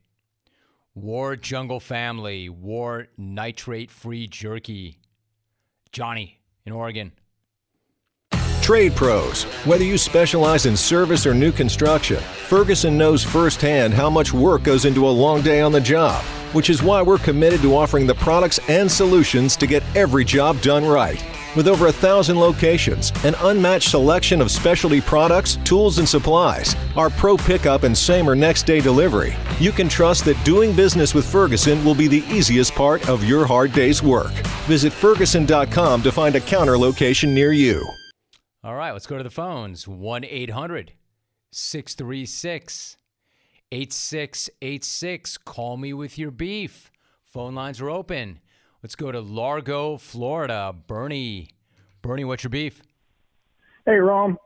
War 0.96 1.36
Jungle 1.36 1.80
Family, 1.80 2.50
War 2.50 3.08
Nitrate 3.18 3.92
Free 3.92 4.28
Jerky. 4.28 5.00
Johnny 5.92 6.40
in 6.66 6.74
Oregon. 6.74 7.12
Trade 8.62 8.96
pros. 8.96 9.44
Whether 9.66 9.86
you 9.86 9.98
specialize 9.98 10.66
in 10.66 10.76
service 10.76 11.26
or 11.26 11.34
new 11.34 11.54
construction, 11.54 12.18
Ferguson 12.18 12.98
knows 12.98 13.24
firsthand 13.24 13.94
how 13.94 14.10
much 14.10 14.34
work 14.34 14.64
goes 14.64 14.84
into 14.84 15.08
a 15.08 15.10
long 15.10 15.42
day 15.42 15.62
on 15.62 15.72
the 15.72 15.80
job, 15.80 16.22
which 16.52 16.70
is 16.70 16.84
why 16.84 17.02
we're 17.02 17.18
committed 17.18 17.62
to 17.62 17.76
offering 17.76 18.06
the 18.06 18.16
products 18.16 18.60
and 18.68 18.92
solutions 18.92 19.56
to 19.56 19.68
get 19.68 19.84
every 19.96 20.26
job 20.26 20.60
done 20.62 20.86
right. 20.86 21.24
With 21.56 21.68
over 21.68 21.88
a 21.88 21.92
thousand 21.92 22.40
locations, 22.40 23.12
an 23.24 23.34
unmatched 23.40 23.90
selection 23.90 24.42
of 24.42 24.52
specialty 24.52 25.02
products, 25.02 25.58
tools, 25.64 25.98
and 25.98 26.08
supplies, 26.08 26.76
our 26.96 27.10
pro 27.10 27.38
pickup 27.38 27.84
and 27.84 27.98
same 27.98 28.30
or 28.30 28.36
next 28.36 28.64
day 28.64 28.82
delivery, 28.82 29.36
you 29.60 29.72
can 29.72 29.88
trust 29.90 30.26
that 30.26 30.44
doing 30.44 30.76
business 30.76 31.14
with 31.14 31.26
Ferguson 31.26 31.84
will 31.84 31.96
be 31.96 32.08
the 32.08 32.24
easiest 32.30 32.74
part 32.76 33.08
of 33.10 33.24
your 33.24 33.46
hard 33.46 33.72
day's 33.72 34.04
work. 34.04 34.32
Visit 34.68 34.92
Ferguson.com 34.92 36.04
to 36.04 36.12
find 36.12 36.36
a 36.36 36.42
counter 36.42 36.78
location 36.78 37.34
near 37.34 37.54
you. 37.54 37.88
All 38.64 38.76
right, 38.76 38.92
let's 38.92 39.08
go 39.08 39.18
to 39.18 39.24
the 39.24 39.30
phones. 39.30 39.88
1 39.88 40.26
800 40.26 40.94
636 41.52 42.98
8686. 43.72 45.38
Call 45.40 45.78
me 45.78 45.94
with 45.94 46.18
your 46.18 46.32
beef. 46.32 46.92
Phone 47.24 47.56
lines 47.56 47.82
are 47.82 47.90
open. 47.90 48.40
Let's 48.84 48.96
go 48.96 49.12
to 49.12 49.20
Largo, 49.20 49.98
Florida. 49.98 50.74
Bernie. 50.88 51.50
Bernie, 52.02 52.26
what's 52.26 52.44
your 52.44 52.50
beef? 52.50 52.82
Hey, 53.86 53.96
Rome. 53.96 54.38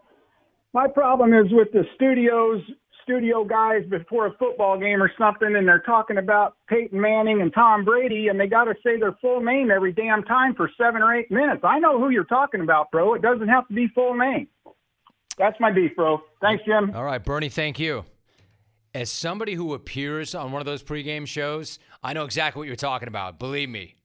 My 0.73 0.87
problem 0.87 1.33
is 1.33 1.51
with 1.51 1.71
the 1.73 1.83
studios, 1.95 2.61
studio 3.03 3.43
guys 3.43 3.83
before 3.89 4.27
a 4.27 4.33
football 4.37 4.79
game 4.79 5.03
or 5.03 5.11
something, 5.17 5.55
and 5.55 5.67
they're 5.67 5.79
talking 5.79 6.17
about 6.17 6.55
Peyton 6.67 6.99
Manning 6.99 7.41
and 7.41 7.53
Tom 7.53 7.83
Brady, 7.83 8.29
and 8.29 8.39
they 8.39 8.47
got 8.47 8.65
to 8.65 8.75
say 8.83 8.97
their 8.97 9.17
full 9.21 9.41
name 9.41 9.69
every 9.69 9.91
damn 9.91 10.23
time 10.23 10.55
for 10.55 10.71
seven 10.77 11.01
or 11.01 11.13
eight 11.13 11.29
minutes. 11.29 11.61
I 11.63 11.79
know 11.79 11.99
who 11.99 12.09
you're 12.09 12.23
talking 12.23 12.61
about, 12.61 12.89
bro. 12.89 13.13
It 13.15 13.21
doesn't 13.21 13.49
have 13.49 13.67
to 13.67 13.73
be 13.73 13.89
full 13.89 14.15
name. 14.15 14.47
That's 15.37 15.59
my 15.59 15.71
beef, 15.71 15.95
bro. 15.95 16.21
Thanks, 16.39 16.63
Jim. 16.65 16.91
All 16.95 17.03
right, 17.03 17.23
Bernie, 17.23 17.49
thank 17.49 17.79
you. 17.79 18.05
As 18.93 19.09
somebody 19.11 19.55
who 19.55 19.73
appears 19.73 20.35
on 20.35 20.51
one 20.51 20.61
of 20.61 20.65
those 20.65 20.83
pregame 20.83 21.27
shows, 21.27 21.79
I 22.03 22.13
know 22.13 22.25
exactly 22.25 22.59
what 22.59 22.67
you're 22.67 22.75
talking 22.75 23.07
about. 23.07 23.39
Believe 23.39 23.69
me. 23.69 23.95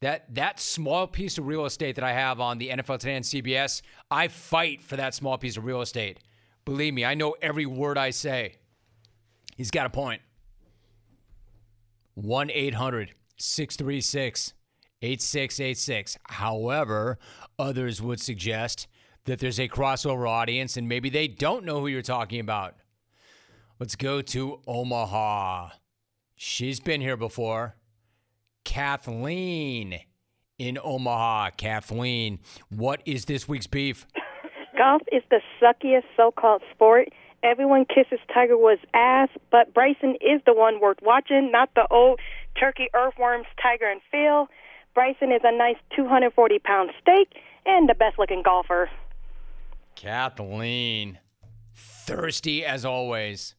That 0.00 0.32
that 0.34 0.60
small 0.60 1.06
piece 1.06 1.38
of 1.38 1.46
real 1.46 1.64
estate 1.64 1.96
that 1.96 2.04
I 2.04 2.12
have 2.12 2.40
on 2.40 2.58
the 2.58 2.68
NFL 2.68 3.00
Today 3.00 3.16
and 3.16 3.24
CBS, 3.24 3.82
I 4.10 4.28
fight 4.28 4.82
for 4.82 4.96
that 4.96 5.14
small 5.14 5.36
piece 5.38 5.56
of 5.56 5.64
real 5.64 5.80
estate. 5.80 6.20
Believe 6.64 6.94
me, 6.94 7.04
I 7.04 7.14
know 7.14 7.34
every 7.42 7.66
word 7.66 7.98
I 7.98 8.10
say. 8.10 8.56
He's 9.56 9.70
got 9.70 9.86
a 9.86 9.90
point. 9.90 10.22
1 12.14 12.50
800 12.50 13.14
636 13.36 14.54
8686. 15.02 16.18
However, 16.24 17.18
others 17.58 18.02
would 18.02 18.20
suggest 18.20 18.86
that 19.24 19.38
there's 19.38 19.60
a 19.60 19.68
crossover 19.68 20.28
audience 20.28 20.76
and 20.76 20.88
maybe 20.88 21.10
they 21.10 21.28
don't 21.28 21.64
know 21.64 21.80
who 21.80 21.86
you're 21.88 22.02
talking 22.02 22.40
about. 22.40 22.74
Let's 23.78 23.94
go 23.94 24.20
to 24.22 24.60
Omaha. 24.66 25.70
She's 26.34 26.80
been 26.80 27.00
here 27.00 27.16
before. 27.16 27.76
Kathleen 28.68 29.98
in 30.58 30.78
Omaha. 30.84 31.50
Kathleen, 31.56 32.38
what 32.68 33.00
is 33.06 33.24
this 33.24 33.48
week's 33.48 33.66
beef? 33.66 34.06
Golf 34.76 35.00
is 35.10 35.22
the 35.30 35.40
suckiest 35.58 36.04
so-called 36.14 36.60
sport. 36.70 37.08
Everyone 37.42 37.86
kisses 37.86 38.20
Tiger 38.32 38.58
Woods' 38.58 38.82
ass, 38.92 39.30
but 39.50 39.72
Bryson 39.72 40.16
is 40.20 40.42
the 40.44 40.52
one 40.52 40.80
worth 40.80 40.98
watching, 41.00 41.50
not 41.50 41.70
the 41.74 41.86
old 41.90 42.20
turkey 42.60 42.88
earthworms 42.94 43.46
Tiger 43.60 43.90
and 43.90 44.02
Phil. 44.10 44.48
Bryson 44.92 45.32
is 45.32 45.40
a 45.44 45.56
nice 45.56 45.78
240-pound 45.96 46.90
steak 47.00 47.40
and 47.64 47.88
the 47.88 47.94
best-looking 47.94 48.42
golfer. 48.44 48.90
Kathleen, 49.96 51.20
thirsty 51.74 52.66
as 52.66 52.84
always. 52.84 53.54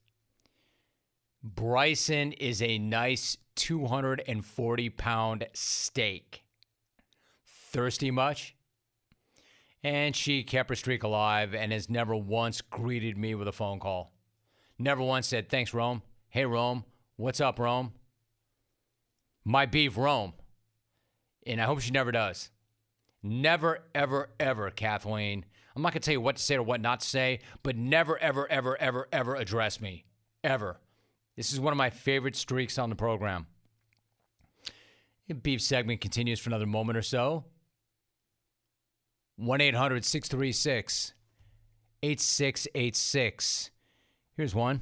Bryson 1.42 2.34
is 2.34 2.62
a 2.62 2.78
nice 2.78 3.38
240 3.56 4.90
pound 4.90 5.48
steak. 5.54 6.44
Thirsty 7.46 8.12
much? 8.12 8.56
And 9.84 10.14
she 10.16 10.44
kept 10.44 10.70
her 10.70 10.76
streak 10.76 11.04
alive 11.04 11.56
and 11.56 11.72
has 11.72 11.90
never 11.90 12.16
once 12.16 12.60
greeted 12.62 13.18
me 13.18 13.36
with 13.36 13.48
a 13.48 13.54
phone 13.54 13.80
call. 13.80 14.12
Never 14.78 15.02
once 15.02 15.28
said, 15.28 15.50
Thanks, 15.50 15.74
Rome. 15.74 16.02
Hey, 16.30 16.46
Rome. 16.46 16.84
What's 17.16 17.40
up, 17.40 17.60
Rome? 17.60 17.94
My 19.46 19.66
beef, 19.66 19.98
Rome. 19.98 20.34
And 21.48 21.62
I 21.62 21.66
hope 21.66 21.80
she 21.80 21.92
never 21.92 22.12
does. 22.12 22.50
Never, 23.24 23.80
ever, 23.96 24.30
ever, 24.40 24.70
Kathleen. 24.72 25.46
I'm 25.76 25.82
not 25.82 25.94
going 25.94 26.02
to 26.02 26.06
tell 26.06 26.14
you 26.14 26.22
what 26.22 26.36
to 26.36 26.44
say 26.44 26.56
or 26.56 26.64
what 26.64 26.82
not 26.82 27.00
to 27.00 27.08
say, 27.08 27.40
but 27.64 27.78
never, 27.78 28.18
ever, 28.18 28.50
ever, 28.52 28.78
ever, 28.82 29.08
ever 29.12 29.36
address 29.36 29.80
me. 29.80 30.06
Ever. 30.44 30.80
This 31.40 31.54
is 31.54 31.60
one 31.62 31.72
of 31.72 31.78
my 31.78 31.90
favorite 31.90 32.36
streaks 32.36 32.78
on 32.78 32.90
the 32.90 32.98
program. 32.98 33.48
Beef 35.42 35.62
segment 35.62 36.02
continues 36.02 36.38
for 36.38 36.50
another 36.50 36.66
moment 36.66 36.98
or 36.98 37.02
so. 37.02 37.46
1 39.38 39.62
800 39.62 40.04
636 40.04 41.14
8686. 42.04 43.72
Here's 44.36 44.54
one 44.54 44.82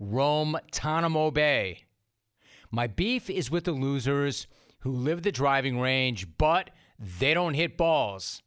Rome 0.00 0.56
Tanamo 0.72 1.32
Bay. 1.32 1.84
My 2.72 2.88
beef 2.88 3.30
is 3.30 3.48
with 3.48 3.62
the 3.62 3.70
losers 3.70 4.48
who 4.80 4.90
live 4.90 5.22
the 5.22 5.30
driving 5.30 5.78
range, 5.78 6.36
but 6.36 6.70
they 6.98 7.32
don't 7.32 7.54
hit 7.54 7.76
balls. 7.76 8.42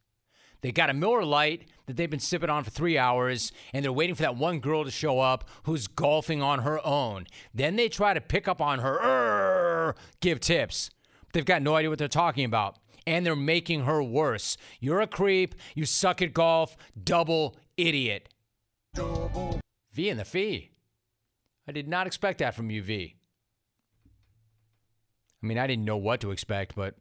They 0.60 0.74
got 0.74 0.90
a 0.90 0.94
Miller 0.94 1.24
Lite 1.24 1.70
that 1.86 1.98
they've 1.98 2.10
been 2.10 2.20
sipping 2.20 2.50
on 2.50 2.64
for 2.64 2.72
three 2.72 2.98
hours, 2.98 3.52
and 3.74 3.84
they're 3.84 3.92
waiting 3.92 4.16
for 4.16 4.24
that 4.24 4.36
one 4.36 4.60
girl 4.60 4.84
to 4.84 4.92
show 4.92 5.20
up 5.20 5.50
who's 5.64 5.88
golfing 5.88 6.42
on 6.42 6.60
her 6.60 6.86
own. 6.86 7.28
Then 7.54 7.76
they 7.76 7.90
try 7.90 8.14
to 8.14 8.22
pick 8.22 8.48
up 8.48 8.62
on 8.62 8.80
her, 8.80 9.96
give 10.20 10.40
tips. 10.40 10.90
They've 11.34 11.46
got 11.46 11.62
no 11.62 11.76
idea 11.76 11.90
what 11.90 12.00
they're 12.00 12.08
talking 12.08 12.46
about, 12.46 12.78
and 13.06 13.26
they're 13.26 13.36
making 13.36 13.84
her 13.84 14.02
worse. 14.02 14.58
You're 14.80 15.02
a 15.02 15.08
creep. 15.08 15.56
You 15.76 15.86
suck 15.86 16.22
at 16.22 16.34
golf. 16.34 16.78
Double 17.02 17.56
idiot. 17.78 18.30
V 18.96 20.10
in 20.10 20.18
the 20.18 20.26
fee. 20.26 20.72
I 21.68 21.72
did 21.72 21.88
not 21.88 22.08
expect 22.08 22.40
that 22.40 22.56
from 22.56 22.70
you, 22.70 22.82
V. 22.82 23.16
I 25.44 25.48
mean, 25.48 25.58
I 25.58 25.68
didn't 25.68 25.86
know 25.86 25.98
what 25.98 26.22
to 26.22 26.32
expect, 26.32 26.76
but 26.76 26.96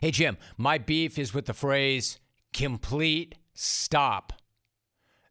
hey, 0.00 0.10
Jim, 0.10 0.36
my 0.56 0.78
beef 0.78 1.18
is 1.18 1.34
with 1.34 1.46
the 1.46 1.54
phrase 1.54 2.18
complete 2.52 3.34
stop. 3.56 4.32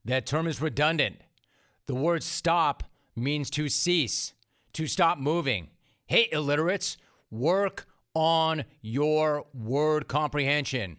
That 0.04 0.26
term 0.26 0.48
is 0.48 0.62
redundant. 0.62 1.18
The 1.88 1.96
word 1.96 2.24
stop 2.24 2.84
means 3.16 3.50
to 3.52 3.70
cease, 3.70 4.34
to 4.74 4.88
stop 4.88 5.18
moving. 5.18 5.70
Hey, 6.06 6.28
illiterates, 6.32 6.98
work 7.32 7.88
on 8.14 8.66
your 8.82 9.46
word 9.54 10.08
comprehension. 10.08 10.98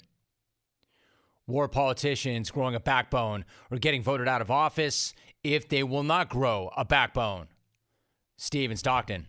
War 1.47 1.69
politicians 1.69 2.51
growing 2.51 2.75
a 2.75 2.81
backbone 2.81 3.45
or 3.71 3.79
getting 3.79 4.03
voted 4.03 4.27
out 4.27 4.41
of 4.41 4.51
office 4.51 5.15
if 5.45 5.69
they 5.69 5.83
will 5.83 6.03
not 6.03 6.29
grow 6.29 6.71
a 6.77 6.85
backbone. 6.85 7.47
Steve 8.37 8.71
in 8.71 8.77
Stockton. 8.77 9.29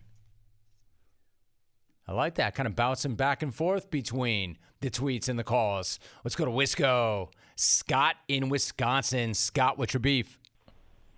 I 2.06 2.12
like 2.12 2.36
that, 2.36 2.54
kind 2.54 2.66
of 2.66 2.74
bouncing 2.74 3.14
back 3.14 3.42
and 3.42 3.54
forth 3.54 3.90
between 3.90 4.58
the 4.80 4.90
tweets 4.90 5.28
and 5.28 5.38
the 5.38 5.44
calls. 5.44 5.98
Let's 6.24 6.36
go 6.36 6.44
to 6.44 6.50
Wisco. 6.50 7.28
Scott 7.56 8.16
in 8.28 8.48
Wisconsin. 8.48 9.34
Scott, 9.34 9.78
what's 9.78 9.94
your 9.94 10.00
beef? 10.00 10.38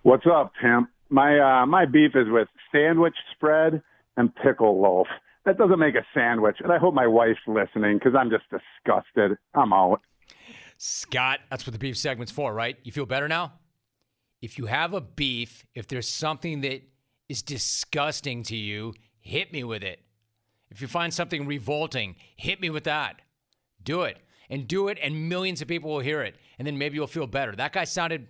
What's 0.03 0.25
up, 0.25 0.53
pimp? 0.59 0.89
My 1.09 1.39
uh, 1.39 1.65
my 1.65 1.85
beef 1.85 2.15
is 2.15 2.27
with 2.29 2.47
sandwich 2.71 3.15
spread 3.35 3.83
and 4.17 4.33
pickle 4.35 4.81
loaf. 4.81 5.07
That 5.45 5.57
doesn't 5.57 5.79
make 5.79 5.95
a 5.95 6.05
sandwich, 6.13 6.57
and 6.59 6.71
I 6.71 6.77
hope 6.77 6.93
my 6.93 7.07
wife's 7.07 7.39
listening 7.47 7.97
because 7.97 8.13
I'm 8.17 8.29
just 8.29 8.45
disgusted. 8.49 9.37
I'm 9.53 9.73
out. 9.73 10.01
Scott, 10.77 11.41
that's 11.49 11.65
what 11.67 11.73
the 11.73 11.79
beef 11.79 11.97
segment's 11.97 12.31
for, 12.31 12.53
right? 12.53 12.77
You 12.83 12.91
feel 12.91 13.05
better 13.05 13.27
now? 13.27 13.53
If 14.41 14.57
you 14.57 14.65
have 14.65 14.93
a 14.95 15.01
beef, 15.01 15.65
if 15.75 15.87
there's 15.87 16.07
something 16.07 16.61
that 16.61 16.81
is 17.29 17.43
disgusting 17.43 18.41
to 18.43 18.55
you, 18.55 18.93
hit 19.19 19.53
me 19.53 19.63
with 19.63 19.83
it. 19.83 19.99
If 20.71 20.81
you 20.81 20.87
find 20.87 21.13
something 21.13 21.45
revolting, 21.45 22.15
hit 22.35 22.59
me 22.59 22.69
with 22.71 22.85
that. 22.85 23.21
Do 23.83 24.03
it. 24.03 24.17
And 24.49 24.67
do 24.67 24.89
it, 24.89 24.97
and 25.01 25.29
millions 25.29 25.61
of 25.61 25.67
people 25.67 25.91
will 25.91 25.99
hear 26.01 26.21
it. 26.21 26.35
And 26.59 26.67
then 26.67 26.77
maybe 26.77 26.95
you'll 26.95 27.07
feel 27.07 27.27
better. 27.27 27.55
That 27.55 27.71
guy 27.71 27.85
sounded, 27.85 28.27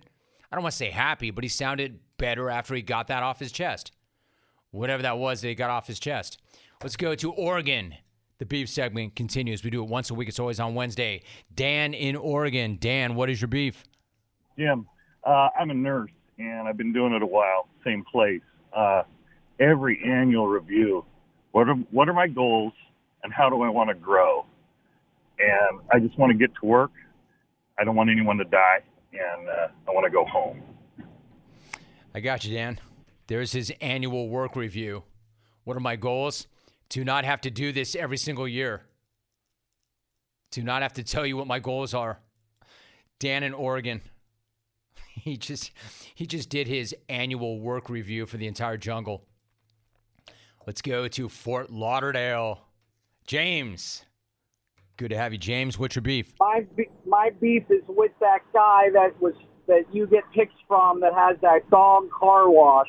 I 0.50 0.56
don't 0.56 0.62
want 0.62 0.72
to 0.72 0.76
say 0.76 0.90
happy, 0.90 1.30
but 1.32 1.42
he 1.42 1.48
sounded 1.48 1.98
better 2.16 2.48
after 2.48 2.74
he 2.74 2.82
got 2.82 3.08
that 3.08 3.24
off 3.24 3.40
his 3.40 3.50
chest. 3.50 3.90
Whatever 4.70 5.02
that 5.02 5.18
was 5.18 5.40
that 5.40 5.48
he 5.48 5.54
got 5.54 5.70
off 5.70 5.88
his 5.88 5.98
chest. 5.98 6.40
Let's 6.82 6.96
go 6.96 7.14
to 7.16 7.32
Oregon. 7.32 7.94
The 8.38 8.46
beef 8.46 8.68
segment 8.68 9.14
continues. 9.14 9.62
We 9.62 9.70
do 9.70 9.82
it 9.82 9.88
once 9.88 10.10
a 10.10 10.14
week. 10.14 10.28
It's 10.28 10.38
always 10.38 10.60
on 10.60 10.74
Wednesday. 10.74 11.22
Dan 11.54 11.94
in 11.94 12.16
Oregon. 12.16 12.76
Dan, 12.80 13.14
what 13.14 13.28
is 13.28 13.40
your 13.40 13.48
beef? 13.48 13.84
Jim, 14.58 14.86
uh, 15.24 15.48
I'm 15.58 15.70
a 15.70 15.74
nurse 15.74 16.10
and 16.38 16.66
I've 16.66 16.76
been 16.76 16.92
doing 16.92 17.12
it 17.12 17.22
a 17.22 17.26
while, 17.26 17.68
same 17.84 18.04
place. 18.10 18.40
Uh, 18.72 19.02
every 19.60 20.02
annual 20.04 20.48
review, 20.48 21.04
what 21.52 21.68
are, 21.68 21.74
what 21.90 22.08
are 22.08 22.14
my 22.14 22.26
goals 22.26 22.72
and 23.22 23.32
how 23.32 23.50
do 23.50 23.62
I 23.62 23.68
want 23.68 23.90
to 23.90 23.94
grow? 23.94 24.46
And 25.42 25.80
I 25.92 25.98
just 25.98 26.18
want 26.18 26.32
to 26.32 26.38
get 26.38 26.54
to 26.60 26.66
work. 26.66 26.92
I 27.78 27.84
don't 27.84 27.96
want 27.96 28.10
anyone 28.10 28.36
to 28.38 28.44
die 28.44 28.80
and 29.12 29.48
uh, 29.48 29.68
I 29.88 29.90
want 29.90 30.04
to 30.04 30.10
go 30.10 30.24
home. 30.24 30.62
I 32.14 32.20
got 32.20 32.44
you, 32.44 32.54
Dan. 32.54 32.78
There's 33.26 33.52
his 33.52 33.72
annual 33.80 34.28
work 34.28 34.56
review. 34.56 35.04
What 35.64 35.76
are 35.76 35.80
my 35.80 35.96
goals? 35.96 36.46
To 36.90 37.04
not 37.04 37.24
have 37.24 37.40
to 37.42 37.50
do 37.50 37.72
this 37.72 37.94
every 37.94 38.18
single 38.18 38.46
year. 38.46 38.82
To 40.52 40.62
not 40.62 40.82
have 40.82 40.92
to 40.94 41.02
tell 41.02 41.24
you 41.24 41.36
what 41.36 41.46
my 41.46 41.58
goals 41.58 41.94
are. 41.94 42.20
Dan 43.18 43.42
in 43.42 43.54
Oregon. 43.54 44.00
He 45.14 45.36
just 45.36 45.72
he 46.14 46.26
just 46.26 46.48
did 46.48 46.66
his 46.66 46.96
annual 47.06 47.60
work 47.60 47.90
review 47.90 48.24
for 48.24 48.38
the 48.38 48.46
entire 48.46 48.78
jungle. 48.78 49.26
Let's 50.66 50.80
go 50.80 51.06
to 51.06 51.28
Fort 51.28 51.70
Lauderdale. 51.70 52.62
James. 53.26 54.06
Good 55.02 55.10
to 55.10 55.16
have 55.16 55.32
you, 55.32 55.38
James. 55.40 55.80
What's 55.80 55.96
your 55.96 56.02
beef? 56.02 56.32
My 56.38 56.64
my 57.04 57.30
beef 57.40 57.64
is 57.70 57.82
with 57.88 58.12
that 58.20 58.38
guy 58.52 58.88
that 58.92 59.20
was 59.20 59.34
that 59.66 59.82
you 59.92 60.06
get 60.06 60.22
picks 60.32 60.54
from 60.68 61.00
that 61.00 61.12
has 61.12 61.36
that 61.42 61.68
dog 61.70 62.08
car 62.08 62.48
wash 62.48 62.86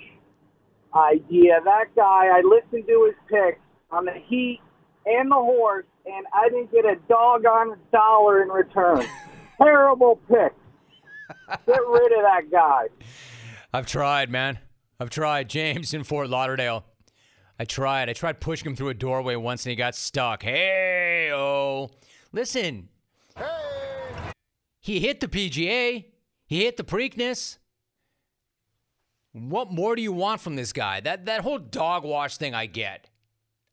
idea. 0.93 1.59
That 1.65 1.85
guy, 1.95 2.27
I 2.27 2.43
listened 2.45 2.85
to 2.85 3.05
his 3.05 3.15
picks 3.27 3.59
on 3.89 4.05
the 4.05 4.13
heat 4.27 4.59
and 5.07 5.31
the 5.31 5.37
horse, 5.37 5.87
and 6.05 6.27
I 6.35 6.49
didn't 6.49 6.71
get 6.71 6.85
a 6.85 6.97
doggone 7.09 7.79
dollar 7.91 8.43
in 8.43 8.49
return. 8.49 9.03
Terrible 9.57 10.19
pick. 10.27 10.53
Get 11.65 11.79
rid 11.79 12.11
of 12.11 12.21
that 12.21 12.43
guy. 12.51 12.89
I've 13.73 13.87
tried, 13.87 14.29
man. 14.29 14.59
I've 14.99 15.09
tried. 15.09 15.49
James 15.49 15.95
in 15.95 16.03
Fort 16.03 16.29
Lauderdale. 16.29 16.85
I 17.59 17.65
tried. 17.65 18.09
I 18.09 18.13
tried 18.13 18.39
pushing 18.39 18.67
him 18.67 18.75
through 18.75 18.89
a 18.89 18.93
doorway 18.93 19.35
once 19.35 19.65
and 19.65 19.71
he 19.71 19.75
got 19.75 19.95
stuck. 19.95 20.43
Hey, 20.43 21.31
oh. 21.33 21.89
Listen. 22.31 22.89
Hey. 23.37 24.31
He 24.79 24.99
hit 24.99 25.19
the 25.19 25.27
PGA. 25.27 26.05
He 26.45 26.63
hit 26.63 26.77
the 26.77 26.83
Preakness. 26.83 27.57
What 29.31 29.71
more 29.71 29.95
do 29.95 30.01
you 30.01 30.11
want 30.11 30.41
from 30.41 30.55
this 30.55 30.73
guy? 30.73 30.99
That 30.99 31.25
that 31.25 31.41
whole 31.41 31.57
dog 31.57 32.03
wash 32.03 32.37
thing 32.37 32.53
I 32.53 32.67
get. 32.67 33.09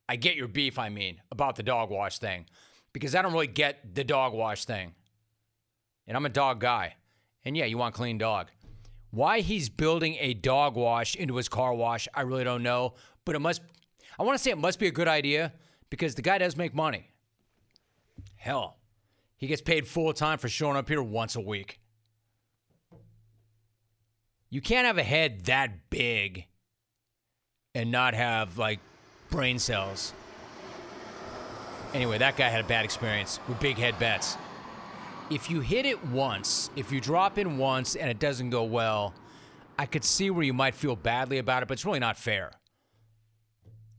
I 0.09 0.17
get 0.17 0.35
your 0.35 0.49
beef, 0.49 0.79
I 0.79 0.89
mean, 0.89 1.21
about 1.31 1.57
the 1.57 1.63
dog 1.63 1.91
wash 1.91 2.19
thing. 2.19 2.47
Because 2.93 3.15
I 3.15 3.23
don't 3.23 3.33
really 3.33 3.47
get 3.47 3.95
the 3.95 4.03
dog 4.03 4.33
wash 4.33 4.65
thing. 4.65 4.95
And 6.07 6.17
I'm 6.17 6.27
a 6.27 6.31
dog 6.31 6.61
guy. 6.61 6.95
And 7.45 7.57
yeah, 7.57 7.67
you 7.67 7.79
want 7.79 7.95
clean 7.95 8.19
dog. 8.19 8.49
Why 9.11 9.41
he's 9.41 9.69
building 9.69 10.17
a 10.19 10.35
dog 10.35 10.77
wash 10.77 11.15
into 11.15 11.37
his 11.37 11.49
car 11.49 11.75
wash, 11.75 12.09
I 12.15 12.23
really 12.23 12.45
don't 12.45 12.63
know. 12.63 12.95
But 13.25 13.37
it 13.37 13.41
must, 13.41 13.61
I 14.21 14.23
want 14.23 14.39
to 14.39 14.43
say 14.43 14.51
it 14.51 14.59
must 14.59 14.79
be 14.79 14.87
a 14.87 14.93
good 14.93 15.09
idea 15.09 15.53
because 15.89 16.15
the 16.15 16.23
guy 16.23 16.39
does 16.39 16.57
make 16.57 16.75
money. 16.75 17.09
Hell, 18.37 18.77
he 19.37 19.47
gets 19.47 19.63
paid 19.63 19.89
full 19.89 20.13
time 20.13 20.39
for 20.39 20.49
showing 20.49 20.77
up 20.77 20.89
here 20.89 21.03
once 21.03 21.35
a 21.35 21.41
week. 21.41 21.81
You 24.51 24.61
can't 24.61 24.87
have 24.87 24.99
a 24.99 25.03
head 25.03 25.47
that 25.47 25.91
big 25.91 26.47
and 27.75 27.91
not 27.91 28.15
have 28.15 28.59
like 28.59 28.79
brain 29.31 29.59
cells. 29.59 30.13
Anyway, 31.95 32.19
that 32.19 32.37
guy 32.37 32.49
had 32.49 32.65
a 32.65 32.69
bad 32.69 32.85
experience 32.85 33.41
with 33.49 33.59
big 33.59 33.79
head 33.79 33.99
bets 33.99 34.37
if 35.31 35.49
you 35.49 35.61
hit 35.61 35.87
it 35.87 36.05
once, 36.07 36.71
if 36.77 36.91
you 36.91 37.01
drop 37.01 37.39
in 37.39 37.57
once 37.57 37.95
and 37.95 38.11
it 38.11 38.19
doesn't 38.19 38.51
go 38.51 38.65
well, 38.65 39.15
I 39.79 39.87
could 39.87 40.05
see 40.05 40.29
where 40.29 40.43
you 40.43 40.53
might 40.53 40.75
feel 40.75 40.97
badly 40.97 41.39
about 41.39 41.63
it, 41.63 41.69
but 41.69 41.75
it's 41.75 41.87
really 41.87 42.01
not 42.01 42.19
fair. 42.19 42.51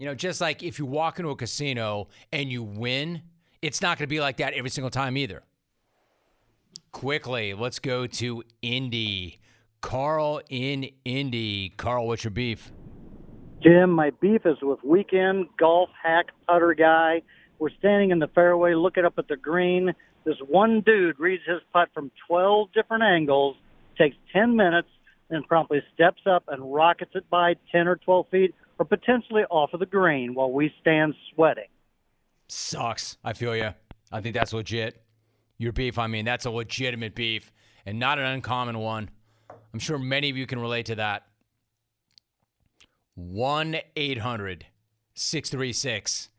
You 0.02 0.08
know, 0.08 0.16
just 0.16 0.42
like 0.42 0.64
if 0.64 0.80
you 0.80 0.88
walk 0.88 1.20
into 1.20 1.30
a 1.30 1.36
casino 1.36 2.08
and 2.34 2.52
you 2.52 2.64
win, 2.64 3.22
it's 3.62 3.84
not 3.84 4.00
going 4.00 4.06
to 4.06 4.10
be 4.10 4.20
like 4.20 4.38
that 4.38 4.56
every 4.56 4.72
single 4.72 4.90
time 4.90 5.16
either. 5.16 5.44
Quickly, 6.92 7.54
let's 7.54 7.78
go 7.78 8.08
to 8.08 8.42
Indy. 8.64 9.40
Carl 9.80 10.42
in 10.50 10.90
Indy. 11.06 11.70
Carl, 11.78 12.08
what's 12.08 12.24
your 12.24 12.32
beef? 12.32 12.72
Jim, 13.62 13.92
my 13.92 14.10
beef 14.20 14.44
is 14.44 14.58
with 14.64 14.84
weekend 14.84 15.46
golf 15.60 15.92
hack 16.02 16.30
putter 16.48 16.74
guy. 16.74 17.22
We're 17.60 17.70
standing 17.78 18.10
in 18.10 18.18
the 18.18 18.28
fairway 18.30 18.74
looking 18.74 19.06
up 19.06 19.20
at 19.20 19.28
the 19.28 19.38
green. 19.38 19.94
This 20.24 20.38
one 20.48 20.82
dude 20.82 21.20
reads 21.20 21.44
his 21.46 21.62
putt 21.72 21.90
from 21.94 22.10
12 22.28 22.70
different 22.74 23.04
angles, 23.04 23.56
takes 24.00 24.16
10 24.34 24.56
minutes, 24.56 24.88
then 25.30 25.44
promptly 25.44 25.84
steps 25.94 26.24
up 26.26 26.46
and 26.48 26.74
rockets 26.74 27.12
it 27.14 27.30
by 27.30 27.54
10 27.72 27.88
or 27.88 27.98
12 27.98 28.26
feet 28.32 28.56
or 28.82 28.86
potentially 28.86 29.44
off 29.52 29.72
of 29.76 29.80
the 29.80 29.86
green 29.86 30.34
while 30.34 30.52
we 30.52 30.74
stand 30.82 31.14
sweating. 31.36 31.68
Sucks. 32.48 33.16
I 33.24 33.34
feel 33.34 33.56
you. 33.56 33.70
I 34.12 34.22
think 34.22 34.34
that's 34.34 34.54
legit. 34.54 35.04
Your 35.60 35.72
beef, 35.72 36.00
I 36.00 36.08
mean, 36.08 36.26
that's 36.26 36.48
a 36.48 36.50
legitimate 36.50 37.14
beef 37.14 37.52
and 37.86 38.00
not 38.00 38.18
an 38.18 38.26
uncommon 38.26 38.80
one. 38.80 39.12
I'm 39.72 39.78
sure 39.78 40.00
many 40.00 40.32
of 40.32 40.36
you 40.36 40.48
can 40.48 40.58
relate 40.58 40.88
to 40.88 40.96
that. 40.96 41.28
1 43.14 43.78
800 43.96 44.66
636 45.14 46.30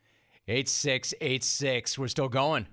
8686. 0.49 1.97
We're 1.97 2.09
still 2.09 2.28
going. 2.28 2.66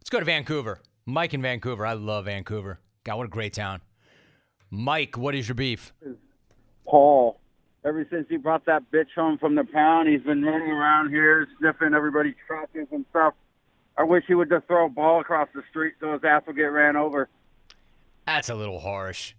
Let's 0.00 0.10
go 0.10 0.18
to 0.18 0.24
Vancouver. 0.24 0.80
Mike 1.04 1.34
in 1.34 1.40
Vancouver. 1.40 1.86
I 1.86 1.92
love 1.92 2.24
Vancouver. 2.24 2.80
God, 3.04 3.18
what 3.18 3.26
a 3.26 3.28
great 3.28 3.52
town. 3.52 3.80
Mike, 4.72 5.16
what 5.16 5.36
is 5.36 5.46
your 5.46 5.54
beef? 5.54 5.92
Paul. 6.84 7.38
Ever 7.86 8.04
since 8.10 8.26
he 8.28 8.36
brought 8.36 8.66
that 8.66 8.90
bitch 8.90 9.14
home 9.14 9.38
from 9.38 9.54
the 9.54 9.62
pound, 9.62 10.08
he's 10.08 10.22
been 10.22 10.42
running 10.42 10.70
around 10.70 11.10
here 11.10 11.46
sniffing 11.60 11.94
everybody's 11.94 12.34
crotches 12.44 12.88
and 12.90 13.04
stuff. 13.10 13.34
I 13.96 14.02
wish 14.02 14.24
he 14.26 14.34
would 14.34 14.48
just 14.48 14.66
throw 14.66 14.86
a 14.86 14.88
ball 14.88 15.20
across 15.20 15.48
the 15.54 15.62
street 15.70 15.94
so 16.00 16.12
his 16.12 16.24
ass 16.24 16.42
would 16.48 16.56
get 16.56 16.64
ran 16.64 16.96
over. 16.96 17.28
That's 18.26 18.48
a 18.48 18.56
little 18.56 18.80
harsh. 18.80 19.34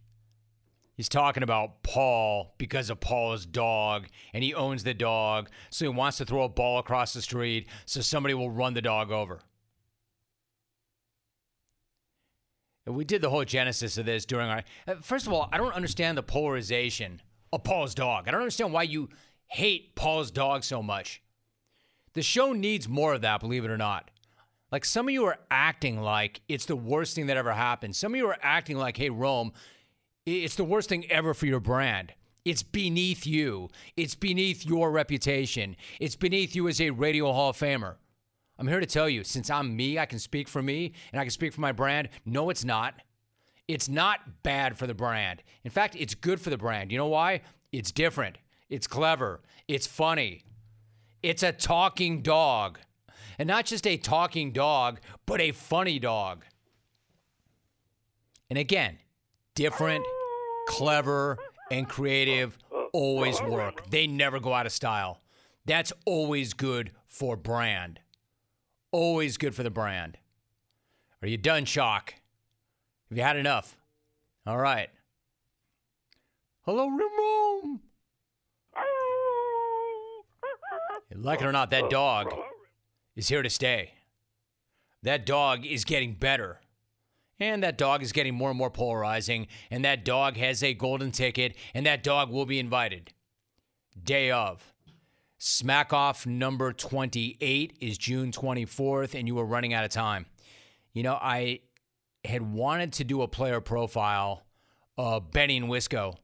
He's 0.96 1.10
talking 1.10 1.44
about 1.44 1.84
Paul 1.84 2.56
because 2.58 2.90
of 2.90 3.02
Paul's 3.02 3.46
dog, 3.46 4.08
and 4.34 4.46
he 4.46 4.54
owns 4.54 4.86
the 4.86 4.94
dog, 4.94 5.50
so 5.70 5.84
he 5.84 5.90
wants 5.90 6.18
to 6.20 6.26
throw 6.26 6.44
a 6.44 6.50
ball 6.50 6.80
across 6.80 7.14
the 7.14 7.22
street 7.22 7.68
so 7.86 8.00
somebody 8.00 8.34
will 8.34 8.50
run 8.50 8.74
the 8.74 8.82
dog 8.82 9.12
over. 9.12 9.42
we 12.86 13.04
did 13.04 13.22
the 13.22 13.30
whole 13.30 13.44
genesis 13.44 13.98
of 13.98 14.06
this 14.06 14.26
during 14.26 14.48
our. 14.48 14.64
uh, 14.88 14.96
First 15.02 15.28
of 15.28 15.34
all, 15.34 15.50
I 15.52 15.58
don't 15.58 15.74
understand 15.74 16.18
the 16.18 16.24
polarization 16.24 17.22
of 17.52 17.64
Paul's 17.64 17.96
dog. 17.96 18.28
I 18.28 18.32
don't 18.32 18.42
understand 18.42 18.74
why 18.74 18.84
you 18.84 19.10
hate 19.48 19.96
Paul's 19.96 20.32
dog 20.32 20.64
so 20.64 20.84
much. 20.84 21.22
The 22.14 22.22
show 22.22 22.54
needs 22.54 22.88
more 22.90 23.14
of 23.14 23.22
that, 23.22 23.40
believe 23.40 23.66
it 23.66 23.72
or 23.72 23.78
not. 23.78 24.10
Like 24.72 24.84
some 24.84 25.08
of 25.08 25.14
you 25.14 25.26
are 25.26 25.38
acting 25.50 26.02
like 26.02 26.42
it's 26.50 26.66
the 26.66 26.76
worst 26.76 27.16
thing 27.16 27.28
that 27.28 27.38
ever 27.38 27.54
happened. 27.54 27.96
Some 27.96 28.14
of 28.14 28.18
you 28.18 28.28
are 28.28 28.38
acting 28.42 28.78
like, 28.78 28.98
hey, 28.98 29.10
Rome, 29.10 29.54
it's 30.26 30.56
the 30.56 30.64
worst 30.64 30.90
thing 30.90 31.10
ever 31.10 31.34
for 31.34 31.46
your 31.46 31.62
brand. 31.62 32.14
It's 32.44 32.64
beneath 32.64 33.26
you. 33.26 33.70
It's 33.96 34.16
beneath 34.16 34.66
your 34.66 34.92
reputation. 34.92 35.76
It's 36.00 36.16
beneath 36.16 36.56
you 36.56 36.68
as 36.68 36.82
a 36.82 36.90
Radio 36.90 37.32
Hall 37.32 37.50
of 37.50 37.58
Famer. 37.58 37.96
I'm 38.60 38.68
here 38.68 38.80
to 38.80 38.86
tell 38.86 39.08
you, 39.08 39.24
since 39.24 39.50
I'm 39.50 39.76
me, 39.76 40.00
I 40.00 40.06
can 40.06 40.20
speak 40.20 40.48
for 40.48 40.62
me 40.62 40.94
and 41.12 41.22
I 41.22 41.24
can 41.24 41.32
speak 41.32 41.54
for 41.54 41.62
my 41.62 41.72
brand. 41.72 42.10
No, 42.26 42.50
it's 42.50 42.66
not. 42.66 42.96
It's 43.68 43.90
not 43.90 44.44
bad 44.44 44.78
for 44.78 44.88
the 44.88 44.94
brand. 44.94 45.44
In 45.64 45.72
fact, 45.72 45.96
it's 45.98 46.16
good 46.16 46.40
for 46.40 46.50
the 46.50 46.58
brand. 46.58 46.92
You 46.92 46.98
know 46.98 47.08
why? 47.08 47.42
It's 47.72 47.92
different. 47.92 48.38
It's 48.70 48.88
clever. 48.88 49.42
It's 49.68 49.86
funny. 49.86 50.44
It's 51.22 51.44
a 51.44 51.52
talking 51.52 52.22
dog. 52.22 52.80
And 53.38 53.48
not 53.48 53.66
just 53.66 53.86
a 53.86 53.98
talking 53.98 54.52
dog, 54.52 55.00
but 55.26 55.42
a 55.42 55.52
funny 55.52 56.00
dog. 56.00 56.46
And 58.50 58.58
again, 58.58 58.98
different, 59.56 60.06
clever, 60.68 61.38
and 61.70 61.88
creative 61.88 62.58
always 62.94 63.42
work. 63.42 63.90
They 63.90 64.08
never 64.08 64.40
go 64.40 64.54
out 64.54 64.66
of 64.66 64.72
style. 64.72 65.22
That's 65.66 65.92
always 66.06 66.54
good 66.54 66.92
for 67.08 67.36
brand. 67.36 68.00
Always 68.92 69.38
good 69.38 69.54
for 69.54 69.64
the 69.64 69.70
brand. 69.70 70.18
Are 71.22 71.28
you 71.28 71.38
done, 71.38 71.66
Shock? 71.66 72.14
Have 73.10 73.18
you 73.18 73.24
had 73.24 73.38
enough? 73.38 73.78
All 74.46 74.58
right. 74.58 74.90
Hello, 76.64 76.88
Ramon. 76.88 77.80
Like 81.16 81.42
it 81.42 81.46
or 81.46 81.52
not, 81.52 81.72
that 81.72 81.90
dog 81.90 82.34
is 83.16 83.28
here 83.28 83.42
to 83.42 83.50
stay. 83.50 83.94
That 85.04 85.26
dog 85.26 85.66
is 85.66 85.86
getting 85.86 86.14
better. 86.14 86.60
And 87.40 87.64
that 87.64 87.78
dog 87.78 88.04
is 88.04 88.12
getting 88.12 88.36
more 88.36 88.50
and 88.50 88.58
more 88.58 88.70
polarizing. 88.70 89.48
And 89.72 89.86
that 89.86 90.04
dog 90.04 90.38
has 90.38 90.62
a 90.62 90.74
golden 90.74 91.12
ticket. 91.12 91.56
And 91.74 91.86
that 91.86 92.04
dog 92.04 92.30
will 92.30 92.46
be 92.46 92.60
invited. 92.60 93.14
Day 94.04 94.32
of. 94.32 94.74
Smack 95.38 95.94
off 95.94 96.26
number 96.26 96.74
28 96.74 97.78
is 97.80 97.98
June 97.98 98.32
24th, 98.32 99.14
and 99.14 99.28
you 99.28 99.38
are 99.38 99.46
running 99.46 99.74
out 99.74 99.86
of 99.86 99.92
time. 99.92 100.26
You 100.94 101.04
know, 101.04 101.14
I 101.14 101.62
had 102.28 102.42
wanted 102.42 102.94
to 102.94 103.04
do 103.04 103.22
a 103.22 103.28
player 103.28 103.62
profile 103.62 104.44
of 104.98 105.32
Benny 105.32 105.58
and 105.58 105.68
Wisco. 105.68 106.16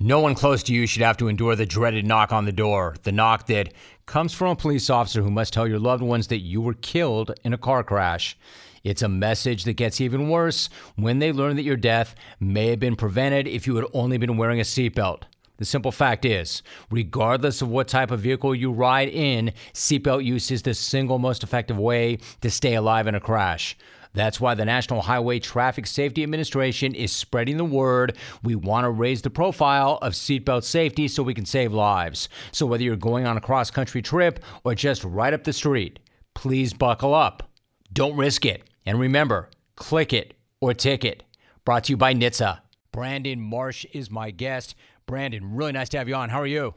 No 0.00 0.20
one 0.20 0.36
close 0.36 0.62
to 0.64 0.72
you 0.72 0.86
should 0.86 1.02
have 1.02 1.16
to 1.16 1.26
endure 1.26 1.56
the 1.56 1.66
dreaded 1.66 2.06
knock 2.06 2.32
on 2.32 2.44
the 2.44 2.52
door, 2.52 2.94
the 3.02 3.10
knock 3.10 3.46
that 3.46 3.72
comes 4.06 4.32
from 4.32 4.50
a 4.50 4.56
police 4.56 4.90
officer 4.90 5.22
who 5.22 5.30
must 5.30 5.52
tell 5.52 5.66
your 5.66 5.80
loved 5.80 6.04
ones 6.04 6.28
that 6.28 6.38
you 6.38 6.60
were 6.60 6.74
killed 6.74 7.32
in 7.42 7.52
a 7.52 7.58
car 7.58 7.82
crash. 7.82 8.38
It's 8.84 9.02
a 9.02 9.08
message 9.08 9.64
that 9.64 9.72
gets 9.72 10.00
even 10.00 10.28
worse 10.28 10.68
when 10.94 11.18
they 11.18 11.32
learn 11.32 11.56
that 11.56 11.64
your 11.64 11.76
death 11.76 12.14
may 12.38 12.68
have 12.68 12.78
been 12.78 12.94
prevented 12.94 13.48
if 13.48 13.66
you 13.66 13.74
had 13.74 13.86
only 13.92 14.18
been 14.18 14.36
wearing 14.36 14.60
a 14.60 14.64
seatbelt. 14.64 15.24
The 15.56 15.64
simple 15.64 15.90
fact 15.90 16.24
is, 16.24 16.62
regardless 16.92 17.60
of 17.60 17.68
what 17.68 17.88
type 17.88 18.12
of 18.12 18.20
vehicle 18.20 18.54
you 18.54 18.70
ride 18.70 19.08
in, 19.08 19.52
seatbelt 19.74 20.24
use 20.24 20.52
is 20.52 20.62
the 20.62 20.74
single 20.74 21.18
most 21.18 21.42
effective 21.42 21.76
way 21.76 22.18
to 22.40 22.50
stay 22.50 22.74
alive 22.74 23.08
in 23.08 23.16
a 23.16 23.20
crash. 23.20 23.76
That's 24.14 24.40
why 24.40 24.54
the 24.54 24.64
National 24.64 25.02
Highway 25.02 25.38
Traffic 25.38 25.86
Safety 25.86 26.22
Administration 26.22 26.94
is 26.94 27.12
spreading 27.12 27.56
the 27.56 27.64
word. 27.64 28.16
We 28.42 28.54
want 28.54 28.84
to 28.84 28.90
raise 28.90 29.22
the 29.22 29.30
profile 29.30 29.98
of 30.02 30.12
seatbelt 30.12 30.64
safety 30.64 31.08
so 31.08 31.22
we 31.22 31.34
can 31.34 31.46
save 31.46 31.72
lives. 31.72 32.28
So 32.52 32.66
whether 32.66 32.82
you're 32.82 32.96
going 32.96 33.26
on 33.26 33.36
a 33.36 33.40
cross 33.40 33.70
country 33.70 34.02
trip 34.02 34.42
or 34.64 34.74
just 34.74 35.04
right 35.04 35.32
up 35.32 35.44
the 35.44 35.52
street, 35.52 35.98
please 36.34 36.72
buckle 36.72 37.14
up. 37.14 37.50
Don't 37.92 38.16
risk 38.16 38.44
it. 38.44 38.64
And 38.86 38.98
remember, 38.98 39.50
click 39.76 40.12
it 40.12 40.34
or 40.60 40.74
ticket. 40.74 41.24
Brought 41.64 41.84
to 41.84 41.92
you 41.92 41.96
by 41.96 42.14
NHTSA. 42.14 42.60
Brandon 42.92 43.40
Marsh 43.40 43.84
is 43.92 44.10
my 44.10 44.30
guest. 44.30 44.74
Brandon, 45.06 45.54
really 45.54 45.72
nice 45.72 45.88
to 45.90 45.98
have 45.98 46.08
you 46.08 46.14
on. 46.14 46.30
How 46.30 46.40
are 46.40 46.46
you? 46.46 46.74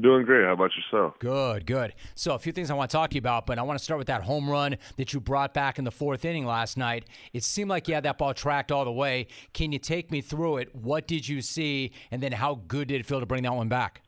Doing 0.00 0.24
great. 0.24 0.46
How 0.46 0.52
about 0.52 0.70
yourself? 0.74 1.18
Good, 1.18 1.66
good. 1.66 1.92
So, 2.14 2.34
a 2.34 2.38
few 2.38 2.50
things 2.50 2.70
I 2.70 2.74
want 2.74 2.90
to 2.90 2.96
talk 2.96 3.10
to 3.10 3.14
you 3.14 3.18
about, 3.18 3.46
but 3.46 3.58
I 3.58 3.62
want 3.62 3.78
to 3.78 3.84
start 3.84 3.98
with 3.98 4.06
that 4.06 4.22
home 4.22 4.48
run 4.48 4.78
that 4.96 5.12
you 5.12 5.20
brought 5.20 5.52
back 5.52 5.78
in 5.78 5.84
the 5.84 5.90
fourth 5.90 6.24
inning 6.24 6.46
last 6.46 6.78
night. 6.78 7.04
It 7.34 7.44
seemed 7.44 7.68
like 7.68 7.88
you 7.88 7.94
had 7.94 8.04
that 8.04 8.16
ball 8.16 8.32
tracked 8.32 8.72
all 8.72 8.86
the 8.86 8.92
way. 8.92 9.26
Can 9.52 9.70
you 9.70 9.78
take 9.78 10.10
me 10.10 10.22
through 10.22 10.58
it? 10.58 10.74
What 10.74 11.06
did 11.06 11.28
you 11.28 11.42
see, 11.42 11.92
and 12.10 12.22
then 12.22 12.32
how 12.32 12.62
good 12.68 12.88
did 12.88 13.00
it 13.00 13.06
feel 13.06 13.20
to 13.20 13.26
bring 13.26 13.42
that 13.42 13.54
one 13.54 13.68
back? 13.68 14.00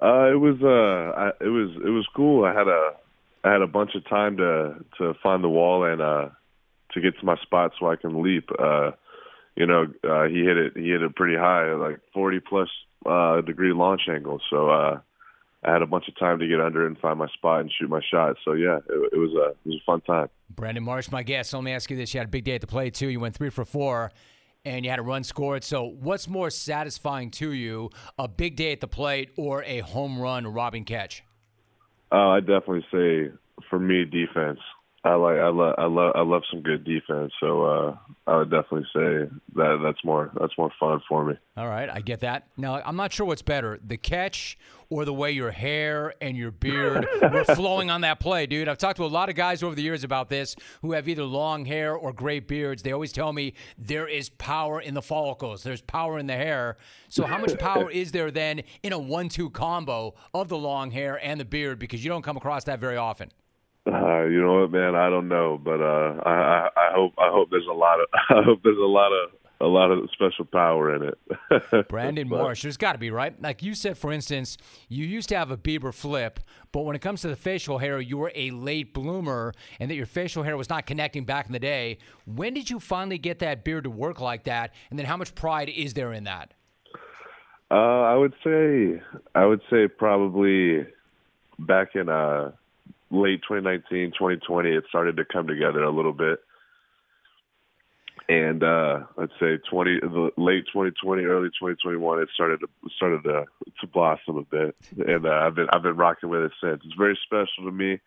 Uh, 0.00 0.30
it 0.30 0.38
was 0.38 0.56
uh, 0.62 1.18
I, 1.18 1.28
it 1.44 1.48
was 1.48 1.70
it 1.84 1.90
was 1.90 2.06
cool. 2.14 2.44
I 2.44 2.52
had 2.52 2.68
a 2.68 2.92
I 3.42 3.50
had 3.50 3.62
a 3.62 3.66
bunch 3.66 3.96
of 3.96 4.08
time 4.08 4.36
to 4.36 4.76
to 4.98 5.14
find 5.22 5.42
the 5.42 5.48
wall 5.48 5.84
and 5.84 6.00
uh, 6.00 6.28
to 6.92 7.00
get 7.00 7.18
to 7.18 7.26
my 7.26 7.36
spot 7.38 7.72
so 7.80 7.90
I 7.90 7.96
can 7.96 8.22
leap. 8.22 8.48
Uh, 8.56 8.92
you 9.56 9.66
know, 9.66 9.86
uh, 10.08 10.24
he 10.24 10.44
hit 10.44 10.56
it 10.56 10.76
he 10.76 10.90
hit 10.90 11.02
it 11.02 11.16
pretty 11.16 11.36
high, 11.36 11.72
like 11.74 12.00
40 12.12 12.40
plus 12.40 12.68
uh, 13.06 13.40
degree 13.40 13.72
launch 13.72 14.02
angle. 14.08 14.40
So 14.50 14.70
uh, 14.70 15.00
I 15.64 15.72
had 15.72 15.82
a 15.82 15.86
bunch 15.86 16.08
of 16.08 16.18
time 16.18 16.38
to 16.38 16.46
get 16.46 16.60
under 16.60 16.86
and 16.86 16.98
find 16.98 17.18
my 17.18 17.28
spot 17.28 17.60
and 17.60 17.72
shoot 17.78 17.88
my 17.88 18.00
shot. 18.10 18.36
So 18.44 18.52
yeah, 18.52 18.78
it, 18.88 19.12
it 19.12 19.18
was 19.18 19.32
a 19.32 19.50
it 19.50 19.66
was 19.66 19.80
a 19.82 19.84
fun 19.84 20.00
time. 20.02 20.28
Brandon 20.50 20.84
Marsh, 20.84 21.10
my 21.10 21.22
guest. 21.22 21.50
So 21.50 21.58
let 21.58 21.64
me 21.64 21.72
ask 21.72 21.90
you 21.90 21.96
this: 21.96 22.12
You 22.14 22.20
had 22.20 22.28
a 22.28 22.30
big 22.30 22.44
day 22.44 22.54
at 22.54 22.60
the 22.60 22.66
plate 22.66 22.94
too. 22.94 23.08
You 23.08 23.20
went 23.20 23.34
three 23.34 23.50
for 23.50 23.64
four, 23.64 24.12
and 24.64 24.84
you 24.84 24.90
had 24.90 24.98
a 24.98 25.02
run 25.02 25.24
scored. 25.24 25.64
So 25.64 25.84
what's 25.84 26.28
more 26.28 26.50
satisfying 26.50 27.30
to 27.32 27.52
you, 27.52 27.90
a 28.18 28.28
big 28.28 28.56
day 28.56 28.72
at 28.72 28.80
the 28.80 28.88
plate 28.88 29.30
or 29.36 29.62
a 29.64 29.80
home 29.80 30.20
run 30.20 30.46
robbing 30.46 30.84
catch? 30.84 31.22
Uh, 32.12 32.28
I 32.28 32.40
definitely 32.40 32.86
say 32.92 33.32
for 33.70 33.78
me 33.78 34.04
defense. 34.04 34.60
I 35.06 35.16
like 35.16 35.38
I 35.38 35.48
love 35.48 35.74
I 35.76 35.84
love 35.84 36.12
I 36.14 36.22
love 36.22 36.42
some 36.50 36.62
good 36.62 36.82
defense. 36.82 37.30
So 37.38 37.64
uh, 37.64 37.96
I 38.26 38.38
would 38.38 38.50
definitely 38.50 38.86
say 38.94 39.30
that 39.54 39.80
that's 39.84 40.02
more 40.02 40.32
that's 40.40 40.56
more 40.56 40.72
fun 40.80 41.02
for 41.06 41.26
me. 41.26 41.34
All 41.58 41.68
right, 41.68 41.90
I 41.90 42.00
get 42.00 42.20
that. 42.20 42.48
Now 42.56 42.80
I'm 42.82 42.96
not 42.96 43.12
sure 43.12 43.26
what's 43.26 43.42
better, 43.42 43.78
the 43.86 43.98
catch 43.98 44.56
or 44.88 45.04
the 45.04 45.12
way 45.12 45.30
your 45.30 45.50
hair 45.50 46.14
and 46.22 46.38
your 46.38 46.50
beard 46.50 47.06
were 47.22 47.44
flowing 47.44 47.90
on 47.90 48.00
that 48.00 48.18
play, 48.18 48.46
dude. 48.46 48.66
I've 48.66 48.78
talked 48.78 48.96
to 48.96 49.04
a 49.04 49.06
lot 49.06 49.28
of 49.28 49.34
guys 49.34 49.62
over 49.62 49.74
the 49.74 49.82
years 49.82 50.04
about 50.04 50.30
this 50.30 50.56
who 50.80 50.92
have 50.92 51.06
either 51.06 51.24
long 51.24 51.66
hair 51.66 51.94
or 51.94 52.10
great 52.12 52.48
beards. 52.48 52.82
They 52.82 52.92
always 52.92 53.12
tell 53.12 53.32
me 53.32 53.52
there 53.76 54.08
is 54.08 54.30
power 54.30 54.80
in 54.80 54.94
the 54.94 55.02
follicles. 55.02 55.62
There's 55.62 55.82
power 55.82 56.18
in 56.18 56.26
the 56.26 56.36
hair. 56.36 56.78
So 57.10 57.26
how 57.26 57.38
much 57.38 57.58
power 57.58 57.90
is 57.90 58.12
there 58.12 58.30
then 58.30 58.62
in 58.82 58.94
a 58.94 58.98
one-two 58.98 59.50
combo 59.50 60.14
of 60.32 60.48
the 60.48 60.58
long 60.58 60.90
hair 60.90 61.18
and 61.22 61.38
the 61.38 61.44
beard 61.44 61.78
because 61.78 62.02
you 62.02 62.08
don't 62.08 62.22
come 62.22 62.38
across 62.38 62.64
that 62.64 62.78
very 62.78 62.96
often? 62.96 63.30
Uh, 63.86 64.24
you 64.24 64.40
know 64.40 64.60
what, 64.60 64.70
man? 64.70 64.94
I 64.94 65.10
don't 65.10 65.28
know, 65.28 65.60
but 65.62 65.80
uh, 65.80 66.20
I, 66.24 66.68
I, 66.74 66.92
hope 66.94 67.12
I 67.18 67.28
hope 67.30 67.50
there's 67.50 67.66
a 67.70 67.74
lot 67.74 68.00
of 68.00 68.06
I 68.30 68.42
hope 68.42 68.60
there's 68.62 68.78
a 68.78 68.80
lot 68.80 69.12
of 69.12 69.30
a 69.60 69.66
lot 69.66 69.90
of 69.90 70.08
special 70.12 70.44
power 70.46 70.94
in 70.94 71.02
it. 71.02 71.88
Brandon 71.88 72.28
Marsh, 72.28 72.62
there's 72.62 72.76
got 72.76 72.92
to 72.92 72.98
be 72.98 73.10
right. 73.10 73.40
Like 73.40 73.62
you 73.62 73.74
said, 73.74 73.96
for 73.96 74.12
instance, 74.12 74.56
you 74.88 75.06
used 75.06 75.28
to 75.28 75.36
have 75.36 75.50
a 75.50 75.56
Bieber 75.56 75.92
flip, 75.92 76.40
but 76.72 76.80
when 76.82 76.96
it 76.96 77.00
comes 77.00 77.20
to 77.22 77.28
the 77.28 77.36
facial 77.36 77.78
hair, 77.78 78.00
you 78.00 78.16
were 78.16 78.32
a 78.34 78.50
late 78.50 78.92
bloomer, 78.94 79.52
and 79.78 79.90
that 79.90 79.94
your 79.94 80.06
facial 80.06 80.42
hair 80.42 80.56
was 80.56 80.68
not 80.68 80.86
connecting 80.86 81.24
back 81.24 81.46
in 81.46 81.52
the 81.52 81.58
day. 81.58 81.98
When 82.26 82.52
did 82.54 82.68
you 82.68 82.80
finally 82.80 83.18
get 83.18 83.38
that 83.40 83.64
beard 83.64 83.84
to 83.84 83.90
work 83.90 84.20
like 84.20 84.44
that? 84.44 84.74
And 84.90 84.98
then 84.98 85.06
how 85.06 85.16
much 85.16 85.34
pride 85.34 85.68
is 85.68 85.94
there 85.94 86.12
in 86.12 86.24
that? 86.24 86.52
Uh, 87.70 87.74
I 87.74 88.14
would 88.16 88.34
say 88.42 89.02
I 89.34 89.44
would 89.44 89.60
say 89.70 89.88
probably 89.88 90.86
back 91.58 91.94
in 91.94 92.08
uh 92.08 92.52
late 93.14 93.40
2019, 93.48 94.12
2020, 94.12 94.70
it 94.70 94.84
started 94.88 95.16
to 95.16 95.24
come 95.24 95.46
together 95.46 95.82
a 95.82 95.90
little 95.90 96.12
bit. 96.12 96.40
And 98.28 98.62
uh, 98.62 99.00
let's 99.16 99.32
say 99.38 99.58
20, 99.70 100.00
the 100.00 100.30
late 100.38 100.64
2020, 100.72 101.24
early 101.24 101.48
2021, 101.48 102.22
it 102.22 102.28
started 102.32 102.60
to 102.60 102.68
started 102.96 103.22
to 103.24 103.44
to 103.80 103.86
blossom 103.88 104.38
a 104.38 104.42
bit, 104.42 104.74
and 104.96 105.26
uh, 105.26 105.30
I've 105.42 105.54
been 105.54 105.66
I've 105.70 105.82
been 105.82 105.96
rocking 105.96 106.30
with 106.30 106.40
it 106.40 106.52
since. 106.62 106.80
It's 106.84 106.94
very 106.96 107.18
special 107.22 107.64
to 107.64 107.70
me. 107.70 108.00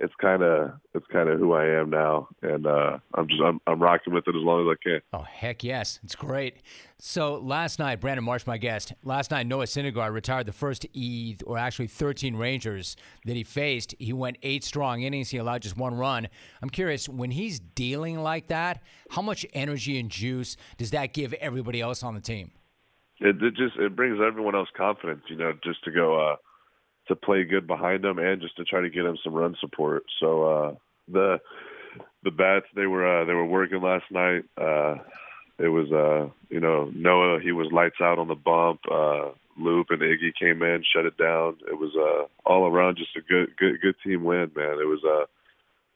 It's 0.00 0.12
kind 0.20 0.42
of 0.42 0.72
it's 0.92 1.06
kind 1.12 1.28
of 1.28 1.38
who 1.38 1.52
I 1.52 1.66
am 1.66 1.88
now, 1.88 2.28
and 2.42 2.66
uh, 2.66 2.98
I'm 3.14 3.28
just 3.28 3.40
I'm, 3.40 3.60
I'm 3.66 3.80
rocking 3.80 4.12
with 4.12 4.26
it 4.26 4.34
as 4.34 4.42
long 4.42 4.68
as 4.68 4.76
I 4.76 4.82
can. 4.82 5.00
Oh 5.12 5.22
heck 5.22 5.62
yes, 5.62 6.00
it's 6.02 6.16
great. 6.16 6.62
So 6.98 7.36
last 7.36 7.78
night, 7.78 8.00
Brandon 8.00 8.24
Marsh, 8.24 8.44
my 8.44 8.58
guest. 8.58 8.92
Last 9.04 9.30
night, 9.30 9.46
Noah 9.46 9.66
Syndergaard 9.66 10.12
retired 10.12 10.46
the 10.46 10.52
first 10.52 10.84
E 10.94 11.36
or 11.46 11.58
actually 11.58 11.86
13 11.86 12.34
Rangers 12.34 12.96
that 13.24 13.36
he 13.36 13.44
faced. 13.44 13.94
He 14.00 14.12
went 14.12 14.36
eight 14.42 14.64
strong 14.64 15.02
innings. 15.02 15.30
He 15.30 15.38
allowed 15.38 15.62
just 15.62 15.76
one 15.76 15.94
run. 15.94 16.26
I'm 16.60 16.70
curious 16.70 17.08
when 17.08 17.30
he's 17.30 17.60
dealing 17.60 18.18
like 18.18 18.48
that, 18.48 18.82
how 19.10 19.22
much 19.22 19.46
energy 19.54 20.00
and 20.00 20.10
juice 20.10 20.56
does 20.76 20.90
that 20.90 21.12
give 21.14 21.32
everybody 21.34 21.80
else 21.80 22.02
on 22.02 22.14
the 22.14 22.20
team? 22.20 22.50
It, 23.20 23.40
it 23.40 23.54
just 23.54 23.76
it 23.76 23.94
brings 23.94 24.18
everyone 24.20 24.56
else 24.56 24.68
confidence, 24.76 25.22
you 25.28 25.36
know, 25.36 25.52
just 25.62 25.84
to 25.84 25.92
go. 25.92 26.32
uh 26.32 26.36
to 27.08 27.16
play 27.16 27.44
good 27.44 27.66
behind 27.66 28.04
him 28.04 28.18
and 28.18 28.40
just 28.40 28.56
to 28.56 28.64
try 28.64 28.80
to 28.80 28.90
get 28.90 29.04
him 29.04 29.18
some 29.22 29.34
run 29.34 29.56
support. 29.60 30.04
So 30.20 30.42
uh 30.44 30.74
the 31.08 31.38
the 32.22 32.30
bats 32.30 32.66
they 32.74 32.86
were 32.86 33.06
uh 33.06 33.24
they 33.24 33.34
were 33.34 33.46
working 33.46 33.82
last 33.82 34.04
night. 34.10 34.44
Uh 34.56 34.96
it 35.58 35.68
was 35.68 35.90
uh 35.92 36.30
you 36.48 36.60
know, 36.60 36.90
Noah 36.94 37.40
he 37.40 37.52
was 37.52 37.72
lights 37.72 38.00
out 38.00 38.18
on 38.18 38.28
the 38.28 38.34
bump, 38.34 38.80
uh 38.90 39.30
Loup 39.56 39.86
and 39.90 40.00
Iggy 40.00 40.32
came 40.38 40.62
in, 40.62 40.82
shut 40.92 41.06
it 41.06 41.16
down. 41.16 41.56
It 41.68 41.78
was 41.78 41.92
uh 41.96 42.26
all 42.48 42.66
around 42.66 42.96
just 42.96 43.16
a 43.16 43.20
good 43.20 43.56
good 43.56 43.80
good 43.80 43.96
team 44.04 44.24
win, 44.24 44.50
man. 44.56 44.78
It 44.80 44.88
was 44.88 45.04
uh 45.04 45.26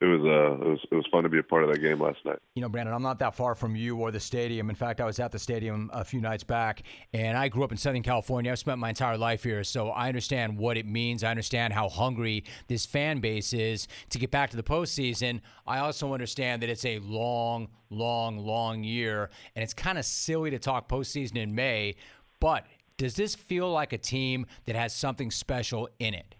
it 0.01 0.05
was 0.05 0.21
uh 0.21 0.65
it 0.65 0.69
was 0.69 0.79
it 0.93 0.95
was 0.95 1.07
fun 1.11 1.25
to 1.25 1.29
be 1.29 1.39
a 1.39 1.43
part 1.43 1.65
of 1.65 1.71
that 1.73 1.81
game 1.81 2.01
last 2.01 2.25
night. 2.25 2.39
You 2.55 2.63
know, 2.63 2.69
Brandon, 2.69 2.95
I'm 2.95 3.03
not 3.03 3.19
that 3.19 3.35
far 3.35 3.57
from 3.57 3.75
you 3.75 3.97
or 3.97 4.13
the 4.13 4.21
stadium. 4.21 4.71
In 4.71 4.77
fact, 4.77 5.01
I 5.01 5.05
was 5.05 5.19
at 5.19 5.33
the 5.33 5.39
stadium 5.41 5.91
a 5.93 6.05
few 6.05 6.21
nights 6.21 6.45
back, 6.45 6.83
and 7.13 7.37
I 7.37 7.49
grew 7.49 7.65
up 7.65 7.73
in 7.73 7.79
Southern 7.79 8.05
California. 8.05 8.53
I've 8.53 8.61
spent 8.61 8.79
my 8.79 8.91
entire 8.91 9.19
life 9.19 9.43
here, 9.43 9.65
so 9.65 9.89
I 9.89 10.07
understand 10.07 10.57
what 10.57 10.77
it 10.77 10.87
means. 10.87 11.25
I 11.25 11.31
understand 11.31 11.73
how 11.73 11.89
hungry 11.89 12.45
this 12.69 12.87
fan 12.87 13.19
base 13.19 13.53
is 13.53 13.89
to 14.11 14.19
get 14.19 14.31
back 14.31 14.51
to 14.51 14.57
the 14.57 14.63
postseason. 14.63 15.41
I 15.67 15.79
also 15.79 16.13
understand 16.15 16.63
that 16.63 16.71
it's 16.71 16.85
a 16.85 17.01
long, 17.01 17.69
long, 17.91 18.39
long 18.39 18.85
year, 18.85 19.31
and 19.57 19.65
it's 19.65 19.75
kind 19.75 19.99
of 19.99 20.05
silly 20.05 20.51
to 20.51 20.61
talk 20.61 20.89
postseason 20.89 21.39
in 21.39 21.55
May. 21.55 21.97
But 22.39 22.67
does 22.99 23.15
this 23.15 23.35
feel 23.35 23.71
like 23.71 23.93
a 23.93 23.99
team 23.99 24.47
that 24.67 24.77
has 24.77 24.95
something 24.95 25.33
special 25.33 25.89
in 25.99 26.15
it? 26.15 26.37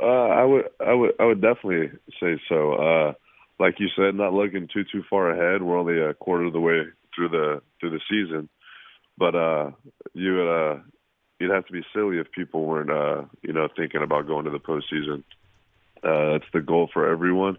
Uh, 0.00 0.04
I 0.06 0.44
would, 0.44 0.64
I 0.80 0.94
would, 0.94 1.12
I 1.18 1.24
would 1.24 1.40
definitely 1.40 1.90
say 2.20 2.40
so. 2.48 2.74
Uh, 2.74 3.12
like 3.58 3.80
you 3.80 3.88
said, 3.96 4.14
not 4.14 4.32
looking 4.32 4.68
too 4.72 4.84
too 4.84 5.02
far 5.10 5.30
ahead. 5.30 5.62
We're 5.62 5.78
only 5.78 6.00
a 6.00 6.14
quarter 6.14 6.44
of 6.44 6.52
the 6.52 6.60
way 6.60 6.82
through 7.14 7.30
the 7.30 7.62
through 7.80 7.90
the 7.90 8.00
season, 8.08 8.48
but 9.16 9.34
uh, 9.34 9.70
you 10.14 10.36
would, 10.36 10.48
uh, 10.48 10.78
you'd 11.40 11.50
have 11.50 11.66
to 11.66 11.72
be 11.72 11.84
silly 11.92 12.18
if 12.18 12.30
people 12.30 12.64
weren't, 12.64 12.90
uh, 12.90 13.24
you 13.42 13.52
know, 13.52 13.68
thinking 13.76 14.02
about 14.02 14.26
going 14.26 14.44
to 14.44 14.50
the 14.50 14.58
postseason. 14.58 15.24
Uh, 16.04 16.36
it's 16.36 16.46
the 16.52 16.60
goal 16.60 16.88
for 16.92 17.10
everyone, 17.10 17.58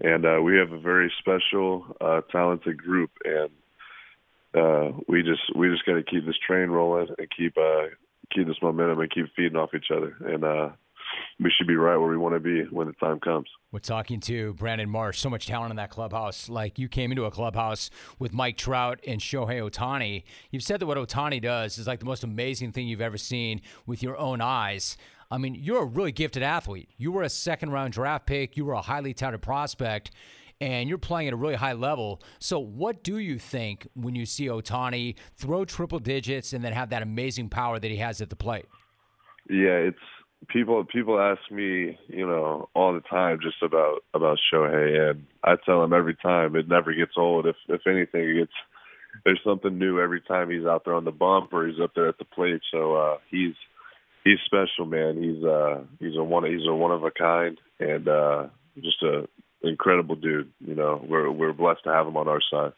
and 0.00 0.26
uh, 0.26 0.40
we 0.42 0.56
have 0.56 0.72
a 0.72 0.80
very 0.80 1.12
special, 1.20 1.86
uh, 2.00 2.20
talented 2.32 2.76
group, 2.76 3.10
and 3.24 3.50
uh, 4.54 4.90
we 5.06 5.22
just 5.22 5.42
we 5.54 5.68
just 5.68 5.86
got 5.86 5.94
to 5.94 6.02
keep 6.02 6.26
this 6.26 6.38
train 6.44 6.70
rolling 6.70 7.08
and 7.16 7.28
keep 7.36 7.56
uh, 7.56 7.86
keep 8.34 8.48
this 8.48 8.60
momentum 8.60 8.98
and 8.98 9.10
keep 9.12 9.26
feeding 9.36 9.56
off 9.56 9.74
each 9.74 9.92
other, 9.96 10.16
and 10.26 10.42
uh, 10.42 10.70
we 11.40 11.50
should 11.56 11.66
be 11.66 11.76
right 11.76 11.96
where 11.96 12.08
we 12.08 12.16
want 12.16 12.34
to 12.34 12.40
be 12.40 12.62
when 12.70 12.86
the 12.86 12.92
time 12.94 13.20
comes. 13.20 13.48
We're 13.70 13.78
talking 13.80 14.20
to 14.20 14.54
Brandon 14.54 14.88
Marsh. 14.88 15.18
So 15.18 15.30
much 15.30 15.46
talent 15.46 15.70
in 15.70 15.76
that 15.76 15.90
clubhouse. 15.90 16.48
Like 16.48 16.78
you 16.78 16.88
came 16.88 17.12
into 17.12 17.24
a 17.24 17.30
clubhouse 17.30 17.90
with 18.18 18.32
Mike 18.32 18.56
Trout 18.56 19.00
and 19.06 19.20
Shohei 19.20 19.60
Ohtani. 19.60 20.24
You've 20.50 20.62
said 20.62 20.80
that 20.80 20.86
what 20.86 20.98
Ohtani 20.98 21.40
does 21.40 21.78
is 21.78 21.86
like 21.86 22.00
the 22.00 22.06
most 22.06 22.24
amazing 22.24 22.72
thing 22.72 22.88
you've 22.88 23.00
ever 23.00 23.18
seen 23.18 23.60
with 23.86 24.02
your 24.02 24.16
own 24.16 24.40
eyes. 24.40 24.96
I 25.30 25.38
mean, 25.38 25.54
you're 25.54 25.82
a 25.82 25.86
really 25.86 26.12
gifted 26.12 26.42
athlete. 26.42 26.88
You 26.96 27.12
were 27.12 27.22
a 27.22 27.28
second 27.28 27.70
round 27.70 27.92
draft 27.92 28.26
pick, 28.26 28.56
you 28.56 28.64
were 28.64 28.72
a 28.72 28.80
highly 28.80 29.12
touted 29.12 29.42
prospect, 29.42 30.10
and 30.60 30.88
you're 30.88 30.98
playing 30.98 31.28
at 31.28 31.34
a 31.34 31.36
really 31.36 31.54
high 31.54 31.74
level. 31.74 32.22
So, 32.38 32.58
what 32.58 33.04
do 33.04 33.18
you 33.18 33.38
think 33.38 33.86
when 33.94 34.14
you 34.14 34.24
see 34.24 34.46
Ohtani 34.46 35.16
throw 35.36 35.64
triple 35.64 35.98
digits 35.98 36.52
and 36.52 36.64
then 36.64 36.72
have 36.72 36.90
that 36.90 37.02
amazing 37.02 37.50
power 37.50 37.78
that 37.78 37.90
he 37.90 37.98
has 37.98 38.20
at 38.20 38.30
the 38.30 38.36
plate? 38.36 38.66
Yeah, 39.50 39.76
it's 39.76 39.98
people 40.46 40.84
people 40.84 41.20
ask 41.20 41.40
me, 41.50 41.98
you 42.08 42.26
know, 42.26 42.68
all 42.74 42.94
the 42.94 43.00
time 43.00 43.40
just 43.42 43.62
about 43.62 44.04
about 44.14 44.38
Shohei, 44.52 45.10
and 45.10 45.26
I 45.44 45.56
tell 45.64 45.80
them 45.80 45.92
every 45.92 46.14
time 46.14 46.56
it 46.56 46.68
never 46.68 46.92
gets 46.94 47.12
old. 47.16 47.46
If 47.46 47.56
if 47.68 47.86
anything, 47.86 48.28
it 48.28 48.38
gets 48.40 48.52
there's 49.24 49.40
something 49.44 49.78
new 49.78 50.00
every 50.00 50.20
time 50.20 50.50
he's 50.50 50.66
out 50.66 50.84
there 50.84 50.94
on 50.94 51.04
the 51.04 51.10
bump 51.10 51.52
or 51.52 51.66
he's 51.66 51.80
up 51.82 51.92
there 51.94 52.08
at 52.08 52.18
the 52.18 52.24
plate. 52.24 52.60
So 52.72 52.94
uh, 52.94 53.18
he's 53.30 53.54
he's 54.24 54.38
special, 54.46 54.86
man. 54.86 55.22
He's 55.22 55.44
uh 55.44 55.82
he's 55.98 56.16
a 56.16 56.22
one 56.22 56.44
he's 56.44 56.66
a 56.66 56.74
one 56.74 56.92
of 56.92 57.04
a 57.04 57.10
kind 57.10 57.58
and 57.80 58.08
uh 58.08 58.46
just 58.76 59.02
a 59.02 59.28
incredible 59.62 60.16
dude. 60.16 60.52
You 60.60 60.74
know, 60.74 61.04
we're 61.08 61.30
we're 61.30 61.52
blessed 61.52 61.84
to 61.84 61.92
have 61.92 62.06
him 62.06 62.16
on 62.16 62.28
our 62.28 62.40
side. 62.50 62.72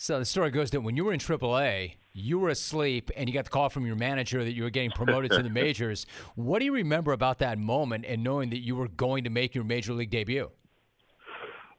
So 0.00 0.20
the 0.20 0.24
story 0.24 0.52
goes 0.52 0.70
that 0.70 0.80
when 0.82 0.96
you 0.96 1.04
were 1.04 1.12
in 1.12 1.18
AAA, 1.18 1.94
you 2.12 2.38
were 2.38 2.50
asleep 2.50 3.10
and 3.16 3.28
you 3.28 3.34
got 3.34 3.44
the 3.44 3.50
call 3.50 3.68
from 3.68 3.84
your 3.84 3.96
manager 3.96 4.44
that 4.44 4.52
you 4.52 4.62
were 4.62 4.70
getting 4.70 4.92
promoted 4.92 5.32
to 5.32 5.42
the 5.42 5.50
majors. 5.50 6.06
What 6.36 6.60
do 6.60 6.66
you 6.66 6.72
remember 6.72 7.12
about 7.12 7.40
that 7.40 7.58
moment 7.58 8.04
and 8.06 8.22
knowing 8.22 8.50
that 8.50 8.60
you 8.60 8.76
were 8.76 8.86
going 8.86 9.24
to 9.24 9.30
make 9.30 9.56
your 9.56 9.64
major 9.64 9.92
league 9.92 10.10
debut? 10.10 10.50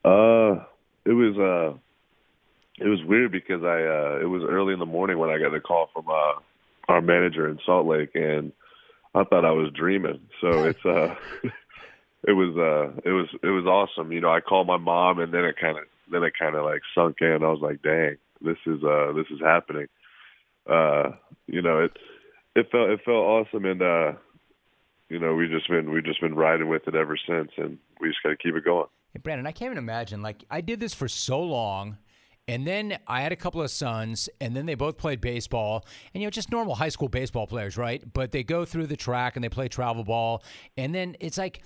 Uh, 0.04 0.66
it 1.06 1.14
was 1.14 1.38
uh, 1.38 1.78
it 2.84 2.90
was 2.90 3.02
weird 3.06 3.32
because 3.32 3.64
I 3.64 3.84
uh, 3.84 4.20
it 4.22 4.28
was 4.28 4.44
early 4.44 4.74
in 4.74 4.80
the 4.80 4.86
morning 4.86 5.18
when 5.18 5.30
I 5.30 5.38
got 5.38 5.54
the 5.54 5.62
call 5.62 5.90
from 5.94 6.10
uh, 6.10 6.42
our 6.90 7.02
manager 7.02 7.48
in 7.48 7.58
Salt 7.66 7.88
Lake, 7.88 8.12
and 8.16 8.52
I 9.16 9.24
thought 9.24 9.46
I 9.46 9.52
was 9.52 9.72
dreaming. 9.74 10.20
So 10.42 10.66
it's 10.66 10.86
uh, 10.86 11.16
it 12.28 12.34
was 12.34 12.58
uh, 12.58 13.00
it 13.06 13.14
was 13.14 13.28
it 13.42 13.48
was 13.48 13.66
awesome. 13.66 14.12
You 14.12 14.20
know, 14.20 14.30
I 14.30 14.42
called 14.42 14.68
my 14.68 14.78
mom, 14.78 15.20
and 15.20 15.34
then 15.34 15.46
it 15.46 15.56
kind 15.60 15.78
of 15.78 15.86
then 16.12 16.24
it 16.24 16.34
kind 16.38 16.56
of 16.56 16.66
like 16.66 16.82
sunk 16.96 17.18
in. 17.22 17.44
I 17.44 17.50
was 17.50 17.62
like, 17.62 17.82
dang, 17.82 18.18
this 18.42 18.58
is 18.66 18.84
uh, 18.84 19.14
this 19.14 19.28
is 19.32 19.40
happening. 19.42 19.88
Uh, 20.70 21.12
you 21.48 21.62
know, 21.62 21.80
it 21.80 21.98
it 22.56 22.68
felt 22.72 22.90
it 22.90 23.02
felt 23.04 23.18
awesome, 23.18 23.66
and 23.66 23.82
uh, 23.82 24.14
you 25.10 25.20
know, 25.20 25.34
we 25.34 25.48
just 25.48 25.68
been 25.70 25.92
we 25.92 26.02
just 26.02 26.22
been 26.22 26.36
riding 26.36 26.70
with 26.70 26.88
it 26.88 26.96
ever 26.96 27.18
since, 27.28 27.52
and 27.58 27.78
we 28.00 28.10
just 28.10 28.24
got 28.24 28.30
to 28.30 28.38
keep 28.38 28.56
it 28.56 28.64
going. 28.64 28.88
Hey, 29.14 29.20
Brandon, 29.24 29.48
I 29.48 29.52
can't 29.52 29.72
even 29.72 29.80
imagine. 29.80 30.22
Like, 30.22 30.44
I 30.52 30.62
did 30.62 30.80
this 30.80 30.94
for 30.94 31.08
so 31.08 31.42
long, 31.42 31.98
and 32.48 32.66
then 32.68 33.00
I 33.08 33.22
had 33.22 33.32
a 33.32 33.36
couple 33.36 33.62
of 33.62 33.72
sons, 33.72 34.30
and 34.40 34.56
then 34.56 34.68
they 34.68 34.76
both 34.76 34.98
played 34.98 35.20
baseball, 35.20 35.86
and 36.14 36.22
you 36.22 36.28
know, 36.28 36.32
just 36.32 36.52
normal 36.52 36.76
high 36.76 36.90
school 36.90 37.08
baseball 37.10 37.48
players, 37.48 37.76
right? 37.78 38.04
But 38.14 38.32
they 38.32 38.44
go 38.44 38.66
through 38.66 38.86
the 38.88 38.98
track 38.98 39.36
and 39.36 39.44
they 39.44 39.50
play 39.50 39.68
travel 39.68 40.04
ball, 40.04 40.44
and 40.78 40.94
then 40.94 41.16
it's 41.20 41.38
like. 41.38 41.62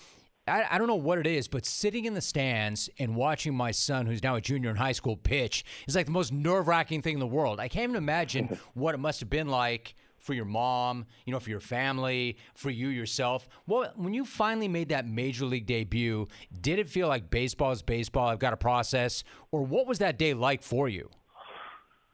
I, 0.47 0.65
I 0.71 0.77
don't 0.77 0.87
know 0.87 0.95
what 0.95 1.19
it 1.19 1.27
is, 1.27 1.47
but 1.47 1.65
sitting 1.65 2.05
in 2.05 2.13
the 2.13 2.21
stands 2.21 2.89
and 2.99 3.15
watching 3.15 3.55
my 3.55 3.71
son, 3.71 4.05
who's 4.05 4.23
now 4.23 4.35
a 4.35 4.41
junior 4.41 4.69
in 4.69 4.75
high 4.75 4.91
school, 4.91 5.15
pitch 5.15 5.63
is 5.87 5.95
like 5.95 6.05
the 6.05 6.11
most 6.11 6.33
nerve 6.33 6.67
wracking 6.67 7.01
thing 7.01 7.13
in 7.13 7.19
the 7.19 7.27
world. 7.27 7.59
I 7.59 7.67
can't 7.67 7.83
even 7.83 7.95
imagine 7.95 8.59
what 8.73 8.93
it 8.93 8.97
must 8.97 9.19
have 9.21 9.29
been 9.29 9.47
like 9.47 9.95
for 10.17 10.33
your 10.33 10.45
mom, 10.45 11.05
you 11.25 11.33
know, 11.33 11.39
for 11.39 11.49
your 11.49 11.59
family, 11.59 12.37
for 12.55 12.69
you 12.69 12.87
yourself. 12.87 13.47
Well, 13.67 13.91
when 13.95 14.13
you 14.13 14.25
finally 14.25 14.67
made 14.67 14.89
that 14.89 15.05
major 15.05 15.45
league 15.45 15.65
debut, 15.65 16.27
did 16.61 16.79
it 16.79 16.89
feel 16.89 17.07
like 17.07 17.29
baseball 17.29 17.71
is 17.71 17.81
baseball? 17.81 18.29
I've 18.29 18.39
got 18.39 18.53
a 18.53 18.57
process, 18.57 19.23
or 19.51 19.63
what 19.63 19.85
was 19.85 19.99
that 19.99 20.17
day 20.17 20.33
like 20.33 20.63
for 20.63 20.87
you? 20.87 21.09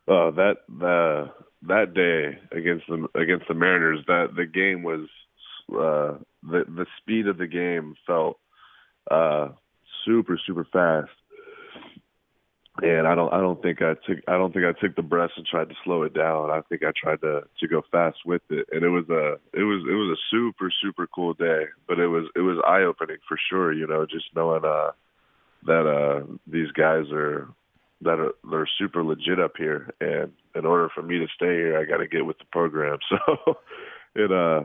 Uh, 0.08 0.32
that 0.32 0.58
the 0.68 1.32
that 1.64 1.94
day 1.94 2.40
against 2.58 2.86
the 2.88 3.08
against 3.20 3.48
the 3.48 3.54
Mariners, 3.54 4.04
that 4.08 4.30
the 4.36 4.46
game 4.46 4.82
was 4.82 5.08
uh, 5.72 6.18
the 6.44 6.66
the 6.68 6.86
speed 7.02 7.28
of 7.28 7.38
the 7.38 7.48
game 7.48 7.96
felt 8.06 8.38
uh, 9.10 9.50
super 10.06 10.40
super 10.46 10.66
fast, 10.72 11.12
and 12.82 13.08
I 13.08 13.16
don't 13.16 13.34
I 13.34 13.40
don't 13.40 13.62
think 13.62 13.82
I 13.82 13.94
took 14.06 14.20
I 14.28 14.34
don't 14.34 14.54
think 14.54 14.66
I 14.66 14.80
took 14.80 14.96
the 14.96 15.02
breaths 15.02 15.34
and 15.38 15.46
tried 15.46 15.70
to 15.70 15.76
slow 15.84 16.04
it 16.04 16.14
down. 16.14 16.50
I 16.50 16.62
think 16.70 16.84
I 16.84 16.92
tried 16.96 17.22
to 17.22 17.42
to 17.60 17.68
go 17.68 17.82
fast 17.92 18.18
with 18.26 18.42
it, 18.50 18.68
and 18.72 18.84
it 18.84 18.90
was 18.90 19.10
a 19.10 19.34
it 19.58 19.64
was 19.64 19.84
it 19.90 19.94
was 19.94 20.18
a 20.18 20.22
super 20.32 20.72
super 20.82 21.08
cool 21.08 21.34
day. 21.34 21.66
But 21.88 22.00
it 22.00 22.08
was 22.08 22.26
it 22.36 22.42
was 22.42 22.62
eye 22.66 22.84
opening 22.84 23.18
for 23.28 23.38
sure. 23.50 23.74
You 23.74 23.88
know, 23.88 24.06
just 24.06 24.26
knowing 24.36 24.64
uh, 24.66 24.92
that 25.66 25.88
uh, 25.88 26.26
these 26.48 26.72
guys 26.72 27.12
are 27.12 27.48
that 28.02 28.20
are 28.20 28.34
they're 28.50 28.70
super 28.78 29.04
legit 29.04 29.40
up 29.40 29.54
here, 29.58 29.90
and 30.00 30.32
in 30.56 30.66
order 30.66 30.90
for 30.94 31.02
me 31.02 31.20
to 31.20 31.28
stay 31.36 31.56
here, 31.56 31.78
I 31.78 31.86
got 31.86 31.98
to 31.98 32.08
get 32.08 32.26
with 32.26 32.38
the 32.40 32.46
program. 32.52 32.98
So 33.10 33.58
it 34.16 34.32
uh 34.32 34.64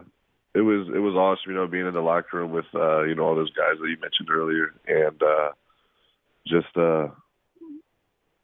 it 0.55 0.61
was 0.61 0.87
it 0.95 1.01
was 1.01 1.15
awesome, 1.15 1.51
you 1.51 1.57
know, 1.57 1.67
being 1.67 1.87
in 1.87 1.95
the 1.95 2.01
locker 2.01 2.39
room 2.39 2.53
with 2.53 2.67
uh, 2.75 3.03
you 3.03 3.15
know 3.15 3.25
all 3.25 3.35
those 3.35 3.53
guys 3.53 3.75
that 3.81 3.89
you 3.89 3.97
mentioned 4.01 4.29
earlier, 4.31 4.73
and 4.87 5.23
uh, 5.23 5.51
just 6.47 6.77
uh, 6.77 7.09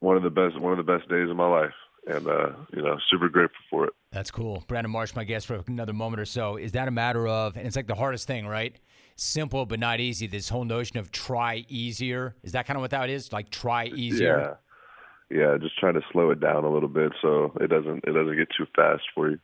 one 0.01 0.17
of 0.17 0.23
the 0.23 0.31
best 0.31 0.61
one 0.61 0.73
of 0.73 0.85
the 0.85 0.93
best 0.93 1.09
days 1.09 1.31
of 1.31 1.37
my 1.37 1.47
life, 1.47 1.75
and 2.07 2.27
uh, 2.27 2.51
you 2.75 2.83
know, 2.83 2.99
super 3.11 3.29
grateful 3.29 3.61
for 3.71 3.85
it. 3.87 3.93
That's 4.11 4.31
cool. 4.31 4.65
Brandon 4.67 4.91
Marsh, 4.91 5.15
my 5.15 5.25
guest 5.25 5.47
for 5.47 5.63
another 5.69 5.93
moment 5.93 6.21
or 6.21 6.25
so. 6.25 6.57
Is 6.57 6.73
that 6.73 6.89
a 6.89 6.91
matter 6.91 7.29
of, 7.29 7.57
and 7.57 7.67
it's 7.67 7.77
like 7.77 7.87
the 7.87 7.95
hardest 7.95 8.27
thing, 8.27 8.47
right? 8.47 8.77
Simple 9.15 9.67
but 9.67 9.79
not 9.79 10.01
easy. 10.01 10.27
This 10.27 10.49
whole 10.49 10.65
notion 10.65 10.99
of 10.99 11.13
try 11.13 11.65
easier. 11.69 12.35
Is 12.43 12.53
that 12.53 12.67
kind 12.67 12.77
of 12.77 12.81
what 12.81 12.91
that 12.91 13.09
is? 13.09 13.33
Like 13.33 13.51
try 13.51 13.87
easier. 13.87 14.59
Yeah, 15.31 15.39
yeah. 15.39 15.59
Just 15.59 15.79
trying 15.79 15.95
to 15.95 16.03
slow 16.13 16.31
it 16.31 16.41
down 16.41 16.65
a 16.65 16.73
little 16.73 16.89
bit 16.89 17.13
so 17.23 17.53
it 17.61 17.69
doesn't 17.69 18.03
it 18.05 18.13
doesn't 18.13 18.37
get 18.37 18.49
too 18.57 18.67
fast 18.75 19.03
for 19.15 19.31
you. 19.31 19.39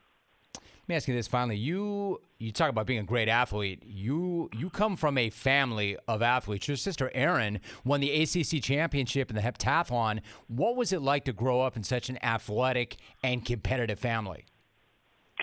Let 0.87 0.93
me 0.93 0.97
ask 0.99 1.09
you 1.09 1.14
this 1.14 1.26
finally. 1.26 1.57
You 1.57 2.20
you 2.39 2.53
talk 2.53 2.70
about 2.70 2.87
being 2.87 3.01
a 3.01 3.03
great 3.03 3.28
athlete. 3.28 3.82
You 3.84 4.49
you 4.57 4.70
come 4.70 4.95
from 4.95 5.18
a 5.18 5.30
family 5.30 5.97
of 6.07 6.22
athletes. 6.22 6.68
Your 6.68 6.76
sister 6.76 7.11
Erin 7.12 7.59
won 7.84 7.99
the 7.99 8.22
ACC 8.22 8.62
championship 8.62 9.28
in 9.28 9.34
the 9.34 9.43
heptathlon. 9.43 10.20
What 10.47 10.76
was 10.76 10.93
it 10.93 11.03
like 11.03 11.24
to 11.24 11.32
grow 11.32 11.61
up 11.61 11.76
in 11.76 11.82
such 11.82 12.09
an 12.09 12.22
athletic 12.22 12.99
and 13.24 13.45
competitive 13.45 13.99
family? 13.99 14.45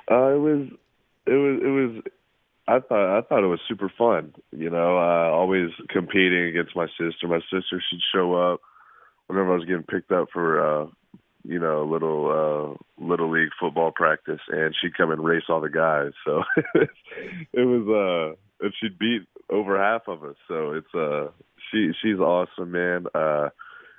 Uh, 0.10 0.28
it 0.28 0.39
was 0.39 0.68
it 1.28 1.32
was 1.32 1.62
it 1.62 1.68
was 1.68 2.04
I 2.70 2.80
thought 2.80 3.18
I 3.18 3.22
thought 3.24 3.44
it 3.44 3.48
was 3.48 3.60
super 3.68 3.91
fun. 3.98 4.34
You 4.54 4.70
know, 4.70 4.98
uh, 4.98 5.30
always 5.30 5.72
competing 5.89 6.46
against 6.46 6.74
my 6.74 6.88
sister. 6.98 7.28
My 7.28 7.41
sister 7.52 7.84
should 7.89 8.00
show 8.16 8.34
up 8.34 8.62
whenever 9.28 9.52
I 9.52 9.56
was 9.58 9.66
getting 9.66 9.84
picked 9.84 10.14
up 10.14 10.30
for 10.32 10.84
uh, 10.84 10.86
you 11.44 11.60
know, 11.60 11.84
little 11.84 12.78
uh 12.80 13.04
little 13.04 13.32
league 13.32 13.50
football 13.60 13.91
practice 13.91 14.39
and 14.50 14.74
she'd 14.80 14.96
come 14.96 15.12
and 15.12 15.24
race 15.24 15.44
all 15.50 15.62
the 15.62 15.70
guys. 15.70 16.12
So 16.26 16.44
it 17.54 17.66
was 17.66 18.38
uh 18.62 18.66
and 18.66 18.74
she'd 18.80 18.98
beat 18.98 19.24
over 19.50 19.78
half 19.78 20.08
of 20.08 20.24
us. 20.24 20.36
So 20.48 20.72
it's 20.72 20.96
uh 20.96 21.32
she 21.72 21.91
she's 22.02 22.20
awesome, 22.20 22.72
man. 22.72 23.06
Uh 23.14 23.50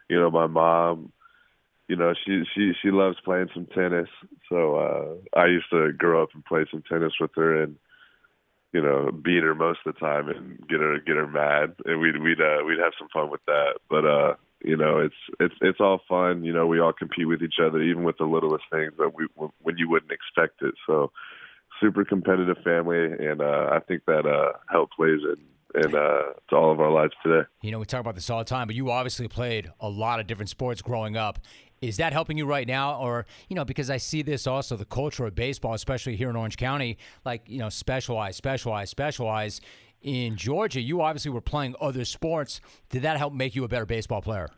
you 0.09 0.19
know, 0.19 0.31
my 0.31 0.47
mom 0.47 1.13
you 1.87 1.97
know, 1.97 2.15
she 2.25 2.45
she 2.55 2.73
she 2.83 2.91
loves 2.91 3.19
playing 3.25 3.49
some 3.53 3.67
tennis. 3.67 4.09
So 4.49 4.77
uh 4.77 5.39
I 5.39 5.47
used 5.47 5.71
to 5.71 5.93
grow 5.93 6.23
up 6.23 6.31
and 6.35 6.45
play 6.45 6.65
some 6.71 6.83
tennis 6.89 7.13
with 7.21 7.33
her 7.37 7.63
and 7.63 7.77
you 8.73 8.81
know, 8.81 9.13
beat 9.13 9.43
her 9.43 9.55
most 9.55 9.81
of 9.87 9.95
the 9.95 10.01
time 10.01 10.29
and 10.29 10.59
get 10.67 10.81
her 10.81 10.99
get 10.99 11.17
her 11.17 11.29
mad 11.29 11.75
and 11.85 12.01
we'd 12.01 12.21
we'd 12.23 12.41
uh 12.41 12.65
we'd 12.67 12.79
have 12.79 12.95
some 12.99 13.09
fun 13.13 13.31
with 13.31 13.45
that. 13.47 13.75
But 13.91 14.07
uh 14.07 14.35
you 14.65 14.77
know 14.77 14.99
it's 14.99 15.15
it's 15.39 15.55
it's 15.61 15.81
all 15.81 16.01
fun 16.09 16.43
you 16.45 16.53
know 16.53 16.67
we 16.67 16.81
all 16.81 16.93
compete 16.93 17.29
with 17.29 17.43
each 17.43 17.57
other 17.65 17.81
even 17.81 18.03
with 18.03 18.17
the 18.19 18.25
littlest 18.25 18.65
things 18.71 18.93
that 18.99 19.13
we 19.15 19.27
when 19.63 19.77
you 19.79 19.89
wouldn't 19.89 20.13
expect 20.13 20.63
it 20.63 20.75
so 20.87 21.11
super 21.81 22.05
competitive 22.05 22.57
family 22.65 23.05
and 23.05 23.41
uh 23.41 23.69
i 23.73 23.79
think 23.87 24.03
that 24.07 24.27
uh 24.27 24.57
help 24.71 24.91
plays 24.93 25.21
in 25.23 25.83
in 25.83 25.95
uh 25.95 26.33
to 26.49 26.57
all 26.57 26.71
of 26.71 26.81
our 26.81 26.91
lives 26.91 27.13
today 27.23 27.47
You 27.63 27.73
know, 27.73 27.79
we 27.79 27.85
talk 27.87 28.01
about 28.01 28.15
this 28.15 28.31
all 28.31 28.39
the 28.39 28.45
time, 28.45 28.69
but 28.69 28.77
you 28.77 28.91
obviously 28.91 29.27
played 29.27 29.73
a 29.81 29.89
lot 29.89 30.21
of 30.21 30.27
different 30.27 30.49
sports 30.49 30.81
growing 30.83 31.17
up. 31.17 31.39
Is 31.81 31.97
that 31.97 32.13
helping 32.13 32.39
you 32.39 32.47
right 32.47 32.67
now? 32.67 32.97
Or, 32.99 33.27
you 33.49 33.57
know, 33.57 33.65
because 33.65 33.91
I 33.91 33.97
see 33.99 34.23
this 34.23 34.47
also, 34.47 34.77
the 34.77 34.85
culture 34.85 35.27
of 35.27 35.35
baseball, 35.35 35.75
especially 35.75 36.17
here 36.17 36.31
in 36.31 36.37
Orange 36.37 36.57
County, 36.57 36.97
like, 37.25 37.43
you 37.49 37.59
know, 37.59 37.69
specialize, 37.69 38.37
specialize, 38.37 38.89
specialize. 38.89 39.61
In 40.05 40.37
Georgia. 40.37 40.81
You 40.81 41.01
obviously 41.01 41.33
were 41.33 41.41
playing 41.41 41.75
other 41.81 42.05
sports. 42.05 42.61
Did 42.91 43.03
that 43.03 43.17
help 43.17 43.33
make 43.33 43.57
you 43.57 43.65
a 43.65 43.69
better 43.69 43.87
baseball 43.87 44.23
player? 44.23 44.49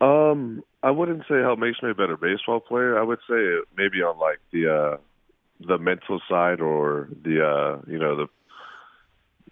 Um, 0.00 0.64
I 0.82 0.90
wouldn't 0.90 1.22
say 1.28 1.36
it 1.36 1.58
makes 1.58 1.82
me 1.82 1.90
a 1.90 1.94
better 1.94 2.16
baseball 2.16 2.58
player. 2.58 2.98
I 2.98 3.02
would 3.02 3.20
say 3.28 3.58
maybe 3.76 4.02
on 4.02 4.18
like 4.18 4.40
the 4.52 4.72
uh 4.72 4.96
the 5.60 5.78
mental 5.78 6.20
side 6.28 6.60
or 6.60 7.08
the 7.22 7.46
uh 7.46 7.80
you 7.86 7.98
know 7.98 8.16
the 8.16 8.26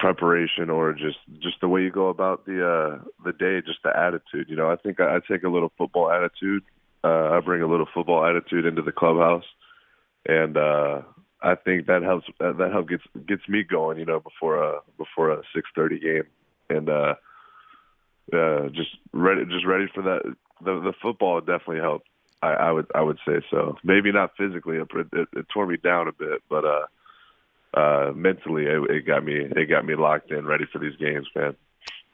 preparation 0.01 0.69
or 0.69 0.93
just 0.95 1.19
just 1.39 1.61
the 1.61 1.69
way 1.69 1.83
you 1.83 1.91
go 1.91 2.09
about 2.09 2.45
the 2.45 2.67
uh 2.67 3.05
the 3.25 3.33
day, 3.33 3.61
just 3.65 3.83
the 3.85 3.97
attitude. 3.97 4.49
You 4.49 4.57
know, 4.57 4.71
I 4.71 4.77
think 4.77 4.99
I, 5.01 5.17
I 5.17 5.21
take 5.31 5.45
a 5.45 5.49
little 5.49 5.73
football 5.79 6.11
attitude. 6.11 6.65
Uh 7.05 7.31
I 7.31 7.41
bring 7.41 7.63
a 7.63 7.69
little 7.69 7.89
football 7.93 8.25
attitude 8.25 8.67
into 8.67 8.83
the 8.83 8.93
clubhouse 8.93 9.45
and 10.27 10.57
uh 10.57 11.03
I 11.43 11.55
think 11.57 11.87
that 11.87 12.03
helps 12.03 12.27
that, 12.39 12.59
that 12.59 12.73
help 12.73 12.89
gets 12.89 13.05
gets 13.27 13.49
me 13.49 13.63
going, 13.63 13.99
you 13.99 14.05
know, 14.05 14.21
before 14.21 14.63
a 14.63 14.81
before 14.99 15.31
a 15.31 15.43
6:30 15.55 16.01
game. 16.01 16.25
And 16.71 16.89
uh 16.89 17.15
uh, 18.33 18.69
just 18.69 18.91
ready, 19.13 19.45
just 19.47 19.67
ready 19.67 19.87
for 19.95 20.03
that. 20.03 20.23
The 20.65 20.81
the 20.81 20.93
football 21.03 21.41
definitely 21.41 21.81
helped. 21.81 22.09
I, 22.43 22.53
I 22.53 22.73
would 22.73 22.87
I 22.95 23.03
would 23.03 23.19
say 23.27 23.41
so. 23.51 23.77
Maybe 23.85 24.13
not 24.13 24.37
physically, 24.37 24.77
it, 24.77 24.89
it, 25.13 25.29
it 25.33 25.47
tore 25.53 25.67
me 25.67 25.77
down 25.77 26.09
a 26.09 26.13
bit, 26.13 26.43
but 26.49 26.65
uh, 26.65 26.87
uh, 27.79 28.13
mentally, 28.15 28.65
it, 28.65 28.91
it 28.91 29.07
got 29.07 29.25
me 29.25 29.35
it 29.35 29.69
got 29.69 29.85
me 29.85 29.95
locked 29.95 30.31
in, 30.31 30.47
ready 30.47 30.65
for 30.73 30.79
these 30.79 30.97
games, 30.97 31.27
man. 31.35 31.57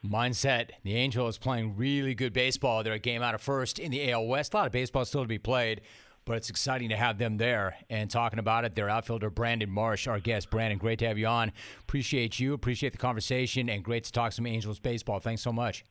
Mindset. 0.04 0.70
The 0.84 0.94
Angels 0.94 1.38
playing 1.38 1.76
really 1.76 2.14
good 2.14 2.32
baseball. 2.32 2.84
They're 2.84 2.94
a 2.94 2.98
game 3.00 3.22
out 3.22 3.34
of 3.34 3.42
first 3.42 3.78
in 3.78 3.90
the 3.90 4.12
AL 4.12 4.26
West. 4.26 4.54
A 4.54 4.56
lot 4.56 4.66
of 4.66 4.72
baseball 4.72 5.04
still 5.04 5.22
to 5.22 5.28
be 5.28 5.38
played, 5.38 5.80
but 6.28 6.36
it's 6.36 6.50
exciting 6.50 6.90
to 6.90 6.96
have 6.96 7.16
them 7.16 7.38
there. 7.38 7.74
And 7.88 8.10
talking 8.10 8.38
about 8.38 8.66
it, 8.66 8.74
their 8.74 8.90
outfielder 8.90 9.30
Brandon 9.30 9.70
Marsh, 9.70 10.06
our 10.06 10.20
guest. 10.20 10.50
Brandon, 10.50 10.78
great 10.78 10.98
to 10.98 11.08
have 11.08 11.16
you 11.16 11.26
on. 11.26 11.50
Appreciate 11.80 12.38
you. 12.38 12.52
Appreciate 12.52 12.92
the 12.92 12.98
conversation, 12.98 13.70
and 13.70 13.82
great 13.82 14.04
to 14.04 14.12
talk 14.12 14.32
some 14.32 14.46
Angels 14.46 14.78
baseball. 14.78 15.20
Thanks 15.20 15.40
so 15.40 15.50
much. 15.50 15.86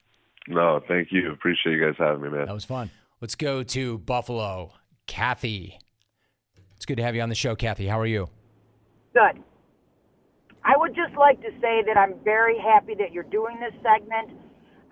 No, 0.48 0.80
thank 0.88 1.08
you. 1.12 1.32
Appreciate 1.32 1.74
you 1.74 1.84
guys 1.84 1.96
having 1.98 2.22
me, 2.22 2.30
man. 2.30 2.46
That 2.46 2.54
was 2.54 2.64
fun. 2.64 2.92
Let's 3.20 3.34
go 3.36 3.64
to 3.64 3.98
Buffalo. 3.98 4.72
Kathy. 5.08 5.80
It's 6.76 6.86
good 6.86 6.98
to 6.98 7.04
have 7.04 7.16
you 7.16 7.22
on 7.22 7.30
the 7.30 7.36
show, 7.36 7.56
Kathy. 7.56 7.88
How 7.88 8.00
are 8.00 8.06
you? 8.06 8.30
Good. 9.14 9.42
I 10.64 10.78
would 10.78 10.94
just 10.94 11.18
like 11.18 11.42
to 11.42 11.50
say 11.60 11.82
that 11.88 11.98
I'm 11.98 12.14
very 12.24 12.60
happy 12.60 12.94
that 13.00 13.12
you're 13.12 13.24
doing 13.24 13.60
this 13.60 13.74
segment. 13.82 14.40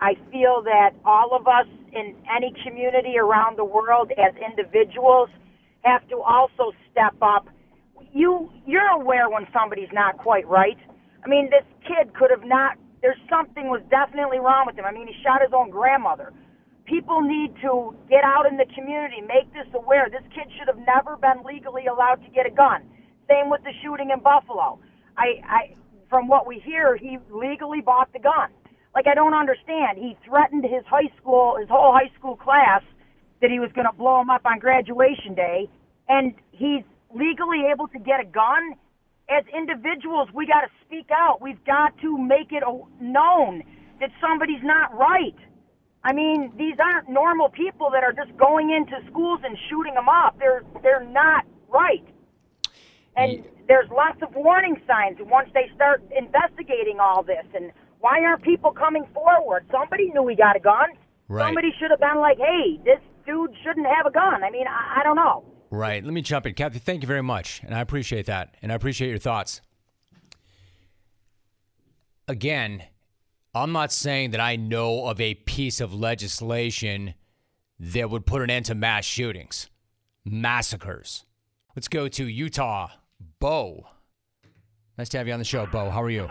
I 0.00 0.14
feel 0.30 0.62
that 0.64 0.90
all 1.04 1.34
of 1.34 1.46
us 1.46 1.66
in 1.92 2.14
any 2.28 2.52
community 2.64 3.18
around 3.18 3.56
the 3.56 3.64
world 3.64 4.12
as 4.12 4.34
individuals 4.36 5.30
have 5.82 6.06
to 6.08 6.20
also 6.20 6.72
step 6.90 7.14
up. 7.22 7.48
You 8.12 8.50
you're 8.66 8.88
aware 8.88 9.30
when 9.30 9.46
somebody's 9.52 9.92
not 9.92 10.18
quite 10.18 10.46
right. 10.48 10.78
I 11.24 11.28
mean, 11.28 11.50
this 11.50 11.64
kid 11.86 12.14
could 12.14 12.30
have 12.30 12.44
not 12.44 12.76
there's 13.02 13.20
something 13.28 13.68
was 13.68 13.82
definitely 13.90 14.38
wrong 14.38 14.64
with 14.66 14.76
him. 14.76 14.84
I 14.84 14.92
mean, 14.92 15.06
he 15.06 15.14
shot 15.22 15.40
his 15.40 15.52
own 15.52 15.70
grandmother. 15.70 16.32
People 16.86 17.20
need 17.20 17.54
to 17.62 17.94
get 18.08 18.24
out 18.24 18.46
in 18.46 18.56
the 18.56 18.66
community, 18.74 19.20
make 19.20 19.52
this 19.52 19.66
aware. 19.74 20.08
This 20.10 20.22
kid 20.34 20.46
should 20.58 20.68
have 20.68 20.78
never 20.86 21.16
been 21.16 21.42
legally 21.44 21.86
allowed 21.86 22.22
to 22.24 22.30
get 22.30 22.46
a 22.46 22.50
gun. 22.50 22.82
Same 23.28 23.50
with 23.50 23.62
the 23.64 23.72
shooting 23.82 24.10
in 24.10 24.20
Buffalo. 24.20 24.78
I, 25.16 25.42
I, 25.46 25.60
from 26.08 26.28
what 26.28 26.46
we 26.46 26.60
hear, 26.64 26.96
he 26.96 27.18
legally 27.30 27.80
bought 27.80 28.12
the 28.12 28.20
gun. 28.20 28.50
Like 28.96 29.06
I 29.06 29.14
don't 29.14 29.34
understand. 29.34 29.98
He 29.98 30.16
threatened 30.24 30.64
his 30.64 30.84
high 30.86 31.12
school, 31.20 31.56
his 31.60 31.68
whole 31.68 31.92
high 31.92 32.10
school 32.18 32.34
class, 32.34 32.82
that 33.40 33.50
he 33.50 33.60
was 33.60 33.70
going 33.74 33.86
to 33.86 33.92
blow 33.92 34.20
him 34.20 34.30
up 34.30 34.44
on 34.46 34.58
graduation 34.58 35.34
day, 35.34 35.68
and 36.08 36.34
he's 36.50 36.82
legally 37.14 37.68
able 37.70 37.86
to 37.88 37.98
get 37.98 38.18
a 38.20 38.24
gun 38.24 38.74
as 39.28 39.44
individuals, 39.54 40.28
we 40.32 40.46
got 40.46 40.60
to 40.60 40.70
speak 40.84 41.10
out. 41.10 41.40
We've 41.40 41.62
got 41.64 41.98
to 42.00 42.16
make 42.16 42.52
it 42.52 42.62
known 43.00 43.62
that 44.00 44.10
somebody's 44.20 44.62
not 44.62 44.96
right. 44.96 45.34
I 46.04 46.12
mean, 46.12 46.52
these 46.56 46.76
aren't 46.78 47.08
normal 47.08 47.48
people 47.48 47.90
that 47.90 48.04
are 48.04 48.12
just 48.12 48.36
going 48.36 48.70
into 48.70 49.04
schools 49.10 49.40
and 49.42 49.58
shooting 49.68 49.94
them 49.94 50.08
up. 50.08 50.38
They're 50.38 50.62
they're 50.82 51.04
not 51.04 51.44
right. 51.68 52.06
And 53.16 53.44
there's 53.66 53.88
lots 53.90 54.22
of 54.22 54.34
warning 54.34 54.80
signs 54.86 55.18
once 55.20 55.48
they 55.54 55.70
start 55.74 56.04
investigating 56.16 57.00
all 57.00 57.24
this. 57.24 57.44
And 57.54 57.72
why 58.00 58.22
aren't 58.22 58.42
people 58.42 58.72
coming 58.72 59.04
forward? 59.12 59.66
Somebody 59.70 60.10
knew 60.14 60.26
he 60.28 60.36
got 60.36 60.56
a 60.56 60.60
gun. 60.60 60.88
Right. 61.28 61.46
Somebody 61.46 61.72
should 61.78 61.90
have 61.90 62.00
been 62.00 62.18
like, 62.20 62.38
"Hey, 62.38 62.78
this 62.84 63.00
dude 63.26 63.50
shouldn't 63.64 63.86
have 63.86 64.06
a 64.06 64.10
gun." 64.10 64.44
I 64.44 64.50
mean, 64.50 64.66
I, 64.68 65.00
I 65.00 65.02
don't 65.02 65.16
know. 65.16 65.44
Right. 65.70 66.02
Let 66.04 66.12
me 66.12 66.22
jump 66.22 66.46
in. 66.46 66.54
Kathy, 66.54 66.78
thank 66.78 67.02
you 67.02 67.08
very 67.08 67.22
much. 67.22 67.60
And 67.64 67.74
I 67.74 67.80
appreciate 67.80 68.26
that. 68.26 68.56
And 68.62 68.70
I 68.70 68.74
appreciate 68.76 69.08
your 69.08 69.18
thoughts. 69.18 69.60
Again, 72.28 72.84
I'm 73.54 73.72
not 73.72 73.92
saying 73.92 74.30
that 74.32 74.40
I 74.40 74.56
know 74.56 75.06
of 75.06 75.20
a 75.20 75.34
piece 75.34 75.80
of 75.80 75.94
legislation 75.94 77.14
that 77.78 78.10
would 78.10 78.26
put 78.26 78.42
an 78.42 78.50
end 78.50 78.66
to 78.66 78.74
mass 78.74 79.04
shootings, 79.04 79.68
massacres. 80.24 81.24
Let's 81.74 81.88
go 81.88 82.08
to 82.08 82.26
Utah. 82.26 82.88
Bo. 83.38 83.86
Nice 84.98 85.08
to 85.10 85.18
have 85.18 85.26
you 85.26 85.32
on 85.32 85.38
the 85.38 85.44
show, 85.44 85.66
Bo. 85.66 85.90
How 85.90 86.02
are 86.02 86.10
you? 86.10 86.28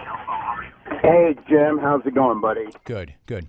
Hey, 1.05 1.35
Jim. 1.47 1.77
How's 1.77 2.01
it 2.07 2.15
going, 2.15 2.41
buddy? 2.41 2.65
Good, 2.83 3.13
good. 3.27 3.47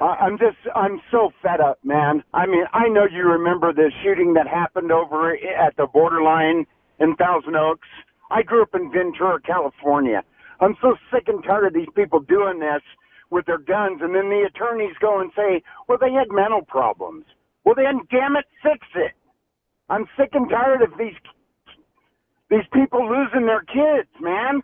I- 0.00 0.18
I'm 0.22 0.38
just, 0.38 0.58
I'm 0.76 1.00
so 1.10 1.32
fed 1.42 1.60
up, 1.60 1.78
man. 1.82 2.22
I 2.32 2.46
mean, 2.46 2.64
I 2.72 2.86
know 2.86 3.06
you 3.10 3.24
remember 3.24 3.72
the 3.72 3.90
shooting 4.04 4.34
that 4.34 4.46
happened 4.46 4.92
over 4.92 5.34
at 5.34 5.76
the 5.76 5.88
borderline 5.92 6.64
in 7.00 7.16
Thousand 7.16 7.56
Oaks. 7.56 7.88
I 8.30 8.42
grew 8.42 8.62
up 8.62 8.72
in 8.74 8.92
Ventura, 8.92 9.40
California. 9.40 10.22
I'm 10.60 10.76
so 10.80 10.94
sick 11.12 11.24
and 11.26 11.42
tired 11.42 11.66
of 11.66 11.74
these 11.74 11.88
people 11.96 12.20
doing 12.20 12.60
this 12.60 12.82
with 13.30 13.46
their 13.46 13.58
guns, 13.58 14.00
and 14.00 14.14
then 14.14 14.28
the 14.30 14.46
attorneys 14.46 14.94
go 15.00 15.20
and 15.20 15.32
say, 15.34 15.62
well, 15.88 15.98
they 16.00 16.12
had 16.12 16.28
mental 16.30 16.62
problems. 16.62 17.24
Well, 17.64 17.74
then, 17.74 18.02
damn 18.12 18.36
it, 18.36 18.44
fix 18.62 18.86
it. 18.94 19.12
I'm 19.90 20.06
sick 20.16 20.30
and 20.34 20.48
tired 20.48 20.82
of 20.82 20.96
these 20.98 21.18
these 22.48 22.66
people 22.72 23.02
losing 23.10 23.46
their 23.46 23.62
kids, 23.62 24.08
man. 24.20 24.62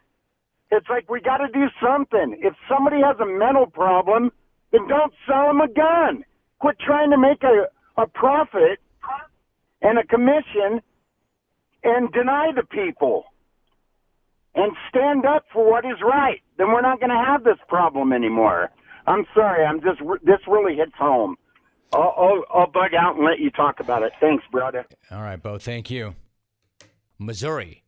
It's 0.72 0.88
like 0.88 1.10
we 1.10 1.20
got 1.20 1.36
to 1.36 1.48
do 1.52 1.66
something. 1.84 2.38
If 2.40 2.54
somebody 2.66 2.96
has 3.02 3.16
a 3.20 3.26
mental 3.26 3.66
problem, 3.66 4.32
then 4.72 4.88
don't 4.88 5.12
sell 5.28 5.48
them 5.48 5.60
a 5.60 5.68
gun. 5.68 6.24
Quit 6.60 6.76
trying 6.80 7.10
to 7.10 7.18
make 7.18 7.42
a, 7.42 7.68
a 8.00 8.06
profit 8.06 8.80
and 9.82 9.98
a 9.98 10.04
commission 10.04 10.80
and 11.84 12.10
deny 12.12 12.52
the 12.56 12.62
people 12.62 13.24
and 14.54 14.72
stand 14.88 15.26
up 15.26 15.44
for 15.52 15.70
what 15.70 15.84
is 15.84 16.00
right. 16.02 16.40
Then 16.56 16.68
we're 16.68 16.80
not 16.80 17.00
going 17.00 17.10
to 17.10 17.22
have 17.22 17.44
this 17.44 17.58
problem 17.68 18.14
anymore. 18.14 18.70
I'm 19.06 19.26
sorry. 19.34 19.66
I'm 19.66 19.82
just, 19.82 20.00
this 20.24 20.40
really 20.48 20.76
hits 20.76 20.92
home. 20.98 21.36
I'll, 21.92 22.14
I'll, 22.16 22.44
I'll 22.54 22.70
bug 22.70 22.94
out 22.98 23.16
and 23.16 23.26
let 23.26 23.40
you 23.40 23.50
talk 23.50 23.80
about 23.80 24.02
it. 24.02 24.12
Thanks, 24.20 24.44
brother. 24.50 24.86
All 25.10 25.20
right, 25.20 25.42
Bo. 25.42 25.58
Thank 25.58 25.90
you. 25.90 26.14
Missouri. 27.18 27.82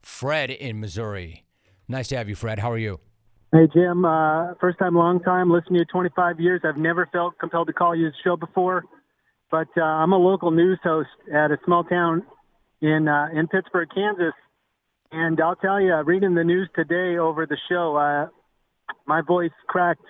Fred 0.00 0.50
in 0.50 0.78
Missouri. 0.78 1.43
Nice 1.88 2.08
to 2.08 2.16
have 2.16 2.28
you, 2.28 2.34
Fred. 2.34 2.58
How 2.58 2.72
are 2.72 2.78
you? 2.78 3.00
Hey, 3.52 3.68
Jim. 3.72 4.04
Uh, 4.04 4.54
first 4.60 4.78
time, 4.78 4.94
long 4.94 5.20
time. 5.20 5.50
Listening 5.50 5.74
to 5.74 5.78
you 5.80 5.84
25 5.84 6.40
years. 6.40 6.62
I've 6.64 6.76
never 6.76 7.08
felt 7.12 7.38
compelled 7.38 7.68
to 7.68 7.72
call 7.72 7.94
you 7.94 8.10
the 8.10 8.16
show 8.24 8.36
before, 8.36 8.84
but 9.50 9.68
uh, 9.76 9.82
I'm 9.82 10.12
a 10.12 10.18
local 10.18 10.50
news 10.50 10.80
host 10.82 11.08
at 11.32 11.50
a 11.50 11.58
small 11.64 11.84
town 11.84 12.24
in 12.80 13.06
uh, 13.06 13.28
in 13.32 13.46
Pittsburg, 13.48 13.88
Kansas. 13.94 14.34
And 15.12 15.40
I'll 15.40 15.54
tell 15.54 15.80
you, 15.80 15.94
reading 16.04 16.34
the 16.34 16.42
news 16.42 16.68
today 16.74 17.18
over 17.18 17.46
the 17.46 17.58
show, 17.68 17.96
uh, 17.96 18.26
my 19.06 19.20
voice 19.20 19.52
cracked 19.68 20.04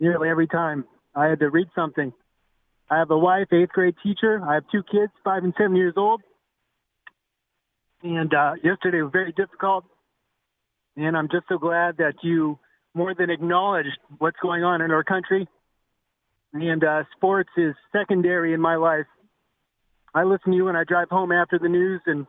nearly 0.00 0.30
every 0.30 0.46
time 0.46 0.84
I 1.14 1.26
had 1.26 1.40
to 1.40 1.50
read 1.50 1.68
something. 1.74 2.12
I 2.90 2.98
have 2.98 3.10
a 3.10 3.18
wife, 3.18 3.48
eighth 3.52 3.72
grade 3.72 3.96
teacher. 4.02 4.40
I 4.42 4.54
have 4.54 4.64
two 4.72 4.82
kids, 4.90 5.12
five 5.24 5.44
and 5.44 5.52
seven 5.58 5.76
years 5.76 5.94
old. 5.96 6.22
And 8.02 8.32
uh, 8.32 8.54
yesterday 8.64 9.02
was 9.02 9.12
very 9.12 9.32
difficult. 9.32 9.84
And 10.96 11.16
I'm 11.16 11.28
just 11.28 11.44
so 11.48 11.58
glad 11.58 11.96
that 11.98 12.14
you 12.22 12.58
more 12.94 13.14
than 13.14 13.30
acknowledged 13.30 13.98
what's 14.18 14.38
going 14.42 14.64
on 14.64 14.82
in 14.82 14.90
our 14.90 15.04
country. 15.04 15.48
And 16.52 16.84
uh, 16.84 17.04
sports 17.16 17.50
is 17.56 17.74
secondary 17.92 18.52
in 18.52 18.60
my 18.60 18.76
life. 18.76 19.06
I 20.14 20.24
listen 20.24 20.50
to 20.50 20.56
you 20.56 20.64
when 20.66 20.76
I 20.76 20.84
drive 20.84 21.08
home 21.08 21.32
after 21.32 21.58
the 21.58 21.68
news 21.68 22.02
and 22.04 22.26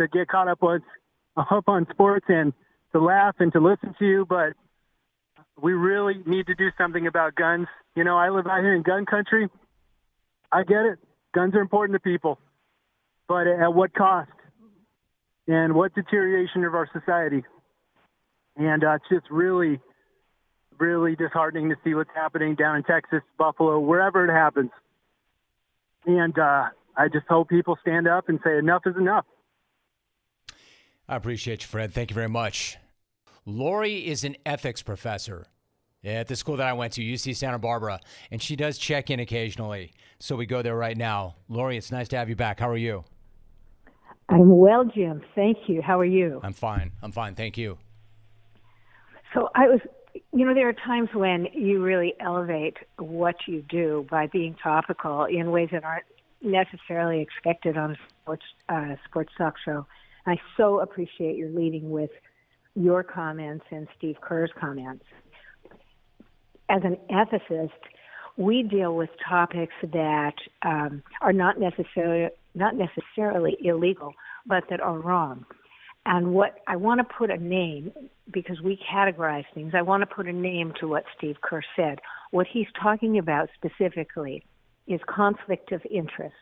to 0.00 0.08
get 0.08 0.28
caught 0.28 0.48
up 0.48 0.62
on 0.62 0.82
up 1.36 1.68
on 1.68 1.86
sports 1.90 2.24
and 2.28 2.52
to 2.92 3.00
laugh 3.00 3.34
and 3.38 3.52
to 3.52 3.60
listen 3.60 3.94
to 3.98 4.04
you. 4.06 4.26
But 4.26 4.54
we 5.60 5.72
really 5.72 6.14
need 6.24 6.46
to 6.46 6.54
do 6.54 6.70
something 6.78 7.06
about 7.06 7.34
guns. 7.34 7.66
You 7.94 8.04
know, 8.04 8.16
I 8.16 8.30
live 8.30 8.46
out 8.46 8.60
here 8.60 8.74
in 8.74 8.82
gun 8.82 9.04
country. 9.04 9.48
I 10.50 10.62
get 10.62 10.86
it. 10.86 10.98
Guns 11.34 11.54
are 11.54 11.60
important 11.60 11.94
to 11.96 12.00
people, 12.00 12.38
but 13.28 13.46
at 13.46 13.74
what 13.74 13.92
cost? 13.94 14.30
And 15.46 15.74
what 15.74 15.94
deterioration 15.94 16.64
of 16.64 16.74
our 16.74 16.88
society? 16.92 17.44
And 18.58 18.82
uh, 18.82 18.94
it's 18.94 19.04
just 19.08 19.30
really, 19.30 19.80
really 20.78 21.14
disheartening 21.14 21.68
to 21.70 21.76
see 21.84 21.94
what's 21.94 22.10
happening 22.14 22.56
down 22.56 22.76
in 22.76 22.82
Texas, 22.82 23.20
Buffalo, 23.38 23.78
wherever 23.78 24.28
it 24.28 24.32
happens. 24.32 24.70
And 26.04 26.36
uh, 26.38 26.66
I 26.96 27.08
just 27.08 27.26
hope 27.28 27.48
people 27.48 27.78
stand 27.80 28.08
up 28.08 28.28
and 28.28 28.40
say 28.44 28.58
enough 28.58 28.82
is 28.84 28.96
enough. 28.96 29.24
I 31.08 31.16
appreciate 31.16 31.62
you, 31.62 31.68
Fred. 31.68 31.94
Thank 31.94 32.10
you 32.10 32.14
very 32.14 32.28
much. 32.28 32.76
Lori 33.46 34.06
is 34.06 34.24
an 34.24 34.36
ethics 34.44 34.82
professor 34.82 35.46
at 36.04 36.26
the 36.26 36.36
school 36.36 36.56
that 36.56 36.66
I 36.66 36.72
went 36.72 36.92
to, 36.94 37.02
UC 37.02 37.36
Santa 37.36 37.58
Barbara, 37.58 38.00
and 38.30 38.42
she 38.42 38.56
does 38.56 38.76
check 38.76 39.08
in 39.08 39.20
occasionally. 39.20 39.92
So 40.18 40.36
we 40.36 40.46
go 40.46 40.62
there 40.62 40.76
right 40.76 40.96
now. 40.96 41.36
Lori, 41.48 41.76
it's 41.76 41.92
nice 41.92 42.08
to 42.08 42.16
have 42.16 42.28
you 42.28 42.36
back. 42.36 42.60
How 42.60 42.68
are 42.68 42.76
you? 42.76 43.04
I'm 44.28 44.58
well, 44.58 44.84
Jim. 44.84 45.22
Thank 45.34 45.56
you. 45.68 45.80
How 45.80 45.98
are 45.98 46.04
you? 46.04 46.40
I'm 46.42 46.52
fine. 46.52 46.92
I'm 47.02 47.12
fine. 47.12 47.34
Thank 47.34 47.56
you. 47.56 47.78
So 49.34 49.50
I 49.54 49.68
was, 49.68 49.80
you 50.32 50.46
know, 50.46 50.54
there 50.54 50.68
are 50.68 50.74
times 50.74 51.10
when 51.14 51.46
you 51.52 51.82
really 51.82 52.14
elevate 52.20 52.76
what 52.98 53.36
you 53.46 53.62
do 53.68 54.06
by 54.10 54.26
being 54.26 54.56
topical 54.62 55.24
in 55.24 55.50
ways 55.50 55.68
that 55.72 55.84
aren't 55.84 56.06
necessarily 56.42 57.20
expected 57.20 57.76
on 57.76 57.92
a 57.92 57.96
sports 58.22 58.44
uh, 58.68 58.94
sports 59.08 59.32
talk 59.36 59.54
show. 59.64 59.86
I 60.26 60.36
so 60.56 60.80
appreciate 60.80 61.36
your 61.36 61.50
leading 61.50 61.90
with 61.90 62.10
your 62.74 63.02
comments 63.02 63.64
and 63.70 63.88
Steve 63.96 64.16
Kerr's 64.20 64.50
comments. 64.58 65.04
As 66.68 66.82
an 66.84 66.96
ethicist, 67.10 67.70
we 68.36 68.62
deal 68.62 68.94
with 68.94 69.10
topics 69.26 69.74
that 69.82 70.34
um, 70.62 71.02
are 71.20 71.32
not 71.32 71.58
necessarily 71.58 72.28
not 72.54 72.74
necessarily 72.76 73.56
illegal, 73.60 74.14
but 74.46 74.64
that 74.70 74.80
are 74.80 74.98
wrong. 74.98 75.44
And 76.06 76.32
what 76.32 76.60
I 76.66 76.76
want 76.76 77.00
to 77.00 77.04
put 77.04 77.30
a 77.30 77.36
name 77.36 77.92
because 78.32 78.60
we 78.60 78.78
categorize 78.92 79.44
things. 79.54 79.72
I 79.74 79.82
want 79.82 80.02
to 80.02 80.14
put 80.14 80.26
a 80.26 80.32
name 80.32 80.72
to 80.80 80.88
what 80.88 81.04
Steve 81.16 81.36
Kerr 81.40 81.62
said. 81.76 82.00
What 82.30 82.46
he's 82.50 82.66
talking 82.80 83.18
about 83.18 83.48
specifically 83.54 84.44
is 84.86 85.00
conflict 85.06 85.72
of 85.72 85.82
interest. 85.90 86.34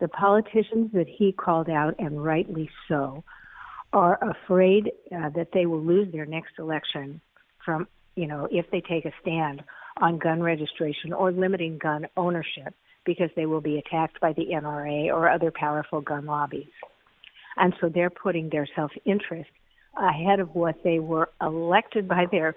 The 0.00 0.08
politicians 0.08 0.90
that 0.94 1.06
he 1.08 1.32
called 1.32 1.68
out, 1.68 1.94
and 1.98 2.22
rightly 2.22 2.70
so, 2.88 3.22
are 3.92 4.18
afraid 4.22 4.92
uh, 5.14 5.30
that 5.30 5.48
they 5.52 5.66
will 5.66 5.82
lose 5.82 6.12
their 6.12 6.26
next 6.26 6.52
election 6.58 7.20
from, 7.64 7.88
you 8.16 8.26
know, 8.26 8.48
if 8.50 8.70
they 8.70 8.80
take 8.80 9.04
a 9.04 9.12
stand 9.20 9.62
on 10.00 10.18
gun 10.18 10.42
registration 10.42 11.12
or 11.12 11.32
limiting 11.32 11.76
gun 11.78 12.06
ownership 12.16 12.74
because 13.04 13.30
they 13.34 13.46
will 13.46 13.60
be 13.60 13.78
attacked 13.78 14.20
by 14.20 14.32
the 14.32 14.46
NRA 14.52 15.06
or 15.06 15.28
other 15.28 15.52
powerful 15.54 16.00
gun 16.00 16.26
lobbies. 16.26 16.68
And 17.56 17.74
so 17.80 17.88
they're 17.88 18.10
putting 18.10 18.48
their 18.48 18.68
self 18.76 18.92
interest 19.04 19.50
ahead 20.00 20.40
of 20.40 20.54
what 20.54 20.76
they 20.82 20.98
were 20.98 21.30
elected 21.40 22.08
by 22.08 22.26
their 22.30 22.54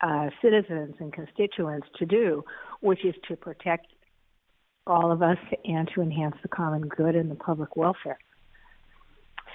uh, 0.00 0.30
citizens 0.42 0.94
and 0.98 1.12
constituents 1.12 1.86
to 1.98 2.04
do, 2.04 2.44
which 2.80 3.04
is 3.04 3.14
to 3.28 3.36
protect 3.36 3.86
all 4.86 5.12
of 5.12 5.22
us 5.22 5.38
and 5.64 5.88
to 5.94 6.02
enhance 6.02 6.34
the 6.42 6.48
common 6.48 6.88
good 6.88 7.14
and 7.14 7.30
the 7.30 7.36
public 7.36 7.76
welfare. 7.76 8.18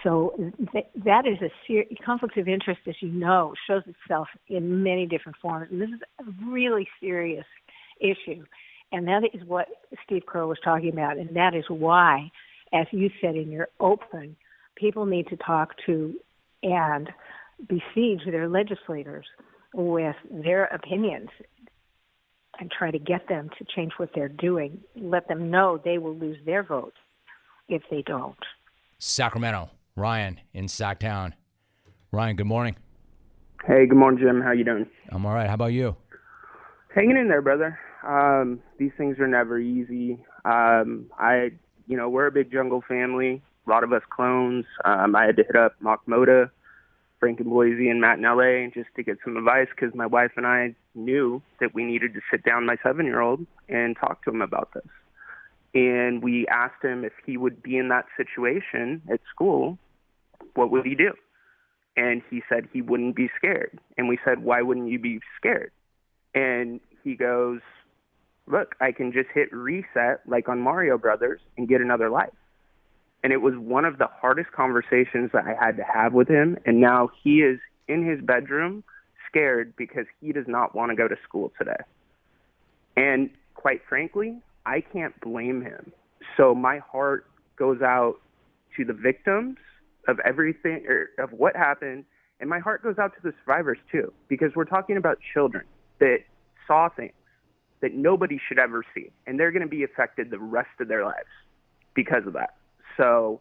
So 0.04 0.34
th- 0.72 0.88
that 1.04 1.26
is 1.28 1.38
a 1.42 1.52
ser- 1.68 1.84
conflict 2.06 2.38
of 2.38 2.48
interest, 2.48 2.82
as 2.88 2.96
you 3.02 3.10
know, 3.10 3.54
shows 3.68 3.84
itself 3.88 4.28
in 4.48 4.84
many 4.84 5.06
different 5.06 5.38
forms. 5.42 5.68
And 5.72 5.82
this 5.82 5.90
is 5.90 6.00
a 6.20 6.50
really 6.50 6.88
serious 7.02 7.46
issue. 8.00 8.46
And 8.92 9.08
that 9.08 9.24
is 9.34 9.46
what 9.46 9.68
Steve 10.06 10.24
Kerr 10.26 10.46
was 10.46 10.60
talking 10.64 10.94
about. 10.94 11.18
And 11.18 11.36
that 11.36 11.54
is 11.54 11.66
why, 11.68 12.32
as 12.74 12.86
you 12.92 13.10
said 13.20 13.36
in 13.36 13.52
your 13.52 13.68
open, 13.80 14.38
people 14.76 15.06
need 15.06 15.28
to 15.28 15.38
talk 15.38 15.72
to 15.88 16.14
and 16.64 17.10
besiege 17.68 18.22
their 18.26 18.48
legislators 18.48 19.26
with 19.74 20.16
their 20.30 20.66
opinions 20.66 21.30
and 22.60 22.72
try 22.72 22.92
to 22.92 23.00
get 23.00 23.28
them 23.28 23.50
to 23.58 23.66
change 23.76 23.94
what 23.98 24.10
they're 24.16 24.30
doing. 24.30 24.80
Let 24.96 25.28
them 25.28 25.52
know 25.52 25.80
they 25.84 25.98
will 25.98 26.16
lose 26.16 26.38
their 26.46 26.64
votes 26.64 26.98
if 27.70 27.84
they 27.92 28.02
don't. 28.02 28.38
Sacramento, 29.00 29.70
Ryan 29.96 30.40
in 30.54 30.66
Sacktown. 30.66 31.34
Ryan, 32.12 32.36
good 32.36 32.48
morning. 32.48 32.76
Hey, 33.66 33.86
good 33.86 33.98
morning, 33.98 34.20
Jim. 34.20 34.42
How 34.42 34.52
you 34.52 34.64
doing? 34.64 34.88
I'm 35.10 35.26
all 35.26 35.34
right. 35.34 35.48
How 35.48 35.56
about 35.56 35.74
you? 35.74 35.96
Hanging 36.96 37.18
in 37.18 37.28
there, 37.28 37.42
brother. 37.42 37.78
Um, 38.08 38.62
these 38.80 38.92
things 38.98 39.20
are 39.20 39.28
never 39.28 39.60
easy. 39.60 40.24
Um, 40.46 41.12
I, 41.20 41.52
you 41.88 41.98
know, 41.98 42.10
we're 42.10 42.28
a 42.28 42.32
big 42.32 42.52
jungle 42.52 42.84
family. 42.88 43.44
A 43.68 43.70
lot 43.70 43.84
of 43.84 43.92
us 43.92 44.04
clones. 44.10 44.66
Um, 44.86 45.16
I 45.16 45.26
had 45.26 45.36
to 45.38 45.44
hit 45.44 45.56
up 45.56 45.74
Mock 45.82 46.06
Moda, 46.06 46.50
Frank 47.20 47.40
and 47.40 47.50
Boise, 47.50 47.90
and 47.90 48.00
Matt 48.00 48.20
in 48.20 48.24
LA 48.24 48.70
just 48.74 48.94
to 48.96 49.04
get 49.04 49.18
some 49.24 49.36
advice 49.36 49.68
because 49.76 49.94
my 49.94 50.06
wife 50.06 50.32
and 50.38 50.48
I 50.48 50.76
knew 50.96 51.42
that 51.60 51.74
we 51.74 51.84
needed 51.84 52.14
to 52.14 52.22
sit 52.32 52.44
down 52.44 52.66
my 52.66 52.78
seven 52.82 53.06
year 53.06 53.20
old 53.20 53.46
and 53.68 53.98
talk 53.98 54.24
to 54.24 54.30
him 54.30 54.42
about 54.42 54.74
this. 54.74 54.88
And 55.74 56.24
we 56.24 56.48
asked 56.48 56.84
him 56.84 57.04
if 57.04 57.14
he 57.26 57.38
would 57.38 57.62
be 57.62 57.78
in 57.78 57.90
that 57.90 58.06
situation 58.16 59.02
at 59.12 59.20
school, 59.30 59.78
what 60.54 60.72
would 60.72 60.86
he 60.86 60.96
do? 60.96 61.14
And 61.96 62.22
he 62.30 62.42
said 62.48 62.68
he 62.72 62.82
wouldn't 62.82 63.16
be 63.16 63.30
scared. 63.36 63.78
And 63.98 64.08
we 64.08 64.18
said, 64.24 64.44
why 64.44 64.62
wouldn't 64.62 64.90
you 64.90 65.00
be 65.00 65.20
scared? 65.36 65.72
And 66.34 66.80
he 67.04 67.16
goes, 67.16 67.60
look, 68.48 68.76
I 68.80 68.92
can 68.92 69.12
just 69.12 69.30
hit 69.34 69.52
reset 69.52 70.22
like 70.28 70.48
on 70.48 70.60
Mario 70.60 70.98
Brothers 70.98 71.42
and 71.58 71.68
get 71.68 71.82
another 71.82 72.10
life. 72.10 72.30
And 73.24 73.34
it 73.34 73.42
was 73.42 73.56
one 73.56 73.86
of 73.86 73.98
the 73.98 74.08
hardest 74.08 74.52
conversations 74.52 75.32
that 75.34 75.46
I 75.46 75.56
had 75.60 75.78
to 75.78 75.84
have 75.84 76.14
with 76.14 76.28
him. 76.28 76.58
And 76.66 76.80
now 76.80 77.10
he 77.24 77.42
is 77.42 77.60
in 77.88 78.06
his 78.06 78.22
bedroom 78.22 78.84
scared 79.28 79.74
because 79.76 80.06
he 80.22 80.32
does 80.32 80.46
not 80.48 80.76
want 80.76 80.92
to 80.92 80.96
go 80.96 81.08
to 81.08 81.16
school 81.24 81.52
today. 81.58 81.78
And 82.96 83.30
quite 83.56 83.82
frankly, 83.88 84.40
I 84.66 84.82
can't 84.82 85.20
blame 85.22 85.62
him. 85.62 85.92
So 86.36 86.54
my 86.54 86.80
heart 86.80 87.26
goes 87.58 87.82
out 87.82 88.16
to 88.76 88.86
the 88.86 88.94
victims 88.94 89.58
of 90.08 90.20
everything 90.26 90.86
or 90.88 91.10
of 91.18 91.32
what 91.34 91.56
happened 91.56 92.06
and 92.40 92.50
my 92.50 92.60
heart 92.60 92.84
goes 92.84 92.98
out 92.98 93.14
to 93.16 93.22
the 93.24 93.34
survivors 93.44 93.78
too 93.92 94.14
because 94.28 94.52
we're 94.56 94.66
talking 94.66 94.98
about 94.98 95.18
children 95.34 95.66
that 96.00 96.20
saw 96.68 96.88
things 96.90 97.14
that 97.82 97.94
nobody 97.94 98.40
should 98.48 98.60
ever 98.60 98.84
see 98.94 99.10
and 99.26 99.40
they're 99.40 99.52
going 99.52 99.64
to 99.64 99.68
be 99.68 99.84
affected 99.84 100.30
the 100.30 100.40
rest 100.40 100.70
of 100.80 100.88
their 100.88 101.04
lives 101.04 101.28
because 101.94 102.26
of 102.26 102.34
that. 102.34 102.56
So 102.98 103.40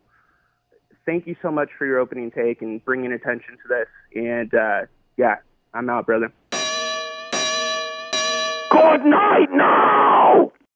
thank 1.04 1.26
you 1.26 1.34
so 1.42 1.50
much 1.50 1.70
for 1.76 1.86
your 1.86 1.98
opening 1.98 2.30
take 2.30 2.62
and 2.62 2.84
bringing 2.84 3.12
attention 3.12 3.56
to 3.62 3.68
this 3.68 3.88
and 4.14 4.54
uh 4.54 4.80
yeah, 5.16 5.36
I'm 5.72 5.88
out, 5.88 6.06
brother. 6.06 6.30
Good 8.70 9.04
night 9.06 9.48
now! 9.50 10.52